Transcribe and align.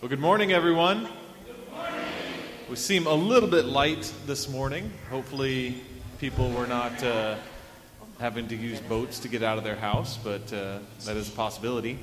Well, 0.00 0.08
good 0.08 0.18
morning, 0.18 0.50
everyone. 0.50 1.06
Good 1.44 1.76
morning. 1.76 2.00
We 2.70 2.76
seem 2.76 3.06
a 3.06 3.12
little 3.12 3.50
bit 3.50 3.66
light 3.66 4.10
this 4.24 4.48
morning. 4.48 4.90
Hopefully, 5.10 5.74
people 6.18 6.50
were 6.52 6.66
not 6.66 7.04
uh, 7.04 7.36
having 8.18 8.48
to 8.48 8.56
use 8.56 8.80
boats 8.80 9.18
to 9.18 9.28
get 9.28 9.42
out 9.42 9.58
of 9.58 9.64
their 9.64 9.76
house, 9.76 10.16
but 10.16 10.50
uh, 10.54 10.78
that 11.04 11.18
is 11.18 11.28
a 11.28 11.32
possibility. 11.32 11.98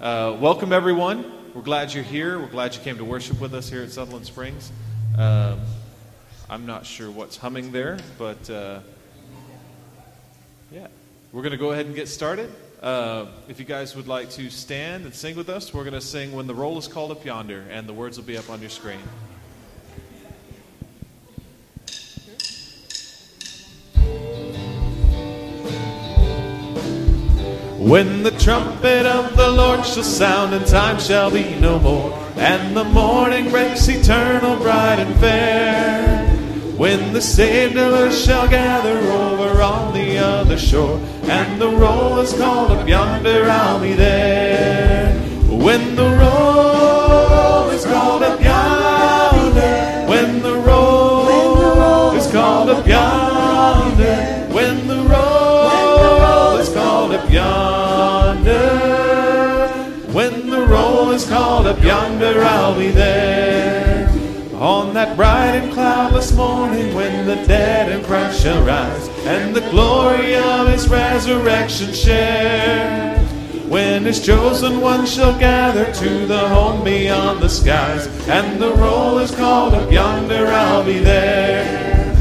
Uh, 0.00 0.36
welcome, 0.38 0.72
everyone. 0.72 1.24
We're 1.52 1.62
glad 1.62 1.92
you're 1.92 2.04
here. 2.04 2.38
We're 2.38 2.46
glad 2.46 2.76
you 2.76 2.82
came 2.82 2.98
to 2.98 3.04
worship 3.04 3.40
with 3.40 3.52
us 3.52 3.68
here 3.68 3.82
at 3.82 3.90
Sutherland 3.90 4.26
Springs. 4.26 4.70
Um, 5.18 5.58
I'm 6.48 6.66
not 6.66 6.86
sure 6.86 7.10
what's 7.10 7.36
humming 7.36 7.72
there, 7.72 7.98
but 8.16 8.48
uh, 8.48 8.78
yeah, 10.70 10.86
we're 11.32 11.42
going 11.42 11.50
to 11.50 11.58
go 11.58 11.72
ahead 11.72 11.86
and 11.86 11.96
get 11.96 12.06
started. 12.06 12.48
Uh, 12.80 13.26
if 13.46 13.58
you 13.58 13.66
guys 13.66 13.94
would 13.94 14.08
like 14.08 14.30
to 14.30 14.48
stand 14.48 15.04
and 15.04 15.14
sing 15.14 15.36
with 15.36 15.50
us, 15.50 15.74
we're 15.74 15.84
going 15.84 15.92
to 15.92 16.00
sing 16.00 16.32
When 16.32 16.46
the 16.46 16.54
Roll 16.54 16.78
is 16.78 16.88
Called 16.88 17.10
Up 17.10 17.22
Yonder, 17.26 17.66
and 17.70 17.86
the 17.86 17.92
words 17.92 18.16
will 18.16 18.24
be 18.24 18.38
up 18.38 18.48
on 18.48 18.62
your 18.62 18.70
screen. 18.70 19.00
When 27.78 28.22
the 28.22 28.30
trumpet 28.30 29.04
of 29.04 29.36
the 29.36 29.50
Lord 29.50 29.84
shall 29.84 30.02
sound, 30.02 30.54
and 30.54 30.66
time 30.66 30.98
shall 31.00 31.30
be 31.30 31.60
no 31.60 31.78
more, 31.80 32.18
and 32.36 32.74
the 32.74 32.84
morning 32.84 33.50
breaks 33.50 33.88
eternal, 33.88 34.56
bright 34.56 35.00
and 35.00 35.20
fair. 35.20 36.29
When 36.80 37.12
the 37.12 37.18
us 37.18 38.24
shall 38.24 38.48
gather 38.48 38.96
over 38.96 39.60
on 39.60 39.92
the 39.92 40.16
other 40.16 40.56
shore, 40.56 40.98
and 41.24 41.60
the 41.60 41.68
roll 41.68 42.18
is 42.20 42.32
called 42.32 42.70
up 42.70 42.88
yonder, 42.88 43.44
I'll 43.50 43.78
be 43.82 43.92
there. 43.92 45.12
When 45.46 45.94
the 45.94 46.08
roll 46.08 47.68
is 47.68 47.84
called 47.84 48.22
up 48.22 48.42
yonder, 48.42 50.08
when 50.08 50.40
the 50.40 50.54
roll 50.54 52.14
is 52.16 52.26
called 52.32 52.70
up 52.70 52.86
yonder, 52.86 54.48
when 54.50 54.86
the 54.88 55.02
roll 55.02 56.56
is 56.56 56.72
called 56.72 57.12
up 57.12 57.30
yonder, 57.30 58.58
when 60.14 60.48
the 60.48 60.62
roll 60.62 61.10
is 61.10 61.26
called 61.28 61.66
up 61.66 61.82
yonder, 61.82 62.42
I'll 62.42 62.74
be 62.74 62.90
there. 62.90 63.49
That 65.00 65.16
bright 65.16 65.54
and 65.54 65.72
cloudless 65.72 66.30
morning 66.34 66.94
when 66.94 67.26
the 67.26 67.36
dead 67.46 67.90
in 67.90 68.04
Christ 68.04 68.42
shall 68.42 68.62
rise 68.62 69.08
and 69.24 69.56
the 69.56 69.62
glory 69.70 70.36
of 70.36 70.68
his 70.68 70.90
resurrection 70.90 71.94
share. 71.94 73.18
When 73.66 74.04
his 74.04 74.22
chosen 74.22 74.82
ones 74.82 75.10
shall 75.10 75.38
gather 75.38 75.90
to 75.90 76.26
the 76.26 76.46
home 76.50 76.84
beyond 76.84 77.40
the 77.40 77.48
skies 77.48 78.08
and 78.28 78.60
the 78.60 78.74
roll 78.74 79.16
is 79.16 79.34
called 79.34 79.72
up 79.72 79.90
yonder, 79.90 80.48
I'll 80.48 80.84
be 80.84 80.98
there. 80.98 82.14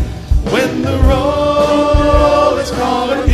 When 0.45 0.81
the 0.81 0.99
roll 0.99 2.55
is 2.59 2.71
called 2.71 3.09
up 3.09 3.28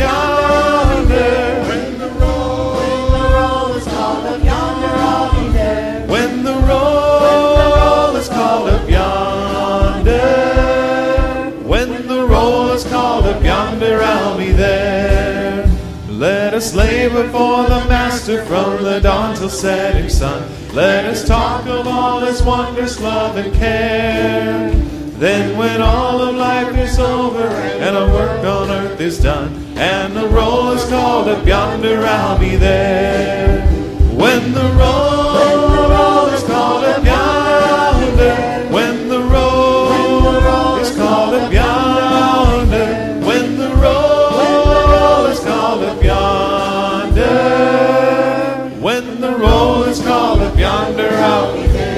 us 16.66 16.74
labor 16.74 17.28
for 17.28 17.64
the 17.68 17.84
Master 17.88 18.44
from 18.44 18.82
the 18.82 18.98
dawn 18.98 19.36
till 19.36 19.48
setting 19.48 20.08
sun. 20.08 20.42
Let 20.74 21.04
us 21.04 21.24
talk 21.24 21.64
of 21.66 21.86
all 21.86 22.20
His 22.20 22.42
wondrous 22.42 23.00
love 23.00 23.36
and 23.36 23.54
care. 23.54 24.70
Then, 25.18 25.56
when 25.56 25.80
all 25.80 26.20
of 26.20 26.34
life 26.34 26.76
is 26.76 26.98
over 26.98 27.46
and 27.46 27.96
our 27.96 28.12
work 28.12 28.44
on 28.44 28.70
earth 28.70 29.00
is 29.00 29.20
done, 29.20 29.54
and 29.76 30.16
the 30.16 30.28
roll 30.28 30.72
is 30.72 30.84
called 30.88 31.28
up 31.28 31.46
yonder, 31.46 32.04
I'll 32.04 32.38
be 32.38 32.56
there. 32.56 33.66
When 34.12 34.52
the 34.52 34.68
roll 34.72 35.15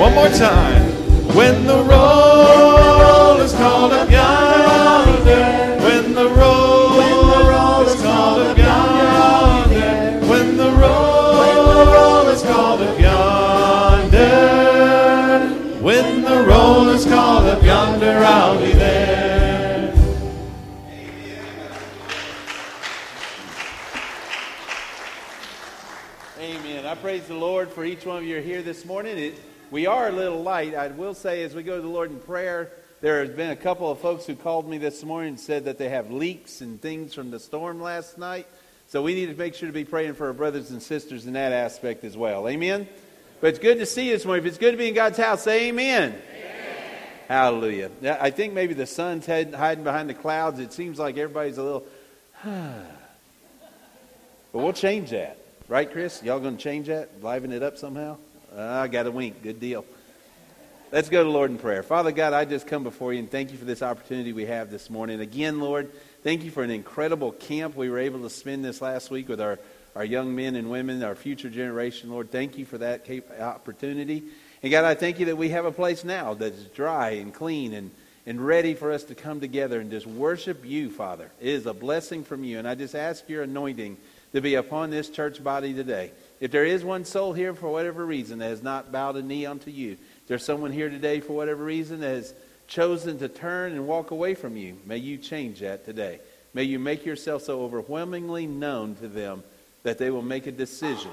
One 0.09 0.31
more 0.31 0.39
time. 0.39 0.89
When 1.37 1.67
the 1.67 1.83
roll 1.83 3.41
is 3.41 3.53
called 3.53 3.93
up 3.93 4.11
yonder, 4.11 5.77
when 5.85 6.15
the 6.15 6.31
roll 6.31 7.83
is 7.83 8.01
called 8.01 8.41
up 8.41 8.57
yonder, 8.57 10.27
when 10.27 10.57
the 10.57 10.71
roll 10.71 12.27
is 12.29 12.43
called 12.43 12.81
up 12.81 12.99
yonder, 12.99 14.19
when 15.83 16.23
the 16.23 16.43
roll 16.43 16.89
is 16.89 17.05
called 17.05 17.45
up 17.45 17.63
yonder, 17.63 18.19
I'll 18.25 18.59
be 18.59 18.73
there. 18.73 19.95
Amen. 26.41 26.87
I 26.87 26.95
praise 26.95 27.27
the 27.27 27.35
Lord 27.35 27.69
for 27.69 27.85
each 27.85 28.07
one 28.07 28.17
of 28.17 28.25
you 28.25 28.41
here 28.41 28.63
this 28.63 28.87
morning. 28.87 29.19
It, 29.19 29.39
we 29.71 29.87
are 29.87 30.09
a 30.09 30.13
little 30.13 30.43
light. 30.43 30.75
I 30.75 30.89
will 30.89 31.15
say, 31.15 31.43
as 31.43 31.55
we 31.55 31.63
go 31.63 31.77
to 31.77 31.83
the 31.83 31.89
Lord 31.89 32.11
in 32.11 32.19
prayer, 32.21 32.73
there 33.01 33.25
has 33.25 33.35
been 33.35 33.51
a 33.51 33.57
couple 33.57 33.91
of 33.91 33.99
folks 33.99 34.25
who 34.27 34.35
called 34.35 34.69
me 34.69 34.79
this 34.79 35.05
morning 35.05 35.31
and 35.31 35.41
said 35.41 35.67
that 35.67 35.79
they 35.79 35.91
have 35.91 36.11
leaks 36.11 36.63
and 36.63 36.81
things 36.81 37.15
from 37.15 37.31
the 37.31 37.39
storm 37.39 37.81
last 37.81 38.19
night. 38.19 38.47
So 38.89 39.03
we 39.03 39.15
need 39.15 39.27
to 39.27 39.35
make 39.35 39.55
sure 39.55 39.69
to 39.69 39.73
be 39.73 39.85
praying 39.85 40.15
for 40.15 40.29
our 40.29 40.33
brothers 40.33 40.71
and 40.71 40.83
sisters 40.83 41.27
in 41.27 41.35
that 41.35 41.53
aspect 41.53 42.03
as 42.05 42.17
well. 42.17 42.49
Amen. 42.49 42.89
But 43.41 43.49
it's 43.49 43.59
good 43.59 43.79
to 43.79 43.87
see 43.87 44.07
you 44.07 44.15
this 44.15 44.25
morning. 44.25 44.45
If 44.45 44.49
it's 44.49 44.59
good 44.59 44.73
to 44.73 44.79
be 44.79 44.89
in 44.89 44.95
God's 44.95 45.19
house, 45.19 45.43
say 45.43 45.69
amen. 45.69 46.15
amen. 46.15 46.97
Hallelujah. 47.29 47.91
I 48.21 48.31
think 48.31 48.55
maybe 48.55 48.73
the 48.73 48.87
sun's 48.87 49.27
hiding 49.27 49.85
behind 49.85 50.09
the 50.09 50.15
clouds. 50.15 50.59
It 50.59 50.73
seems 50.73 50.99
like 50.99 51.19
everybody's 51.19 51.59
a 51.59 51.63
little. 51.63 51.87
but 52.45 52.87
we'll 54.55 54.73
change 54.73 55.11
that. 55.11 55.39
Right, 55.69 55.93
Chris? 55.93 56.23
Y'all 56.23 56.41
going 56.41 56.57
to 56.57 56.63
change 56.63 56.87
that? 56.87 57.23
Liven 57.23 57.53
it 57.53 57.63
up 57.63 57.77
somehow? 57.77 58.17
I 58.57 58.89
got 58.89 59.07
a 59.07 59.11
wink. 59.11 59.43
Good 59.43 59.61
deal. 59.61 59.85
Let's 60.91 61.11
go 61.11 61.23
to 61.23 61.29
Lord 61.29 61.51
in 61.51 61.59
prayer. 61.59 61.83
Father 61.83 62.13
God, 62.13 62.33
I 62.33 62.47
just 62.47 62.67
come 62.67 62.83
before 62.83 63.13
you 63.13 63.19
and 63.19 63.31
thank 63.31 63.53
you 63.53 63.59
for 63.59 63.67
this 63.67 63.83
opportunity 63.83 64.33
we 64.33 64.47
have 64.47 64.71
this 64.71 64.89
morning. 64.89 65.21
Again, 65.21 65.61
Lord, 65.61 65.91
thank 66.23 66.45
you 66.45 66.51
for 66.51 66.63
an 66.63 66.71
incredible 66.71 67.33
camp 67.33 67.77
we 67.77 67.91
were 67.91 67.99
able 67.99 68.23
to 68.23 68.31
spend 68.31 68.65
this 68.65 68.81
last 68.81 69.11
week 69.11 69.29
with 69.29 69.41
our, 69.41 69.59
our 69.95 70.05
young 70.05 70.35
men 70.35 70.57
and 70.57 70.71
women, 70.71 71.03
our 71.03 71.15
future 71.15 71.51
generation. 71.51 72.11
Lord, 72.11 72.31
thank 72.31 72.57
you 72.57 72.65
for 72.65 72.79
that 72.79 73.07
opportunity. 73.39 74.25
And 74.63 74.73
God, 74.73 74.85
I 74.85 74.95
thank 74.95 75.19
you 75.21 75.27
that 75.27 75.37
we 75.37 75.51
have 75.51 75.67
a 75.67 75.73
place 75.73 76.05
now 76.05 76.33
that's 76.33 76.63
dry 76.65 77.11
and 77.11 77.35
clean 77.35 77.75
and, 77.75 77.91
and 78.25 78.41
ready 78.41 78.73
for 78.73 78.91
us 78.91 79.05
to 79.05 79.15
come 79.15 79.41
together 79.41 79.81
and 79.81 79.91
just 79.91 80.07
worship 80.07 80.65
you, 80.65 80.91
Father. 80.91 81.31
It 81.39 81.49
is 81.49 81.67
a 81.67 81.75
blessing 81.75 82.25
from 82.25 82.45
you. 82.45 82.59
And 82.59 82.67
I 82.67 82.75
just 82.75 82.95
ask 82.95 83.29
your 83.29 83.43
anointing 83.43 83.99
to 84.33 84.41
be 84.41 84.55
upon 84.55 84.89
this 84.89 85.11
church 85.11 85.45
body 85.45 85.75
today. 85.75 86.13
If 86.41 86.51
there 86.51 86.65
is 86.65 86.85
one 86.85 87.05
soul 87.05 87.33
here 87.33 87.55
for 87.55 87.69
whatever 87.69 88.05
reason 88.05 88.39
that 88.39 88.49
has 88.49 88.63
not 88.63 88.93
bowed 88.93 89.17
a 89.17 89.23
knee 89.23 89.47
unto 89.47 89.71
you, 89.71 89.93
if 89.93 90.27
there's 90.29 90.45
someone 90.45 90.73
here 90.73 90.89
today 90.89 91.21
for 91.21 91.33
whatever 91.33 91.65
reason 91.65 92.01
that 92.01 92.15
has 92.15 92.35
chosen 92.69 93.19
to 93.19 93.29
turn 93.29 93.73
and 93.73 93.87
walk 93.87 94.11
away 94.11 94.35
from 94.35 94.57
you, 94.57 94.77
may 94.87 94.99
you 94.99 95.19
change 95.19 95.61
that 95.61 95.85
today. 95.85 96.21
May 96.55 96.65
you 96.65 96.79
make 96.79 97.05
yourself 97.05 97.43
so 97.43 97.63
overwhelmingly 97.63 98.47
known 98.47 98.95
to 98.97 99.09
them 99.09 99.43
that 99.83 99.99
they 99.99 100.11
will 100.11 100.23
make 100.23 100.47
a 100.47 100.53
decision 100.53 101.11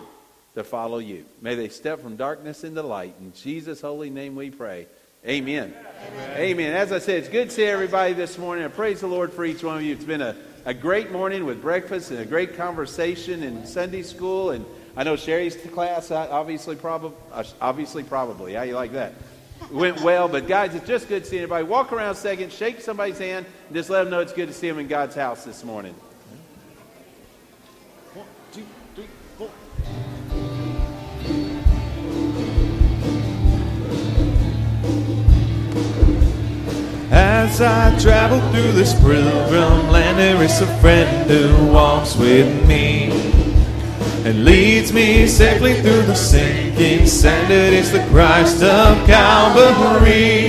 to 0.54 0.64
follow 0.64 1.00
you. 1.00 1.26
May 1.42 1.56
they 1.56 1.70
step 1.70 2.02
from 2.02 2.16
darkness 2.16 2.64
into 2.64 2.82
light. 2.84 3.16
In 3.20 3.34
Jesus' 3.34 3.82
holy 3.82 4.10
name 4.10 4.36
we 4.36 4.52
pray. 4.52 4.88
Amen. 5.28 5.74
Amen. 6.08 6.38
Amen. 6.38 6.74
As 6.74 6.92
I 6.92 7.00
said, 7.00 7.20
it's 7.20 7.30
good 7.30 7.50
to 7.50 7.56
see 7.56 7.64
everybody 7.64 8.14
this 8.14 8.38
morning. 8.38 8.64
I 8.64 8.68
praise 8.68 9.02
the 9.02 9.08
Lord 9.08 9.34
for 9.34 9.44
each 9.44 9.64
one 9.64 9.78
of 9.78 9.84
you. 9.84 9.94
It's 9.94 10.04
been 10.04 10.22
a 10.22 10.36
a 10.66 10.74
great 10.74 11.12
morning 11.12 11.46
with 11.46 11.62
breakfast 11.62 12.10
and 12.10 12.20
a 12.20 12.26
great 12.26 12.58
conversation 12.58 13.44
in 13.44 13.68
Sunday 13.68 14.02
school. 14.02 14.50
And 14.50 14.66
I 14.98 15.04
know 15.04 15.18
Sherry's 15.18 15.58
class, 15.58 16.10
uh, 16.10 16.28
obviously, 16.32 16.78
probably, 16.78 17.18
uh, 17.34 17.44
obviously, 17.60 18.04
probably. 18.04 18.54
How 18.54 18.62
you 18.62 18.76
like 18.76 18.94
that? 18.94 19.14
Went 19.72 20.00
well, 20.02 20.30
but 20.30 20.48
guys, 20.48 20.74
it's 20.74 20.88
just 20.88 21.10
good 21.10 21.24
to 21.26 21.30
see 21.30 21.38
everybody. 21.38 21.66
Walk 21.66 21.92
around 21.92 22.12
a 22.12 22.16
second, 22.16 22.52
shake 22.52 22.80
somebody's 22.80 23.18
hand, 23.18 23.46
and 23.68 23.76
just 23.76 23.90
let 23.90 24.04
them 24.04 24.12
know 24.12 24.22
it's 24.22 24.32
good 24.32 24.48
to 24.48 24.54
see 24.54 24.70
them 24.70 24.80
in 24.80 24.88
God's 24.88 25.16
house 25.16 25.44
this 25.44 25.66
morning. 25.66 25.94
One, 28.14 28.26
two, 28.54 28.66
three, 28.96 29.06
four. 29.38 29.50
As 37.12 37.60
I 37.60 37.98
travel 38.00 38.40
through 38.52 38.72
this 38.74 38.94
pilgrim 39.02 39.90
land, 39.90 40.20
there 40.20 40.42
is 40.42 40.62
a 40.62 40.80
friend 40.80 41.30
who 41.30 41.74
walks 41.74 42.16
with 42.16 42.68
me 42.68 43.35
and 44.26 44.44
leads 44.44 44.92
me 44.92 45.28
safely 45.28 45.76
through 45.82 46.02
the 46.02 46.16
sinking 46.16 47.06
sand. 47.06 47.54
It 47.54 47.74
is 47.74 47.92
the 47.92 48.04
Christ 48.08 48.64
of 48.64 48.98
Calvary. 49.06 50.48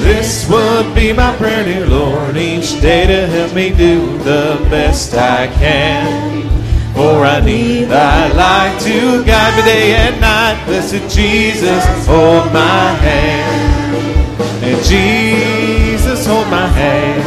This 0.00 0.48
would 0.48 0.94
be 0.94 1.12
my 1.12 1.36
prayer, 1.36 1.64
dear 1.64 1.86
Lord, 1.86 2.38
each 2.38 2.80
day 2.80 3.06
to 3.06 3.26
help 3.26 3.54
me 3.54 3.68
do 3.68 4.16
the 4.18 4.56
best 4.70 5.12
I 5.12 5.48
can. 5.48 6.48
For 6.94 7.26
I 7.26 7.44
need 7.44 7.84
thy 7.84 8.32
light 8.32 8.80
to 8.84 9.22
guide 9.22 9.56
me 9.58 9.62
day 9.62 9.94
and 9.96 10.18
night. 10.18 10.64
Blessed 10.64 11.14
Jesus, 11.14 11.84
hold 12.06 12.50
my 12.54 12.92
hand. 13.04 14.32
And 14.64 14.82
Jesus, 14.86 16.26
hold 16.26 16.48
my 16.48 16.68
hand. 16.68 17.22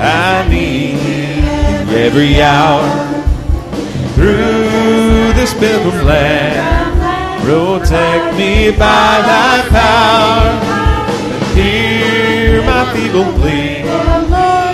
I 0.00 0.48
need 0.48 1.92
every 1.94 2.40
hour 2.40 3.01
through 4.22 5.32
this 5.34 5.52
pilgrim 5.54 6.06
land. 6.06 7.42
Protect 7.42 8.36
me 8.38 8.70
by 8.70 9.10
thy 9.30 9.54
power 9.68 10.46
and 11.34 11.58
hear 11.58 12.62
my 12.62 12.84
feeble 12.92 13.32
plea. 13.38 13.82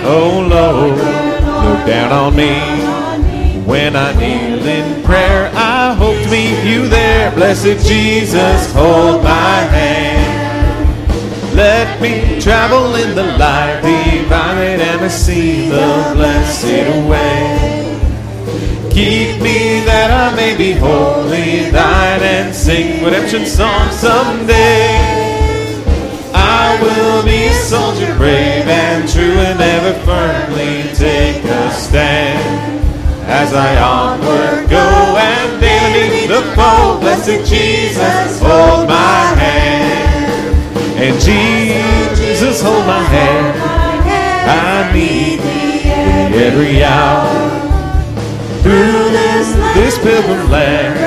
Oh 0.05 0.45
Lord, 0.55 0.97
look 1.65 1.87
down 1.87 2.11
on 2.11 2.35
me. 2.35 2.53
When 3.65 3.95
I 3.95 4.13
kneel 4.13 4.65
in 4.67 5.03
prayer, 5.03 5.51
I 5.55 5.95
hope 5.95 6.21
to 6.23 6.29
meet 6.29 6.63
you 6.63 6.87
there. 6.87 7.31
Blessed 7.31 7.83
Jesus, 7.87 8.71
hold 8.73 9.23
my 9.23 9.57
hand. 9.77 10.85
Let 11.55 11.99
me 11.99 12.39
travel 12.39 12.93
in 12.95 13.15
the 13.15 13.23
light 13.23 13.81
divine 13.81 14.79
and 14.79 15.11
see 15.11 15.69
the 15.69 16.11
blessed 16.15 17.09
way. 17.09 17.88
Keep 18.99 19.39
me 19.41 19.79
that 19.87 20.11
I 20.11 20.35
may 20.35 20.57
be 20.57 20.73
wholly 20.73 21.71
thine 21.71 22.19
and 22.19 22.53
sing 22.53 23.01
redemption 23.01 23.45
songs 23.45 23.95
someday. 23.95 24.91
I 26.35 26.75
will 26.83 27.23
be 27.23 27.47
a 27.47 27.53
soldier 27.53 28.13
brave 28.17 28.67
and 28.67 29.07
true 29.07 29.39
and 29.39 29.55
ever 29.55 29.95
firmly 30.03 30.91
take 30.99 31.45
a 31.45 31.71
stand. 31.71 32.43
As 33.23 33.53
I 33.53 33.79
onward 33.79 34.69
go 34.69 35.15
and 35.15 35.61
daily 35.63 36.27
the 36.27 36.43
foe, 36.51 36.99
blessed 36.99 37.47
Jesus, 37.47 38.41
hold 38.43 38.89
my 38.89 39.23
hand. 39.39 40.59
And 40.99 41.15
Jesus, 41.23 42.61
hold 42.61 42.85
my 42.85 42.99
hand. 42.99 43.55
I 44.43 44.91
need 44.91 45.39
thee 45.39 45.87
every 46.35 46.83
hour. 46.83 47.48
This 49.79 49.97
pilgrim 49.97 50.51
land, 50.51 50.99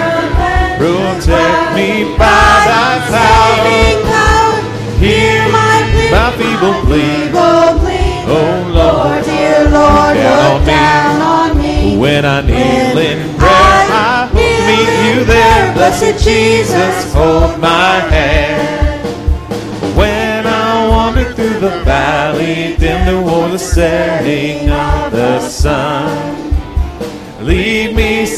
protect 0.78 1.76
me 1.76 2.16
by 2.16 2.64
thy 2.66 2.98
power. 3.12 3.68
Hear 4.98 5.44
my 5.52 5.76
feeble 6.38 6.80
plea. 6.86 7.30
Oh 8.24 8.70
Lord, 8.72 9.24
dear 9.24 9.68
Lord, 9.68 10.16
look 10.16 10.64
down 10.66 11.20
on 11.20 11.58
me. 11.58 11.98
When 11.98 12.24
I 12.24 12.40
kneel 12.40 12.96
in 12.96 13.36
prayer, 13.36 13.50
I 13.50 14.26
hope 14.26 14.40
to 14.40 14.48
meet 14.66 14.92
you 15.06 15.24
there. 15.26 15.74
Blessed 15.74 16.24
Jesus, 16.24 17.12
hold 17.12 17.60
my 17.60 18.00
hand. 18.08 19.06
When 19.96 20.46
I 20.46 20.88
wander 20.88 21.30
through 21.34 21.60
the 21.60 21.84
valley, 21.84 22.76
dim 22.78 23.04
toward 23.06 23.52
the 23.52 23.58
setting 23.58 24.70
of 24.70 25.12
the 25.12 25.40
sun. 25.46 26.31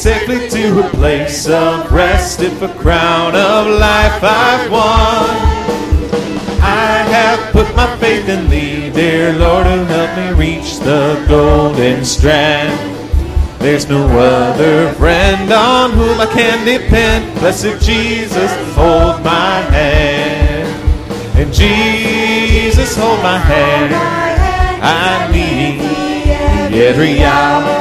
Safely 0.05 0.51
to 0.51 0.87
a 0.87 0.91
place 0.91 1.49
of 1.49 1.91
rest 1.91 2.43
if 2.43 2.61
a 2.61 2.69
crown 2.75 3.35
of 3.35 3.67
life 3.67 4.23
I've 4.23 4.71
won. 4.71 5.31
I 6.61 7.03
have 7.09 7.51
put 7.53 7.75
my 7.75 7.97
faith 7.97 8.29
in 8.29 8.51
thee, 8.51 8.91
dear 8.91 9.33
Lord, 9.33 9.67
who 9.67 9.83
help 9.85 10.15
me 10.19 10.39
reach 10.39 10.77
the 10.81 11.25
golden 11.27 12.05
strand. 12.05 12.79
There's 13.59 13.89
no 13.89 14.07
other 14.07 14.93
friend 14.93 15.51
on 15.51 15.93
whom 15.93 16.21
I 16.21 16.27
can 16.27 16.67
depend. 16.67 17.41
Blessed 17.41 17.81
Jesus, 17.83 18.53
hold 18.75 19.25
my 19.25 19.63
hand. 19.73 20.69
And 21.35 21.51
Jesus, 21.51 22.95
hold 22.95 23.23
my 23.23 23.39
hand. 23.39 23.95
I 24.85 25.33
need 25.33 26.77
every 26.77 27.25
hour. 27.25 27.81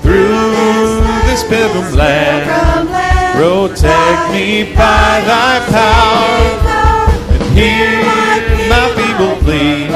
Through 0.00 0.43
pilgrim 1.48 1.94
land, 1.94 2.88
protect 3.36 4.32
me 4.32 4.64
by 4.74 5.20
thy 5.24 5.60
power. 5.70 6.64
And 7.32 7.42
hear 7.58 8.04
my 8.68 8.88
feeble 8.96 9.36
plea. 9.42 9.88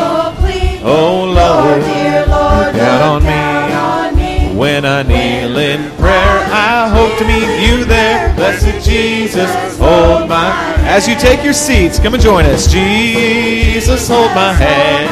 Oh 0.83 1.25
Lord, 1.25 1.83
look 1.83 2.75
down 2.75 3.03
on 3.03 3.23
me. 3.25 4.57
When 4.57 4.85
I 4.85 5.03
kneel 5.05 5.57
in 5.57 5.91
prayer, 5.99 6.39
I 6.51 6.89
hope 6.89 7.17
to 7.19 7.25
meet 7.25 7.65
you 7.65 7.85
there. 7.85 8.35
Blessed 8.35 8.85
Jesus, 8.85 9.51
hold 9.79 10.29
my 10.29 10.51
As 10.85 11.07
you 11.07 11.15
take 11.15 11.45
your 11.45 11.53
seats, 11.53 11.99
come 12.01 12.15
and 12.15 12.23
join 12.23 12.45
us. 12.45 12.67
Jesus, 12.67 14.09
hold 14.09 14.35
my 14.35 14.53
hand. 14.53 15.09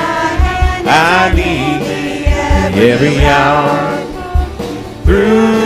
I 0.89 1.33
need 1.35 1.87
every 2.77 3.25
hour. 3.25 4.03
Through 5.05 5.66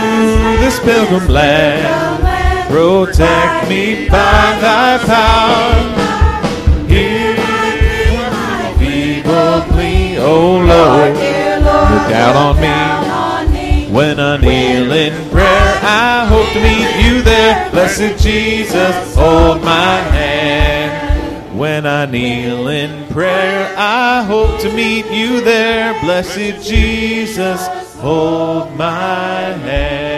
this 0.71 0.79
pilgrim 0.83 1.27
land, 1.27 2.69
protect 2.69 3.69
me 3.69 4.07
by 4.07 4.57
thy 4.61 4.97
power. 5.05 6.87
Hear 6.87 7.35
my 7.35 8.73
feeble 8.79 9.61
plea, 9.73 10.17
oh 10.17 10.57
Lord, 10.59 11.13
look 11.13 12.09
down 12.09 12.35
on 12.35 12.55
me. 12.61 13.91
When 13.91 14.19
I 14.21 14.37
kneel 14.37 14.91
in 14.93 15.29
prayer, 15.29 15.79
I 15.83 16.25
hope 16.29 16.47
to 16.53 16.61
meet 16.63 17.05
you 17.05 17.21
there. 17.21 17.69
Blessed 17.71 18.23
Jesus, 18.23 19.15
hold 19.15 19.61
my 19.63 19.97
hand. 20.15 21.59
When 21.59 21.85
I 21.85 22.05
kneel 22.05 22.69
in 22.69 23.05
prayer, 23.07 23.73
I 23.77 24.23
hope 24.23 24.61
to 24.61 24.73
meet 24.73 25.05
you 25.11 25.41
there. 25.41 25.99
Blessed 26.01 26.65
Jesus, 26.65 27.67
hold 27.97 28.73
my 28.77 29.51
hand. 29.67 30.10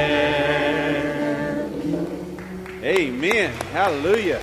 Amen. 3.03 3.51
Hallelujah. 3.73 4.41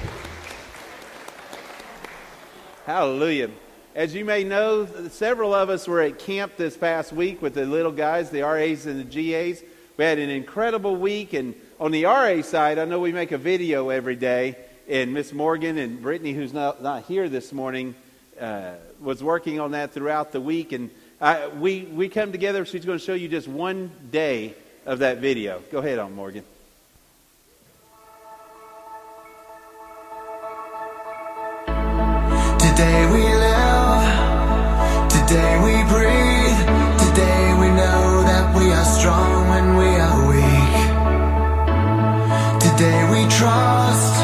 Hallelujah. 2.85 3.49
As 3.95 4.15
you 4.15 4.27
may 4.27 4.45
know, 4.45 4.87
several 5.09 5.55
of 5.55 5.71
us 5.71 5.89
were 5.89 6.03
at 6.03 6.19
camp 6.19 6.59
this 6.59 6.77
past 6.77 7.11
week 7.11 7.41
with 7.41 7.55
the 7.55 7.65
little 7.65 7.91
guys, 7.91 8.29
the 8.29 8.43
RAs 8.43 8.85
and 8.85 9.01
the 9.01 9.05
GAs. 9.05 9.63
We 9.97 10.05
had 10.05 10.19
an 10.19 10.29
incredible 10.29 10.95
week, 10.95 11.33
and 11.33 11.55
on 11.81 11.91
the 11.91 12.05
RA 12.05 12.43
side, 12.43 12.79
I 12.79 12.85
know 12.85 13.01
we 13.01 13.13
make 13.13 13.33
a 13.33 13.39
video 13.39 13.89
every 13.89 14.17
day, 14.17 14.59
and 14.87 15.15
Miss 15.15 15.33
Morgan 15.33 15.79
and 15.79 16.03
Brittany, 16.03 16.35
who's 16.35 16.53
not, 16.53 16.83
not 16.83 17.05
here 17.05 17.31
this 17.31 17.55
morning, 17.55 17.95
uh, 18.39 18.75
was 19.01 19.25
working 19.25 19.59
on 19.59 19.71
that 19.71 19.95
throughout 19.95 20.33
the 20.33 20.41
week, 20.41 20.73
and 20.73 20.91
uh, 21.19 21.49
we, 21.59 21.85
we 21.85 22.11
come 22.11 22.31
together. 22.31 22.67
She's 22.67 22.85
going 22.85 22.99
to 22.99 23.05
show 23.05 23.15
you 23.15 23.27
just 23.27 23.49
one 23.49 23.91
day 24.11 24.55
of 24.85 24.99
that 24.99 25.17
video. 25.17 25.63
Go 25.73 25.79
ahead 25.79 25.99
on, 25.99 26.15
Morgan. 26.15 26.45
Today 35.31 35.57
we 35.63 35.75
breathe, 35.85 36.59
today 37.07 37.55
we 37.61 37.69
know 37.69 38.23
that 38.27 38.53
we 38.57 38.73
are 38.73 38.85
strong 38.85 39.49
when 39.49 39.77
we 39.77 39.87
are 39.87 40.19
weak. 40.27 40.77
Today 42.67 43.01
we 43.13 43.21
trust, 43.39 44.15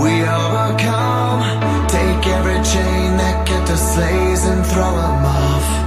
we 0.00 0.24
overcome, 0.24 1.42
take 1.88 2.26
every 2.38 2.60
chain 2.72 3.18
that 3.20 3.46
kept 3.46 3.68
us 3.68 3.94
slaves 3.94 4.44
and 4.46 4.64
throw 4.64 4.96
them 4.96 5.26
off. 5.26 5.83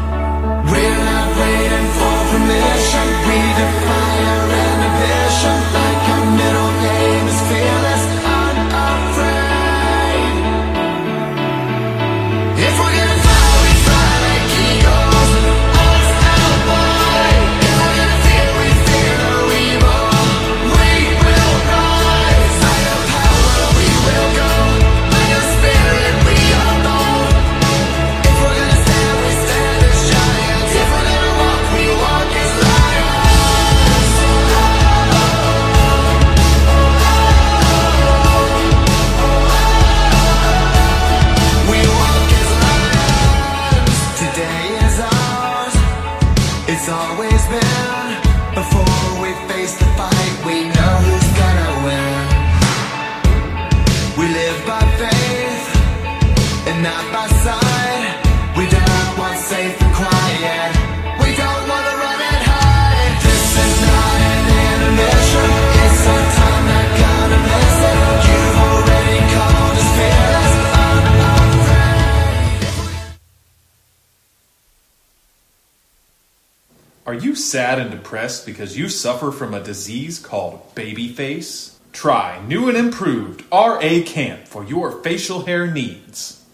Because 78.47 78.77
you 78.77 78.87
suffer 78.87 79.29
from 79.29 79.53
a 79.53 79.61
disease 79.61 80.17
called 80.17 80.73
baby 80.73 81.09
face? 81.09 81.77
Try 81.91 82.41
new 82.47 82.69
and 82.69 82.77
improved 82.77 83.43
RA 83.51 83.99
Camp 84.05 84.47
for 84.47 84.63
your 84.63 85.03
facial 85.03 85.45
hair 85.45 85.67
needs. 85.67 86.45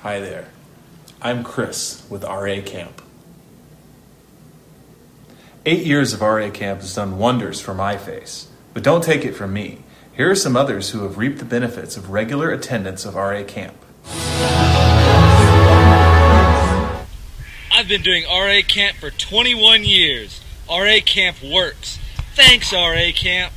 Hi 0.00 0.18
there. 0.18 0.48
I'm 1.20 1.44
Chris 1.44 2.06
with 2.08 2.24
RA 2.24 2.62
Camp. 2.64 3.02
Eight 5.66 5.84
years 5.84 6.14
of 6.14 6.22
RA 6.22 6.48
Camp 6.48 6.80
has 6.80 6.94
done 6.94 7.18
wonders 7.18 7.60
for 7.60 7.74
my 7.74 7.98
face, 7.98 8.48
but 8.72 8.82
don't 8.82 9.04
take 9.04 9.26
it 9.26 9.32
from 9.32 9.52
me. 9.52 9.80
Here 10.16 10.30
are 10.30 10.34
some 10.34 10.56
others 10.56 10.90
who 10.90 11.02
have 11.02 11.18
reaped 11.18 11.38
the 11.38 11.44
benefits 11.44 11.98
of 11.98 12.10
regular 12.10 12.50
attendance 12.50 13.04
of 13.04 13.14
RA 13.14 13.42
Camp. 13.44 13.76
I've 17.84 17.90
been 17.90 18.00
doing 18.00 18.24
RA 18.24 18.62
Camp 18.66 18.96
for 18.96 19.10
21 19.10 19.84
years. 19.84 20.40
RA 20.70 21.00
Camp 21.04 21.36
works. 21.42 21.98
Thanks, 22.34 22.72
RA 22.72 23.10
Camp. 23.14 23.52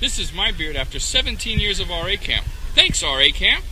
This 0.00 0.18
is 0.18 0.32
my 0.32 0.50
beard 0.50 0.76
after 0.76 0.98
17 0.98 1.60
years 1.60 1.78
of 1.78 1.90
RA 1.90 2.16
Camp. 2.18 2.46
Thanks, 2.74 3.02
RA 3.02 3.26
Camp. 3.34 3.66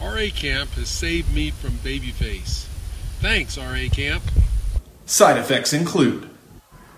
RA 0.00 0.28
Camp 0.32 0.70
has 0.74 0.88
saved 0.88 1.34
me 1.34 1.50
from 1.50 1.72
babyface. 1.72 2.66
Thanks, 3.18 3.58
RA 3.58 3.88
Camp. 3.90 4.22
Side 5.04 5.36
effects 5.36 5.72
include 5.72 6.30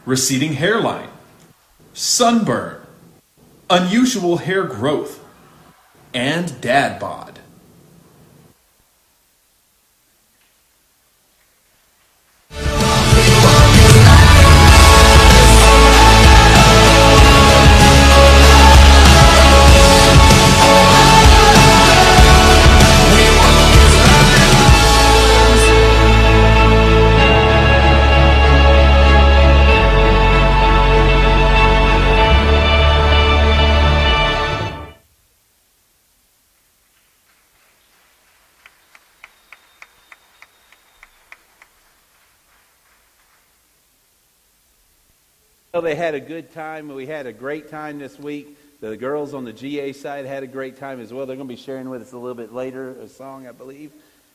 receding 0.04 0.52
hairline, 0.52 1.08
sunburn, 1.94 2.82
unusual 3.70 4.36
hair 4.36 4.64
growth, 4.64 5.24
and 6.12 6.60
dad 6.60 7.00
bod. 7.00 7.29
They 45.80 45.94
had 45.94 46.14
a 46.14 46.20
good 46.20 46.52
time. 46.52 46.88
We 46.88 47.06
had 47.06 47.26
a 47.26 47.32
great 47.32 47.70
time 47.70 47.98
this 47.98 48.18
week. 48.18 48.56
The 48.80 48.96
girls 48.96 49.34
on 49.34 49.44
the 49.44 49.52
GA 49.52 49.92
side 49.92 50.26
had 50.26 50.42
a 50.42 50.46
great 50.46 50.78
time 50.78 51.00
as 51.00 51.12
well. 51.12 51.26
They're 51.26 51.36
going 51.36 51.48
to 51.48 51.54
be 51.54 51.60
sharing 51.60 51.88
with 51.88 52.02
us 52.02 52.12
a 52.12 52.18
little 52.18 52.34
bit 52.34 52.52
later 52.52 52.90
a 52.92 53.08
song, 53.08 53.46
I 53.46 53.52
believe. 53.52 53.92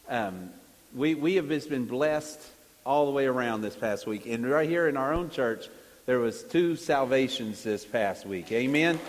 Um, 0.08 0.50
we, 0.96 1.16
we 1.16 1.36
have 1.36 1.48
just 1.50 1.70
been 1.70 1.86
blessed 1.86 2.40
all 2.86 3.06
the 3.06 3.12
way 3.12 3.25
around 3.25 3.62
this 3.62 3.75
past 3.75 4.06
week. 4.06 4.25
And 4.28 4.50
right 4.50 4.70
here 4.70 4.88
in 4.88 4.98
our 4.98 5.14
own 5.14 5.30
church, 5.30 5.68
there 6.06 6.20
was 6.20 6.44
two 6.44 6.75
salvations 6.75 7.64
this 7.64 7.86
past 7.86 8.25
week. 8.25 8.52
Amen. 8.52 9.00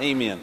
Amen. 0.00 0.40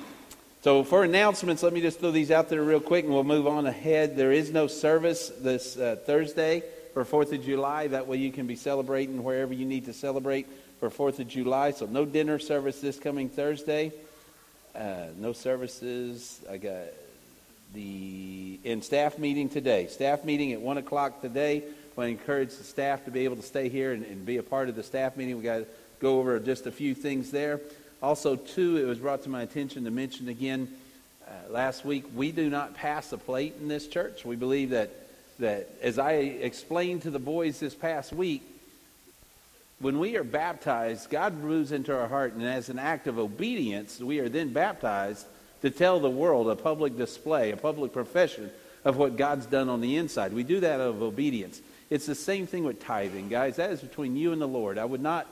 So 0.61 0.83
for 0.83 1.03
announcements, 1.03 1.63
let 1.63 1.71
me 1.71 1.81
just 1.81 1.99
throw 1.99 2.11
these 2.11 2.31
out 2.31 2.49
there 2.49 2.61
real 2.63 2.79
quick, 2.79 3.05
and 3.05 3.13
we'll 3.13 3.23
move 3.23 3.47
on 3.47 3.65
ahead. 3.65 4.17
There 4.17 4.31
is 4.31 4.51
no 4.51 4.67
service 4.67 5.29
this 5.39 5.77
uh, 5.77 5.97
Thursday 6.05 6.63
for 6.93 7.05
Fourth 7.05 7.31
of 7.33 7.43
July. 7.43 7.87
That 7.87 8.07
way, 8.07 8.17
you 8.17 8.31
can 8.31 8.47
be 8.47 8.55
celebrating 8.55 9.23
wherever 9.23 9.53
you 9.53 9.65
need 9.65 9.85
to 9.85 9.93
celebrate 9.93 10.47
for 10.79 10.89
Fourth 10.89 11.19
of 11.19 11.27
July. 11.27 11.71
So 11.71 11.85
no 11.85 12.05
dinner 12.05 12.39
service 12.39 12.79
this 12.81 12.99
coming 12.99 13.29
Thursday. 13.29 13.91
Uh, 14.75 15.07
no 15.17 15.33
services. 15.33 16.39
I 16.49 16.57
got 16.57 16.87
the 17.73 18.59
in 18.63 18.81
staff 18.81 19.17
meeting 19.17 19.49
today. 19.49 19.87
Staff 19.87 20.23
meeting 20.23 20.53
at 20.53 20.61
one 20.61 20.77
o'clock 20.77 21.21
today. 21.21 21.63
I 21.97 22.05
encourage 22.05 22.55
the 22.55 22.63
staff 22.63 23.05
to 23.05 23.11
be 23.11 23.25
able 23.25 23.35
to 23.35 23.41
stay 23.41 23.67
here 23.67 23.91
and, 23.91 24.05
and 24.05 24.25
be 24.25 24.37
a 24.37 24.43
part 24.43 24.69
of 24.69 24.75
the 24.75 24.83
staff 24.83 25.17
meeting. 25.17 25.35
We 25.37 25.43
got 25.43 25.57
to 25.57 25.65
go 25.99 26.19
over 26.19 26.39
just 26.39 26.65
a 26.65 26.71
few 26.71 26.95
things 26.95 27.29
there. 27.29 27.59
Also, 28.01 28.37
too, 28.37 28.77
it 28.77 28.85
was 28.85 28.99
brought 28.99 29.23
to 29.23 29.29
my 29.29 29.41
attention 29.41 29.83
to 29.83 29.91
mention 29.91 30.29
again 30.29 30.69
uh, 31.27 31.51
last 31.51 31.83
week. 31.83 32.05
We 32.15 32.31
do 32.31 32.49
not 32.49 32.73
pass 32.73 33.11
a 33.11 33.17
plate 33.17 33.55
in 33.59 33.67
this 33.67 33.87
church. 33.87 34.23
We 34.23 34.37
believe 34.37 34.69
that 34.69 34.91
that 35.39 35.69
as 35.81 35.97
I 35.97 36.13
explained 36.13 37.03
to 37.03 37.11
the 37.11 37.19
boys 37.19 37.59
this 37.59 37.73
past 37.73 38.13
week, 38.13 38.43
when 39.79 39.99
we 39.99 40.17
are 40.17 40.23
baptized, 40.23 41.09
God 41.09 41.41
moves 41.41 41.71
into 41.71 41.97
our 41.97 42.07
heart, 42.07 42.33
and 42.33 42.43
as 42.43 42.69
an 42.69 42.79
act 42.79 43.07
of 43.07 43.17
obedience, 43.17 43.99
we 43.99 44.19
are 44.19 44.29
then 44.29 44.51
baptized 44.51 45.25
to 45.61 45.69
tell 45.69 45.99
the 45.99 46.09
world 46.09 46.49
a 46.49 46.55
public 46.55 46.97
display, 46.97 47.51
a 47.51 47.57
public 47.57 47.93
profession 47.93 48.51
of 48.83 48.97
what 48.97 49.17
God's 49.17 49.45
done 49.45 49.69
on 49.69 49.81
the 49.81 49.95
inside. 49.95 50.33
We 50.33 50.43
do 50.43 50.59
that 50.59 50.79
out 50.79 50.89
of 50.89 51.01
obedience. 51.01 51.61
It's 51.89 52.05
the 52.05 52.15
same 52.15 52.45
thing 52.45 52.63
with 52.65 52.81
tithing, 52.81 53.29
guys. 53.29 53.55
That 53.55 53.71
is 53.71 53.81
between 53.81 54.15
you 54.15 54.31
and 54.31 54.41
the 54.41 54.47
Lord. 54.47 54.77
I 54.77 54.85
would 54.85 55.01
not. 55.01 55.27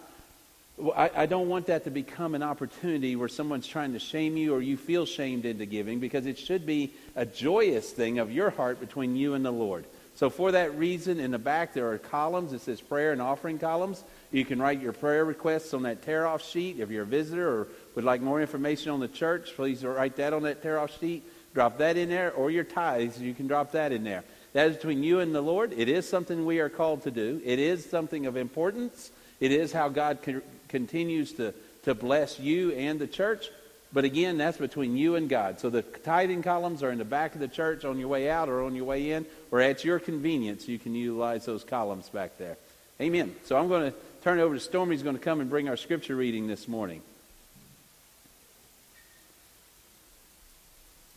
I, 0.95 1.09
I 1.15 1.25
don't 1.25 1.49
want 1.49 1.67
that 1.67 1.85
to 1.85 1.89
become 1.89 2.35
an 2.35 2.43
opportunity 2.43 3.15
where 3.15 3.27
someone's 3.27 3.67
trying 3.67 3.93
to 3.93 3.99
shame 3.99 4.37
you 4.37 4.53
or 4.53 4.61
you 4.61 4.77
feel 4.77 5.05
shamed 5.05 5.45
into 5.45 5.65
giving 5.65 5.99
because 5.99 6.25
it 6.25 6.37
should 6.37 6.65
be 6.65 6.93
a 7.15 7.25
joyous 7.25 7.89
thing 7.91 8.19
of 8.19 8.31
your 8.31 8.51
heart 8.51 8.79
between 8.79 9.15
you 9.15 9.33
and 9.33 9.43
the 9.43 9.51
Lord. 9.51 9.85
So, 10.17 10.31
for 10.31 10.51
that 10.53 10.75
reason, 10.79 11.19
in 11.19 11.29
the 11.29 11.37
back 11.37 11.73
there 11.73 11.91
are 11.91 11.99
columns. 11.99 12.51
It 12.51 12.61
says 12.61 12.81
prayer 12.81 13.11
and 13.11 13.21
offering 13.21 13.59
columns. 13.59 14.03
You 14.31 14.45
can 14.45 14.59
write 14.59 14.81
your 14.81 14.91
prayer 14.91 15.23
requests 15.23 15.75
on 15.75 15.83
that 15.83 16.01
tear 16.01 16.25
off 16.25 16.43
sheet. 16.43 16.79
If 16.79 16.89
you're 16.89 17.03
a 17.03 17.05
visitor 17.05 17.47
or 17.47 17.67
would 17.93 18.03
like 18.03 18.19
more 18.19 18.41
information 18.41 18.91
on 18.91 18.99
the 18.99 19.07
church, 19.07 19.55
please 19.55 19.85
write 19.85 20.15
that 20.15 20.33
on 20.33 20.41
that 20.41 20.63
tear 20.63 20.79
off 20.79 20.99
sheet. 20.99 21.23
Drop 21.53 21.77
that 21.77 21.97
in 21.97 22.09
there, 22.09 22.33
or 22.33 22.49
your 22.49 22.63
tithes, 22.63 23.21
you 23.21 23.35
can 23.35 23.45
drop 23.45 23.71
that 23.73 23.91
in 23.91 24.03
there. 24.03 24.23
That 24.53 24.71
is 24.71 24.77
between 24.77 25.03
you 25.03 25.19
and 25.19 25.35
the 25.35 25.41
Lord. 25.41 25.71
It 25.71 25.87
is 25.87 26.09
something 26.09 26.47
we 26.47 26.59
are 26.61 26.69
called 26.69 27.03
to 27.03 27.11
do, 27.11 27.39
it 27.45 27.59
is 27.59 27.87
something 27.87 28.25
of 28.25 28.37
importance. 28.37 29.11
It 29.39 29.51
is 29.51 29.71
how 29.71 29.89
God 29.89 30.19
co- 30.23 30.41
continues 30.67 31.33
to, 31.33 31.53
to 31.83 31.93
bless 31.93 32.39
you 32.39 32.71
and 32.71 32.99
the 32.99 33.05
church. 33.05 33.51
But 33.93 34.03
again, 34.03 34.37
that's 34.37 34.57
between 34.57 34.97
you 34.97 35.15
and 35.15 35.29
God. 35.29 35.59
So 35.59 35.69
the 35.69 35.81
tithing 35.81 36.43
columns 36.43 36.83
are 36.83 36.91
in 36.91 36.97
the 36.97 37.05
back 37.05 37.35
of 37.35 37.39
the 37.39 37.47
church 37.47 37.85
on 37.85 37.97
your 37.97 38.09
way 38.09 38.29
out 38.29 38.49
or 38.49 38.63
on 38.63 38.75
your 38.75 38.85
way 38.85 39.11
in, 39.11 39.25
or 39.49 39.61
at 39.61 39.85
your 39.85 39.99
convenience, 39.99 40.67
you 40.67 40.77
can 40.77 40.93
utilize 40.93 41.45
those 41.45 41.63
columns 41.63 42.09
back 42.09 42.37
there. 42.37 42.57
Amen. 42.99 43.35
So 43.45 43.55
I'm 43.55 43.69
going 43.69 43.91
to 43.91 43.97
turn 44.23 44.39
it 44.39 44.41
over 44.41 44.55
to 44.55 44.59
Stormy. 44.59 44.95
He's 44.95 45.03
going 45.03 45.17
to 45.17 45.23
come 45.23 45.39
and 45.39 45.49
bring 45.49 45.69
our 45.69 45.77
scripture 45.77 46.15
reading 46.15 46.47
this 46.47 46.67
morning. 46.67 47.01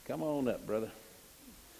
Come 0.07 0.23
on 0.23 0.49
up, 0.49 0.67
brother. 0.67 0.91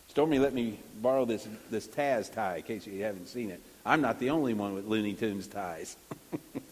Stormy 0.09 0.39
let 0.41 0.55
me 0.55 0.79
borrow 1.01 1.25
this, 1.25 1.47
this 1.71 1.87
Taz 1.87 2.33
tie 2.33 2.57
in 2.57 2.63
case 2.63 2.87
you 2.87 3.05
haven't 3.05 3.29
seen 3.29 3.51
it. 3.51 3.61
I'm 3.87 4.01
not 4.01 4.19
the 4.19 4.31
only 4.31 4.55
one 4.55 4.75
with 4.75 4.87
Looney 4.87 5.15
Tunes 5.15 5.47
ties. 5.47 5.97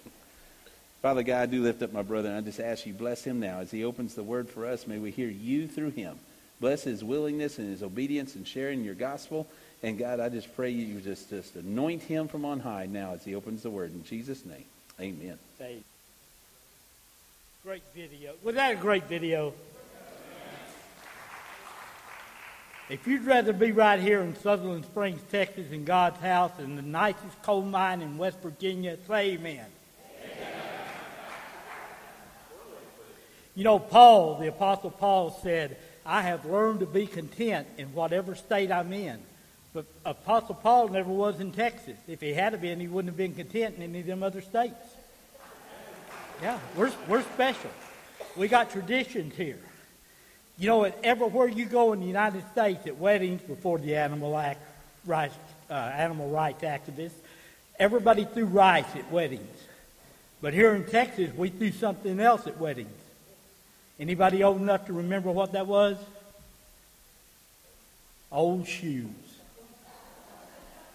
Father 1.01 1.23
God, 1.23 1.43
I 1.43 1.47
do 1.47 1.63
lift 1.63 1.83
up 1.83 1.93
my 1.93 2.03
brother, 2.03 2.29
and 2.29 2.37
I 2.37 2.41
just 2.41 2.59
ask 2.59 2.85
you, 2.85 2.93
bless 2.93 3.23
him 3.23 3.39
now. 3.39 3.61
As 3.61 3.71
he 3.71 3.85
opens 3.85 4.15
the 4.15 4.23
word 4.25 4.49
for 4.49 4.67
us, 4.67 4.87
may 4.87 4.99
we 4.99 5.13
hear 5.13 5.29
you 5.29 5.69
through 5.69 5.91
him. 5.91 6.19
Bless 6.61 6.83
his 6.83 7.05
willingness 7.05 7.59
and 7.59 7.71
his 7.71 7.85
obedience 7.85 8.35
in 8.35 8.45
sharing 8.45 8.83
your 8.83 8.97
gospel. 8.97 9.47
And 9.81 9.97
God, 9.97 10.19
I 10.19 10.29
just 10.29 10.55
pray 10.57 10.71
you 10.71 11.01
just, 11.01 11.31
just 11.31 11.55
anoint 11.55 12.03
him 12.03 12.27
from 12.27 12.45
on 12.45 12.59
high 12.59 12.87
now 12.87 13.13
as 13.13 13.25
he 13.25 13.37
opens 13.37 13.63
the 13.63 13.71
word. 13.71 13.93
In 13.93 14.03
Jesus' 14.05 14.45
name, 14.45 14.65
amen. 15.01 15.39
Say, 15.57 15.77
great 17.63 17.85
video. 17.95 18.33
Was 18.43 18.57
that 18.57 18.73
a 18.73 18.77
great 18.77 19.05
video? 19.05 19.55
If 22.89 23.07
you'd 23.07 23.25
rather 23.25 23.53
be 23.53 23.71
right 23.71 24.01
here 24.01 24.21
in 24.23 24.35
Sutherland 24.35 24.85
Springs, 24.87 25.21
Texas, 25.31 25.71
in 25.71 25.85
God's 25.85 26.19
house, 26.19 26.53
in 26.59 26.75
the 26.75 26.83
nicest 26.83 27.41
coal 27.43 27.63
mine 27.63 28.01
in 28.01 28.19
West 28.19 28.41
Virginia, 28.41 28.97
say 29.07 29.33
amen. 29.33 29.67
You 33.59 33.65
know, 33.65 33.81
Paul, 33.81 34.37
the 34.37 34.47
Apostle 34.47 34.93
Paul 34.93 35.37
said, 35.43 35.79
I 36.07 36.23
have 36.23 36.45
learned 36.45 36.79
to 36.79 36.87
be 36.87 37.09
content 37.09 37.67
in 37.77 37.93
whatever 37.93 38.37
state 38.37 38.71
I'm 38.71 38.93
in. 38.93 39.19
But 39.75 39.85
Apostle 40.05 40.55
Paul 40.55 40.87
never 40.87 41.11
was 41.11 41.41
in 41.41 41.51
Texas. 41.51 41.97
If 42.07 42.21
he 42.21 42.35
had 42.35 42.61
been, 42.61 42.79
he 42.79 42.87
wouldn't 42.87 43.11
have 43.11 43.17
been 43.17 43.35
content 43.35 43.75
in 43.75 43.83
any 43.83 43.99
of 43.99 44.07
them 44.07 44.23
other 44.23 44.43
states. 44.43 44.77
Yeah, 46.41 46.57
we're, 46.77 46.93
we're 47.09 47.23
special. 47.23 47.71
We 48.37 48.47
got 48.47 48.71
traditions 48.71 49.35
here. 49.35 49.59
You 50.57 50.69
know, 50.69 50.85
everywhere 51.03 51.49
you 51.49 51.65
go 51.65 51.93
in 51.93 51.99
the 51.99 52.07
United 52.07 52.45
States 52.53 52.87
at 52.87 52.97
weddings 52.97 53.43
before 53.43 53.81
the 53.81 53.97
animal 53.97 54.39
act, 54.39 54.61
rights, 55.05 55.35
uh, 55.69 55.73
animal 55.73 56.31
rights 56.31 56.63
activists, 56.63 57.19
everybody 57.77 58.25
threw 58.25 58.45
rice 58.45 58.95
at 58.95 59.11
weddings. 59.11 59.59
But 60.41 60.55
here 60.55 60.77
in 60.77 60.85
Texas, 60.85 61.35
we 61.37 61.49
threw 61.49 61.73
something 61.73 62.21
else 62.21 62.47
at 62.47 62.57
weddings. 62.61 62.95
Anybody 64.01 64.45
old 64.45 64.61
enough 64.61 64.87
to 64.87 64.93
remember 64.93 65.31
what 65.31 65.53
that 65.53 65.67
was? 65.67 65.97
Old 68.31 68.69
shoes. 68.69 69.07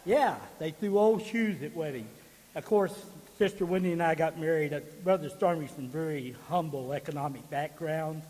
Yeah, 0.06 0.36
they 0.60 0.72
threw 0.72 0.98
old 0.98 1.24
shoes 1.24 1.62
at 1.64 1.76
weddings. 1.76 2.10
Of 2.56 2.66
course, 2.66 2.94
Sister 3.38 3.66
Wendy 3.66 3.92
and 3.92 4.04
I 4.04 4.16
got 4.16 4.40
married. 4.40 4.80
Brother 5.04 5.30
Stormy's 5.30 5.72
from 5.72 5.88
very 5.88 6.36
humble 6.50 6.94
economic 6.94 7.50
background. 7.50 8.22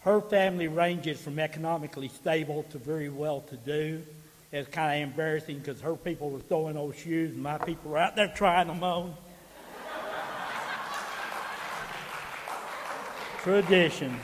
Her 0.00 0.20
family 0.20 0.68
ranges 0.68 1.20
from 1.20 1.38
economically 1.38 2.08
stable 2.08 2.64
to 2.70 2.78
very 2.78 3.08
well 3.08 3.40
to 3.50 3.56
do. 3.56 4.02
It's 4.52 4.68
kind 4.68 5.02
of 5.02 5.10
embarrassing 5.10 5.58
because 5.58 5.80
her 5.80 5.96
people 5.96 6.30
were 6.30 6.40
throwing 6.40 6.76
old 6.76 6.96
shoes 6.96 7.30
and 7.32 7.42
my 7.42 7.58
people 7.58 7.90
were 7.90 7.98
out 7.98 8.14
there 8.14 8.32
trying 8.34 8.68
them 8.68 8.82
on. 8.84 9.14
Tradition. 13.44 14.18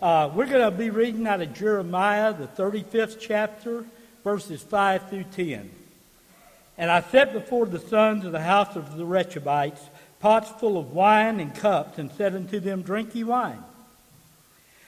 Uh, 0.00 0.30
we're 0.32 0.46
going 0.46 0.62
to 0.62 0.70
be 0.70 0.90
reading 0.90 1.26
out 1.26 1.40
of 1.40 1.52
Jeremiah, 1.54 2.32
the 2.32 2.46
35th 2.46 3.16
chapter, 3.18 3.84
verses 4.22 4.62
5 4.62 5.10
through 5.10 5.24
10. 5.24 5.68
And 6.78 6.88
I 6.88 7.00
set 7.00 7.32
before 7.32 7.66
the 7.66 7.80
sons 7.80 8.24
of 8.24 8.30
the 8.30 8.40
house 8.40 8.76
of 8.76 8.96
the 8.96 9.04
Rechabites 9.04 9.82
pots 10.20 10.50
full 10.60 10.78
of 10.78 10.92
wine 10.92 11.40
and 11.40 11.52
cups, 11.52 11.98
and 11.98 12.12
said 12.12 12.36
unto 12.36 12.60
them, 12.60 12.82
Drink 12.82 13.12
ye 13.12 13.24
wine. 13.24 13.64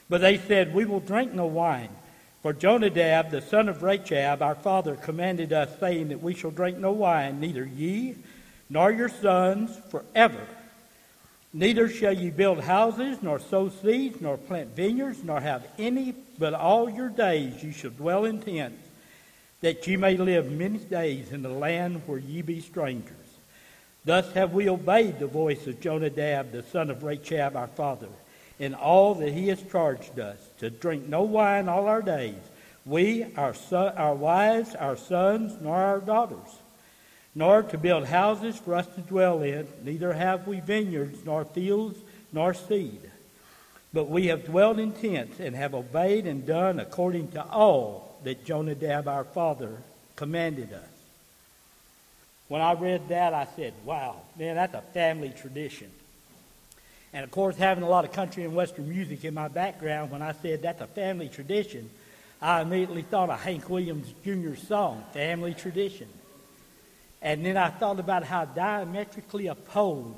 But 0.09 0.21
they 0.21 0.39
said, 0.39 0.73
We 0.73 0.85
will 0.85 1.01
drink 1.01 1.33
no 1.33 1.47
wine. 1.47 1.91
For 2.41 2.53
Jonadab, 2.53 3.33
the 3.33 3.43
son 3.43 3.69
of 3.69 3.83
Rechab, 3.83 4.43
our 4.43 4.55
father, 4.55 4.95
commanded 4.95 5.53
us, 5.53 5.77
saying 5.81 6.11
that 6.11 6.23
we 6.23 6.35
shall 6.35 6.53
drink 6.53 6.79
no 6.79 6.93
wine, 6.93 7.41
neither 7.41 7.67
ye 7.67 8.15
nor 8.71 8.93
your 8.93 9.09
sons 9.09 9.77
forever. 9.91 10.47
Neither 11.57 11.89
shall 11.89 12.13
ye 12.13 12.31
build 12.31 12.59
houses, 12.59 13.19
nor 13.23 13.39
sow 13.39 13.69
seeds, 13.69 14.21
nor 14.21 14.37
plant 14.37 14.75
vineyards, 14.75 15.23
nor 15.23 15.39
have 15.39 15.65
any, 15.79 16.13
but 16.37 16.53
all 16.53 16.91
your 16.91 17.09
days 17.09 17.63
ye 17.63 17.71
shall 17.71 17.93
dwell 17.93 18.25
in 18.25 18.41
tents 18.41 18.89
that 19.61 19.87
ye 19.87 19.97
may 19.97 20.17
live 20.17 20.51
many 20.51 20.79
days 20.79 21.31
in 21.31 21.43
the 21.43 21.49
land 21.49 22.03
where 22.07 22.19
ye 22.19 22.43
be 22.43 22.61
strangers. 22.61 23.17
Thus 24.05 24.31
have 24.33 24.53
we 24.53 24.69
obeyed 24.69 25.21
the 25.21 25.29
voice 25.29 25.67
of 25.69 25.81
Jonadab, 25.81 26.51
the 26.51 26.65
son 26.65 26.91
of 26.91 27.05
Rechab, 27.05 27.57
our 27.57 27.69
father, 27.69 28.09
in 28.59 28.75
all 28.75 29.15
that 29.15 29.33
he 29.33 29.49
has 29.49 29.63
charged 29.63 30.19
us, 30.19 30.37
to 30.59 30.71
drink 30.71 31.09
no 31.09 31.23
wine 31.23 31.69
all 31.69 31.87
our 31.87 32.03
days, 32.03 32.35
we, 32.85 33.27
our, 33.37 33.55
son, 33.55 33.97
our 33.97 34.15
wives, 34.15 34.75
our 34.75 34.97
sons, 34.97 35.55
nor 35.61 35.77
our 35.77 36.01
daughters, 36.01 36.59
nor 37.35 37.63
to 37.63 37.79
build 37.79 38.07
houses 38.07 38.57
for 38.57 38.75
us 38.75 38.87
to 38.95 39.01
dwell 39.01 39.43
in, 39.43 39.67
neither 39.83 40.13
have 40.13 40.47
we 40.47 40.61
vineyards, 40.61 41.25
nor 41.25 41.45
fields, 41.45 41.99
nor 42.33 42.55
seed. 42.55 43.01
But 43.93 44.09
we 44.09 44.27
have 44.27 44.47
dwelt 44.47 44.79
in 44.79 44.93
tents, 44.93 45.41
and 45.41 45.55
have 45.55 45.75
obeyed 45.75 46.27
and 46.27 46.47
done 46.47 46.81
according 46.81 47.33
to 47.33 47.45
all 47.45 48.17
that 48.25 48.45
Jonadab, 48.45 49.09
our 49.09 49.25
father, 49.25 49.79
commanded 50.17 50.73
us. 50.73 50.89
When 52.49 52.61
I 52.61 52.73
read 52.75 53.09
that, 53.09 53.35
I 53.35 53.47
said, 53.57 53.73
wow, 53.85 54.17
man, 54.39 54.57
that's 54.57 54.75
a 54.75 54.83
family 54.93 55.33
tradition. 55.37 55.91
And 57.13 57.25
of 57.25 57.31
course, 57.31 57.57
having 57.57 57.85
a 57.85 57.89
lot 57.89 58.05
of 58.05 58.13
country 58.13 58.45
and 58.45 58.55
western 58.55 58.89
music 58.89 59.25
in 59.25 59.35
my 59.35 59.49
background, 59.49 60.11
when 60.11 60.23
I 60.23 60.33
said 60.33 60.63
that's 60.63 60.81
a 60.81 60.87
family 60.87 61.29
tradition, 61.29 61.89
I 62.43 62.61
immediately 62.61 63.03
thought 63.03 63.31
of 63.31 63.41
Hank 63.41 63.71
Williams 63.71 64.13
Jr.'s 64.25 64.67
song, 64.67 65.05
Family 65.13 65.55
Tradition. 65.55 66.09
And 67.25 67.45
then 67.45 67.57
I 67.57 67.71
thought 67.71 67.99
about 67.99 68.23
how 68.23 68.45
diametrically 68.45 69.49
opposed, 69.49 70.15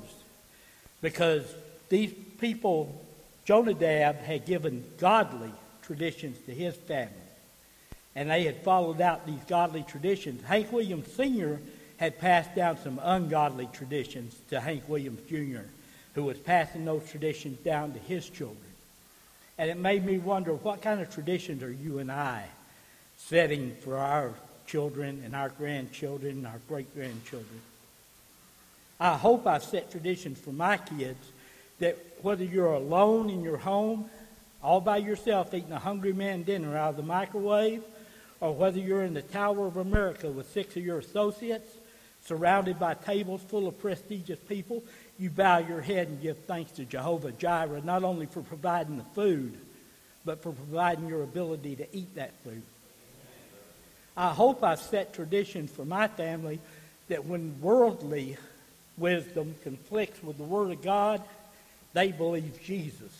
because 1.01 1.43
these 1.89 2.13
people, 2.39 3.03
Jonadab 3.45 4.17
had 4.17 4.45
given 4.45 4.83
godly 4.99 5.51
traditions 5.81 6.37
to 6.45 6.53
his 6.53 6.75
family 6.75 7.13
and 8.17 8.31
they 8.31 8.45
had 8.45 8.63
followed 8.63 8.99
out 8.99 9.27
these 9.27 9.43
godly 9.47 9.83
traditions. 9.83 10.43
Hank 10.43 10.71
Williams 10.71 11.05
Sr. 11.13 11.59
had 11.97 12.17
passed 12.17 12.55
down 12.55 12.79
some 12.79 12.99
ungodly 13.03 13.69
traditions 13.71 14.35
to 14.49 14.59
Hank 14.59 14.89
Williams 14.89 15.21
Jr., 15.29 15.69
who 16.15 16.23
was 16.23 16.39
passing 16.39 16.83
those 16.83 17.07
traditions 17.07 17.59
down 17.59 17.93
to 17.93 17.99
his 17.99 18.27
children. 18.27 18.57
And 19.59 19.69
it 19.69 19.77
made 19.77 20.03
me 20.03 20.17
wonder 20.17 20.55
what 20.55 20.81
kind 20.81 20.99
of 20.99 21.13
traditions 21.13 21.61
are 21.61 21.71
you 21.71 21.99
and 21.99 22.11
I 22.11 22.45
setting 23.17 23.75
for 23.81 23.97
our 23.97 24.33
children 24.67 25.21
and 25.25 25.35
our 25.35 25.49
grandchildren 25.49 26.37
and 26.37 26.47
our 26.47 26.59
great 26.67 26.93
grandchildren? 26.93 27.61
I 28.99 29.15
hope 29.15 29.47
I 29.47 29.59
set 29.59 29.91
traditions 29.91 30.39
for 30.39 30.51
my 30.51 30.77
kids 30.77 31.31
that 31.79 31.97
whether 32.21 32.43
you're 32.43 32.73
alone 32.73 33.29
in 33.29 33.43
your 33.43 33.57
home, 33.57 34.09
all 34.63 34.81
by 34.81 34.97
yourself 34.97 35.53
eating 35.53 35.71
a 35.71 35.79
hungry 35.79 36.13
man 36.13 36.43
dinner 36.43 36.75
out 36.75 36.91
of 36.91 36.97
the 36.97 37.03
microwave, 37.03 37.83
or 38.39 38.53
whether 38.53 38.79
you're 38.79 39.03
in 39.03 39.13
the 39.13 39.21
Tower 39.21 39.67
of 39.67 39.77
America 39.77 40.29
with 40.29 40.51
six 40.51 40.75
of 40.75 40.83
your 40.83 40.99
associates, 40.99 41.69
surrounded 42.25 42.79
by 42.79 42.93
tables 42.93 43.41
full 43.41 43.67
of 43.67 43.79
prestigious 43.79 44.39
people, 44.39 44.83
you 45.17 45.29
bow 45.29 45.59
your 45.59 45.81
head 45.81 46.07
and 46.07 46.21
give 46.21 46.37
thanks 46.39 46.71
to 46.73 46.85
Jehovah 46.85 47.31
Jireh, 47.31 47.81
not 47.83 48.03
only 48.03 48.25
for 48.25 48.41
providing 48.41 48.97
the 48.97 49.03
food, 49.03 49.57
but 50.25 50.43
for 50.43 50.51
providing 50.51 51.07
your 51.07 51.23
ability 51.23 51.75
to 51.77 51.95
eat 51.95 52.13
that 52.15 52.33
food. 52.43 52.61
I 54.17 54.33
hope 54.33 54.63
I've 54.63 54.81
set 54.81 55.13
traditions 55.13 55.69
for 55.69 55.85
my 55.85 56.07
family 56.07 56.59
that 57.07 57.25
when 57.25 57.61
worldly 57.61 58.37
wisdom 58.97 59.53
conflicts 59.63 60.23
with 60.23 60.39
the 60.39 60.43
Word 60.43 60.71
of 60.71 60.81
God, 60.81 61.21
they 61.93 62.11
believe 62.11 62.59
Jesus. 62.63 63.13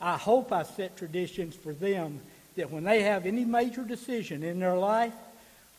I 0.00 0.18
hope 0.18 0.52
I 0.52 0.64
set 0.64 0.98
traditions 0.98 1.56
for 1.56 1.72
them 1.72 2.20
that 2.56 2.70
when 2.70 2.84
they 2.84 3.02
have 3.02 3.24
any 3.24 3.46
major 3.46 3.84
decision 3.84 4.42
in 4.42 4.60
their 4.60 4.76
life, 4.76 5.14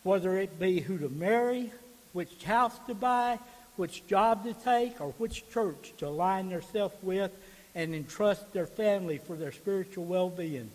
whether 0.01 0.37
it 0.37 0.59
be 0.59 0.79
who 0.79 0.97
to 0.97 1.09
marry, 1.09 1.71
which 2.13 2.43
house 2.43 2.77
to 2.87 2.95
buy, 2.95 3.37
which 3.75 4.05
job 4.07 4.45
to 4.45 4.53
take, 4.53 4.99
or 4.99 5.09
which 5.19 5.47
church 5.51 5.93
to 5.99 6.07
align 6.07 6.49
themselves 6.49 6.95
with 7.03 7.31
and 7.75 7.93
entrust 7.93 8.51
their 8.51 8.65
family 8.65 9.19
for 9.19 9.35
their 9.35 9.51
spiritual 9.51 10.05
well-being, 10.05 10.71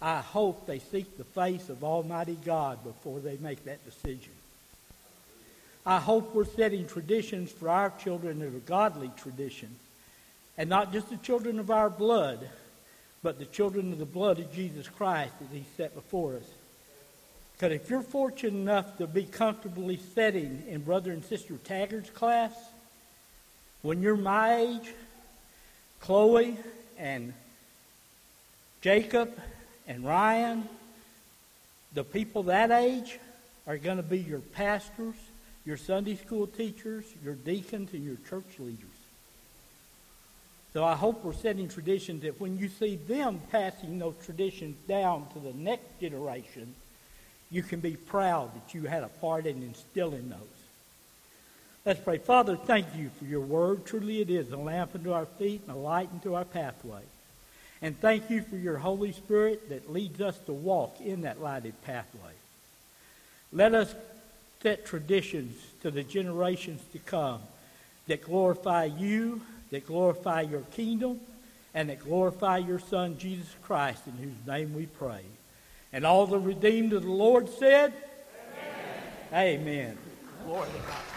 I 0.00 0.20
hope 0.20 0.66
they 0.66 0.78
seek 0.78 1.16
the 1.16 1.24
face 1.24 1.68
of 1.68 1.82
Almighty 1.82 2.38
God 2.44 2.84
before 2.84 3.18
they 3.18 3.36
make 3.38 3.64
that 3.64 3.84
decision. 3.84 4.32
I 5.84 5.98
hope 5.98 6.34
we're 6.34 6.44
setting 6.44 6.86
traditions 6.86 7.50
for 7.50 7.68
our 7.68 7.90
children 8.02 8.38
that 8.40 8.46
are 8.46 8.60
godly 8.66 9.10
traditions, 9.16 9.78
and 10.56 10.68
not 10.68 10.92
just 10.92 11.10
the 11.10 11.16
children 11.16 11.58
of 11.58 11.70
our 11.70 11.90
blood, 11.90 12.48
but 13.22 13.38
the 13.38 13.46
children 13.46 13.92
of 13.92 13.98
the 13.98 14.04
blood 14.04 14.38
of 14.38 14.52
Jesus 14.52 14.88
Christ 14.88 15.32
that 15.40 15.48
He 15.56 15.64
set 15.76 15.94
before 15.94 16.36
us. 16.36 16.48
Because 17.54 17.72
if 17.72 17.90
you're 17.90 18.02
fortunate 18.02 18.56
enough 18.56 18.98
to 18.98 19.06
be 19.08 19.24
comfortably 19.24 19.98
sitting 20.14 20.62
in 20.68 20.82
Brother 20.82 21.10
and 21.10 21.24
Sister 21.24 21.54
Taggart's 21.54 22.10
class, 22.10 22.52
when 23.82 24.00
you're 24.00 24.16
my 24.16 24.56
age, 24.56 24.92
Chloe 26.00 26.56
and 26.98 27.32
Jacob 28.80 29.36
and 29.88 30.04
Ryan, 30.04 30.68
the 31.94 32.04
people 32.04 32.44
that 32.44 32.70
age 32.70 33.18
are 33.66 33.78
going 33.78 33.96
to 33.96 34.02
be 34.02 34.18
your 34.18 34.40
pastors, 34.40 35.16
your 35.64 35.78
Sunday 35.78 36.14
school 36.14 36.46
teachers, 36.46 37.04
your 37.24 37.34
deacons, 37.34 37.92
and 37.94 38.04
your 38.04 38.16
church 38.28 38.58
leaders. 38.58 38.84
So 40.74 40.84
I 40.84 40.94
hope 40.94 41.24
we're 41.24 41.32
setting 41.32 41.68
traditions 41.68 42.22
that 42.22 42.38
when 42.40 42.58
you 42.58 42.68
see 42.68 42.96
them 42.96 43.40
passing 43.50 43.98
those 43.98 44.14
traditions 44.24 44.76
down 44.86 45.26
to 45.32 45.40
the 45.40 45.54
next 45.54 45.98
generation, 45.98 46.74
you 47.50 47.62
can 47.62 47.80
be 47.80 47.96
proud 47.96 48.54
that 48.54 48.74
you 48.74 48.82
had 48.84 49.02
a 49.02 49.08
part 49.08 49.46
in 49.46 49.62
instilling 49.62 50.28
those. 50.28 50.38
Let's 51.86 52.00
pray. 52.00 52.18
Father, 52.18 52.56
thank 52.56 52.86
you 52.94 53.10
for 53.18 53.24
your 53.24 53.40
word. 53.40 53.86
Truly 53.86 54.20
it 54.20 54.28
is 54.28 54.52
a 54.52 54.58
lamp 54.58 54.94
unto 54.94 55.12
our 55.12 55.24
feet 55.24 55.62
and 55.66 55.74
a 55.74 55.80
light 55.80 56.10
unto 56.12 56.34
our 56.34 56.44
pathway. 56.44 57.02
And 57.80 57.98
thank 58.00 58.28
you 58.30 58.42
for 58.42 58.56
your 58.56 58.78
Holy 58.78 59.12
Spirit 59.12 59.68
that 59.68 59.92
leads 59.92 60.20
us 60.20 60.38
to 60.46 60.52
walk 60.52 61.00
in 61.00 61.22
that 61.22 61.40
lighted 61.40 61.80
pathway. 61.82 62.32
Let 63.52 63.74
us 63.74 63.94
set 64.62 64.84
traditions 64.84 65.56
to 65.82 65.90
the 65.90 66.02
generations 66.02 66.82
to 66.92 66.98
come 66.98 67.40
that 68.08 68.22
glorify 68.22 68.84
you, 68.84 69.40
that 69.70 69.86
glorify 69.86 70.40
your 70.40 70.62
kingdom, 70.72 71.20
and 71.74 71.90
that 71.90 72.00
glorify 72.00 72.56
your 72.58 72.78
Son, 72.78 73.16
Jesus 73.18 73.54
Christ, 73.62 74.02
in 74.06 74.14
whose 74.14 74.46
name 74.46 74.74
we 74.74 74.86
pray. 74.86 75.22
And 75.92 76.04
all 76.04 76.26
the 76.26 76.38
redeemed 76.38 76.92
of 76.92 77.02
the 77.02 77.10
Lord 77.10 77.48
said, 77.48 77.92
Amen. 79.32 79.60
Amen. 79.60 79.98
Glory 80.44 80.66
to 80.66 80.88
God. 80.88 81.07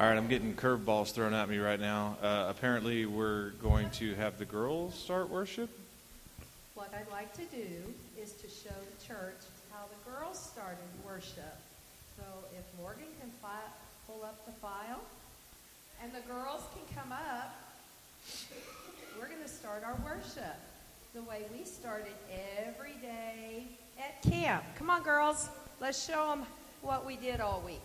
All 0.00 0.06
right, 0.06 0.16
I'm 0.16 0.28
getting 0.28 0.54
curveballs 0.54 1.12
thrown 1.12 1.34
at 1.34 1.46
me 1.50 1.58
right 1.58 1.78
now. 1.78 2.16
Uh, 2.22 2.46
apparently, 2.48 3.04
we're 3.04 3.50
going 3.62 3.90
to 3.90 4.14
have 4.14 4.38
the 4.38 4.46
girls 4.46 4.94
start 4.94 5.28
worship. 5.28 5.68
What 6.74 6.90
I'd 6.94 7.12
like 7.12 7.34
to 7.34 7.42
do 7.54 7.68
is 8.18 8.32
to 8.32 8.48
show 8.48 8.70
the 8.70 9.06
church 9.06 9.36
how 9.70 9.84
the 9.92 10.10
girls 10.10 10.38
started 10.38 10.78
worship. 11.04 11.54
So 12.16 12.22
if 12.56 12.64
Morgan 12.80 13.08
can 13.20 13.30
fi- 13.42 13.50
pull 14.06 14.24
up 14.24 14.46
the 14.46 14.52
file 14.52 15.02
and 16.02 16.10
the 16.14 16.26
girls 16.26 16.62
can 16.72 16.96
come 16.96 17.12
up, 17.12 17.54
we're 19.20 19.28
going 19.28 19.42
to 19.42 19.48
start 19.48 19.84
our 19.84 19.98
worship 20.02 20.56
the 21.12 21.20
way 21.24 21.42
we 21.52 21.66
started 21.66 22.14
every 22.66 22.94
day 23.02 23.64
at 23.98 24.22
camp. 24.22 24.64
Come 24.76 24.88
on, 24.88 25.02
girls, 25.02 25.50
let's 25.78 26.02
show 26.02 26.28
them 26.30 26.46
what 26.80 27.04
we 27.04 27.16
did 27.16 27.42
all 27.42 27.62
week. 27.66 27.82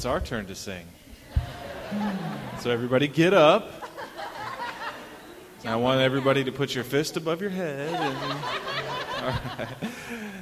It's 0.00 0.06
our 0.06 0.18
turn 0.18 0.46
to 0.46 0.54
sing. 0.54 0.86
So 2.60 2.70
everybody 2.70 3.06
get 3.06 3.34
up. 3.34 3.70
I 5.62 5.76
want 5.76 6.00
everybody 6.00 6.42
to 6.44 6.50
put 6.50 6.74
your 6.74 6.84
fist 6.84 7.18
above 7.18 7.42
your 7.42 7.50
head. 7.50 7.92
And, 7.92 8.16
all 9.22 9.28
right. 9.28 9.68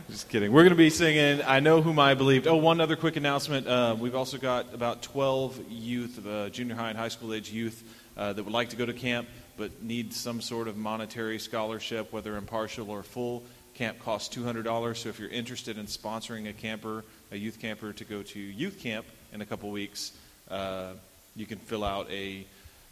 Just 0.09 0.29
kidding. 0.29 0.53
We're 0.53 0.62
going 0.62 0.71
to 0.71 0.77
be 0.77 0.90
singing 0.90 1.42
I 1.44 1.59
Know 1.59 1.83
Whom 1.83 1.99
I 1.99 2.14
Believed. 2.14 2.47
Oh, 2.47 2.55
one 2.55 2.81
other 2.81 2.94
quick 2.94 3.16
announcement. 3.16 3.66
Uh, 3.66 3.97
we've 3.99 4.14
also 4.14 4.38
got 4.38 4.73
about 4.73 5.03
12 5.03 5.59
youth, 5.68 6.25
uh, 6.25 6.51
junior 6.51 6.77
high 6.77 6.90
and 6.90 6.97
high 6.97 7.09
school 7.09 7.35
age 7.35 7.51
youth, 7.51 7.83
uh, 8.16 8.33
that 8.35 8.44
would 8.44 8.55
like 8.55 8.68
to 8.68 8.77
go 8.77 8.87
to 8.87 8.92
camp 8.92 9.27
but 9.57 9.83
need 9.83 10.14
some 10.14 10.40
sort 10.40 10.68
of 10.68 10.77
monetary 10.77 11.40
scholarship, 11.40 12.12
whether 12.12 12.37
impartial 12.37 12.92
or 12.92 13.03
full. 13.03 13.42
Camp 13.75 13.99
costs 13.99 14.33
$200. 14.37 14.97
So 14.97 15.09
if 15.09 15.18
you're 15.18 15.29
interested 15.29 15.79
in 15.79 15.87
sponsoring 15.87 16.49
a 16.49 16.53
camper, 16.53 17.05
a 17.33 17.37
youth 17.37 17.59
camper, 17.59 17.92
to 17.92 18.05
go 18.05 18.23
to 18.23 18.38
youth 18.38 18.79
camp 18.79 19.05
in 19.33 19.41
a 19.41 19.47
couple 19.47 19.71
weeks, 19.71 20.12
uh, 20.51 20.93
you 21.37 21.47
can 21.47 21.59
fill 21.59 21.85
out 21.85 22.11
a 22.11 22.45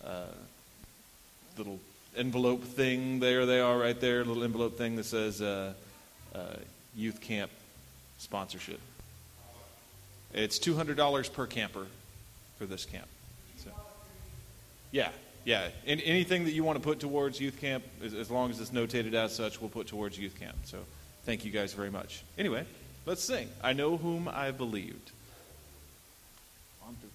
uh, 0.04 0.26
little 1.58 1.78
envelope 2.16 2.64
thing. 2.64 3.20
There 3.20 3.46
they 3.46 3.60
are, 3.60 3.78
right 3.78 4.00
there, 4.00 4.24
little 4.24 4.44
envelope 4.44 4.78
thing 4.78 4.96
that 4.96 5.04
says 5.04 5.42
uh, 5.42 5.72
uh, 6.34 6.56
youth 6.94 7.20
camp 7.20 7.50
sponsorship. 8.18 8.80
It's 10.32 10.58
two 10.58 10.74
hundred 10.74 10.96
dollars 10.96 11.28
per 11.28 11.46
camper 11.46 11.86
for 12.58 12.66
this 12.66 12.84
camp. 12.84 13.06
So, 13.58 13.70
yeah, 14.90 15.10
yeah. 15.44 15.68
And 15.86 16.00
anything 16.02 16.44
that 16.44 16.52
you 16.52 16.64
want 16.64 16.78
to 16.78 16.82
put 16.82 17.00
towards 17.00 17.40
youth 17.40 17.60
camp, 17.60 17.84
as, 18.04 18.14
as 18.14 18.30
long 18.30 18.50
as 18.50 18.60
it's 18.60 18.70
notated 18.70 19.14
as 19.14 19.34
such, 19.34 19.60
we'll 19.60 19.70
put 19.70 19.86
towards 19.86 20.18
youth 20.18 20.38
camp. 20.38 20.56
So, 20.64 20.78
thank 21.24 21.44
you 21.44 21.50
guys 21.50 21.72
very 21.74 21.90
much. 21.90 22.22
Anyway, 22.38 22.64
let's 23.06 23.22
sing. 23.22 23.48
I 23.62 23.72
know 23.72 23.96
whom 23.96 24.28
I 24.28 24.50
believed. 24.50 25.10
One, 26.84 26.96
two, 27.00 27.08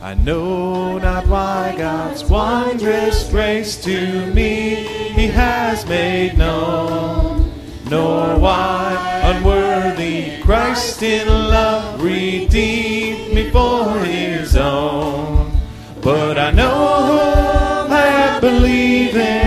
I 0.00 0.14
know 0.14 0.98
not 0.98 1.26
why 1.26 1.74
God's 1.76 2.24
wondrous 2.24 3.28
grace 3.28 3.82
to 3.82 4.26
me 4.32 4.84
He 5.14 5.26
has 5.28 5.84
made 5.86 6.38
known, 6.38 7.52
nor 7.90 8.38
why 8.38 9.22
unworthy 9.24 10.40
Christ 10.42 11.02
in 11.02 11.26
love 11.26 12.00
redeemed 12.00 13.34
me 13.34 13.50
for 13.50 13.98
His 14.04 14.56
own. 14.56 15.60
But 16.00 16.38
I 16.38 16.52
know 16.52 17.06
whom 17.06 17.92
I 17.92 18.06
have 18.06 18.40
believed 18.40 19.16
in, 19.16 19.41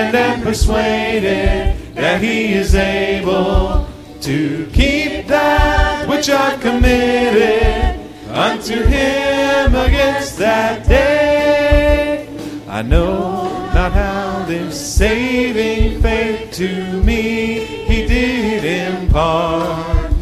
and 0.00 0.16
am 0.16 0.42
persuaded 0.42 1.94
that 1.94 2.22
He 2.22 2.54
is 2.54 2.74
able 2.74 3.86
to 4.22 4.66
keep 4.72 5.26
that 5.26 6.08
which 6.08 6.28
I 6.30 6.56
committed 6.58 8.00
unto 8.28 8.82
him 8.84 9.74
against 9.74 10.38
that 10.38 10.86
day. 10.86 12.28
I 12.68 12.82
know 12.82 13.68
not 13.74 13.92
how 13.92 14.44
this 14.46 14.78
saving 14.96 16.00
faith 16.02 16.52
to 16.52 17.02
me 17.02 17.60
he 17.90 18.06
did 18.06 18.64
impart, 18.64 20.12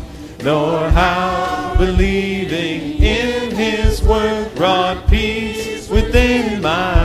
nor 0.42 0.88
how 0.90 1.74
believing 1.76 3.02
in 3.02 3.54
his 3.54 4.02
word 4.02 4.54
brought 4.54 5.08
peace 5.08 5.88
within 5.88 6.62
my 6.62 6.97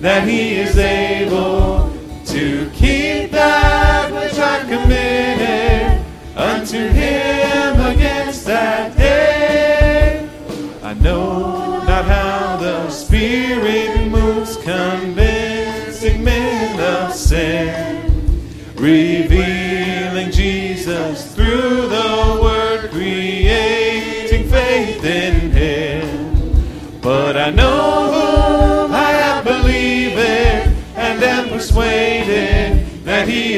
that 0.00 0.28
he 0.28 0.54
is 0.54 0.78
able 0.78 1.92
to 2.24 2.70
keep 2.70 3.32
that 3.32 4.12
which 4.12 4.38
I 4.38 4.60
committed 4.60 6.04
unto 6.36 6.88
him 6.88 7.57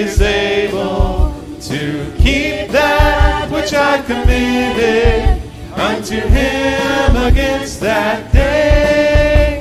is 0.01 0.23
able 0.23 1.35
to 1.61 2.11
keep 2.17 2.71
that 2.71 3.51
which 3.51 3.75
I 3.75 4.01
committed 4.01 5.43
unto 5.79 6.17
Him 6.17 7.17
against 7.17 7.81
that 7.81 8.33
day. 8.33 9.61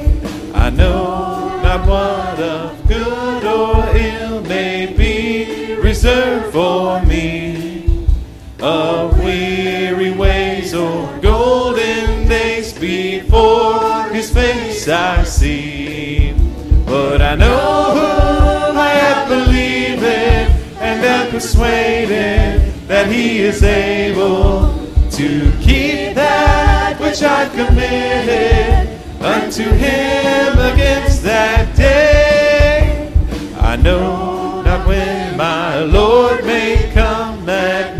I 0.54 0.70
know 0.70 1.60
not 1.62 1.86
what 1.86 2.40
of 2.40 2.88
good 2.88 3.44
or 3.44 3.86
ill 3.98 4.42
may 4.44 4.94
be 4.96 5.76
reserved 5.76 6.54
for 6.54 7.04
me, 7.04 8.08
of 8.62 9.20
weary 9.20 10.12
ways 10.12 10.74
or 10.74 11.20
golden 11.22 12.30
days 12.30 12.72
before 12.72 14.04
His 14.14 14.32
face 14.32 14.88
I 14.88 15.24
see. 15.26 16.34
But 16.86 17.22
I 17.22 17.36
know 17.36 17.89
persuaded 21.30 22.74
that 22.88 23.12
He 23.12 23.40
is 23.40 23.64
able 23.64 24.74
to 25.12 25.52
keep 25.62 26.16
that 26.16 27.00
which 27.00 27.22
I've 27.22 27.52
committed 27.52 29.00
unto 29.22 29.64
Him 29.64 30.58
against 30.74 31.24
that 31.24 31.76
day. 31.76 33.14
I 33.60 33.76
know 33.76 34.62
not 34.62 34.88
when 34.88 35.38
my 35.38 35.80
Lord 35.84 36.44
may 36.46 36.92
come 36.94 37.48
at 37.48 37.99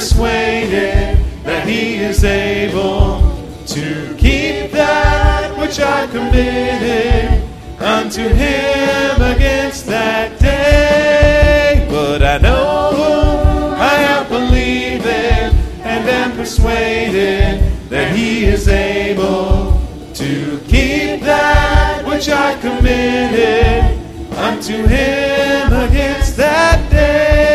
persuaded 0.00 1.18
that 1.44 1.68
He 1.68 1.96
is 1.96 2.24
able 2.24 3.20
to 3.66 4.16
keep 4.16 4.70
that 4.72 5.54
which 5.58 5.78
I 5.78 6.06
committed 6.06 7.46
unto 7.78 8.22
Him 8.22 9.20
against 9.20 9.84
that 9.88 10.40
day. 10.40 11.86
But 11.90 12.22
I 12.22 12.38
know 12.38 12.92
whom 12.96 13.74
I 13.74 13.96
have 14.08 14.30
believed 14.30 15.04
in 15.04 15.54
and 15.84 16.08
am 16.08 16.32
persuaded 16.32 17.60
that 17.90 18.16
He 18.16 18.46
is 18.46 18.68
able 18.68 19.82
to 20.14 20.60
keep 20.60 21.20
that 21.20 22.06
which 22.06 22.30
I 22.30 22.58
committed 22.58 23.98
unto 24.34 24.76
Him 24.86 25.72
against 25.74 26.38
that 26.38 26.90
day. 26.90 27.49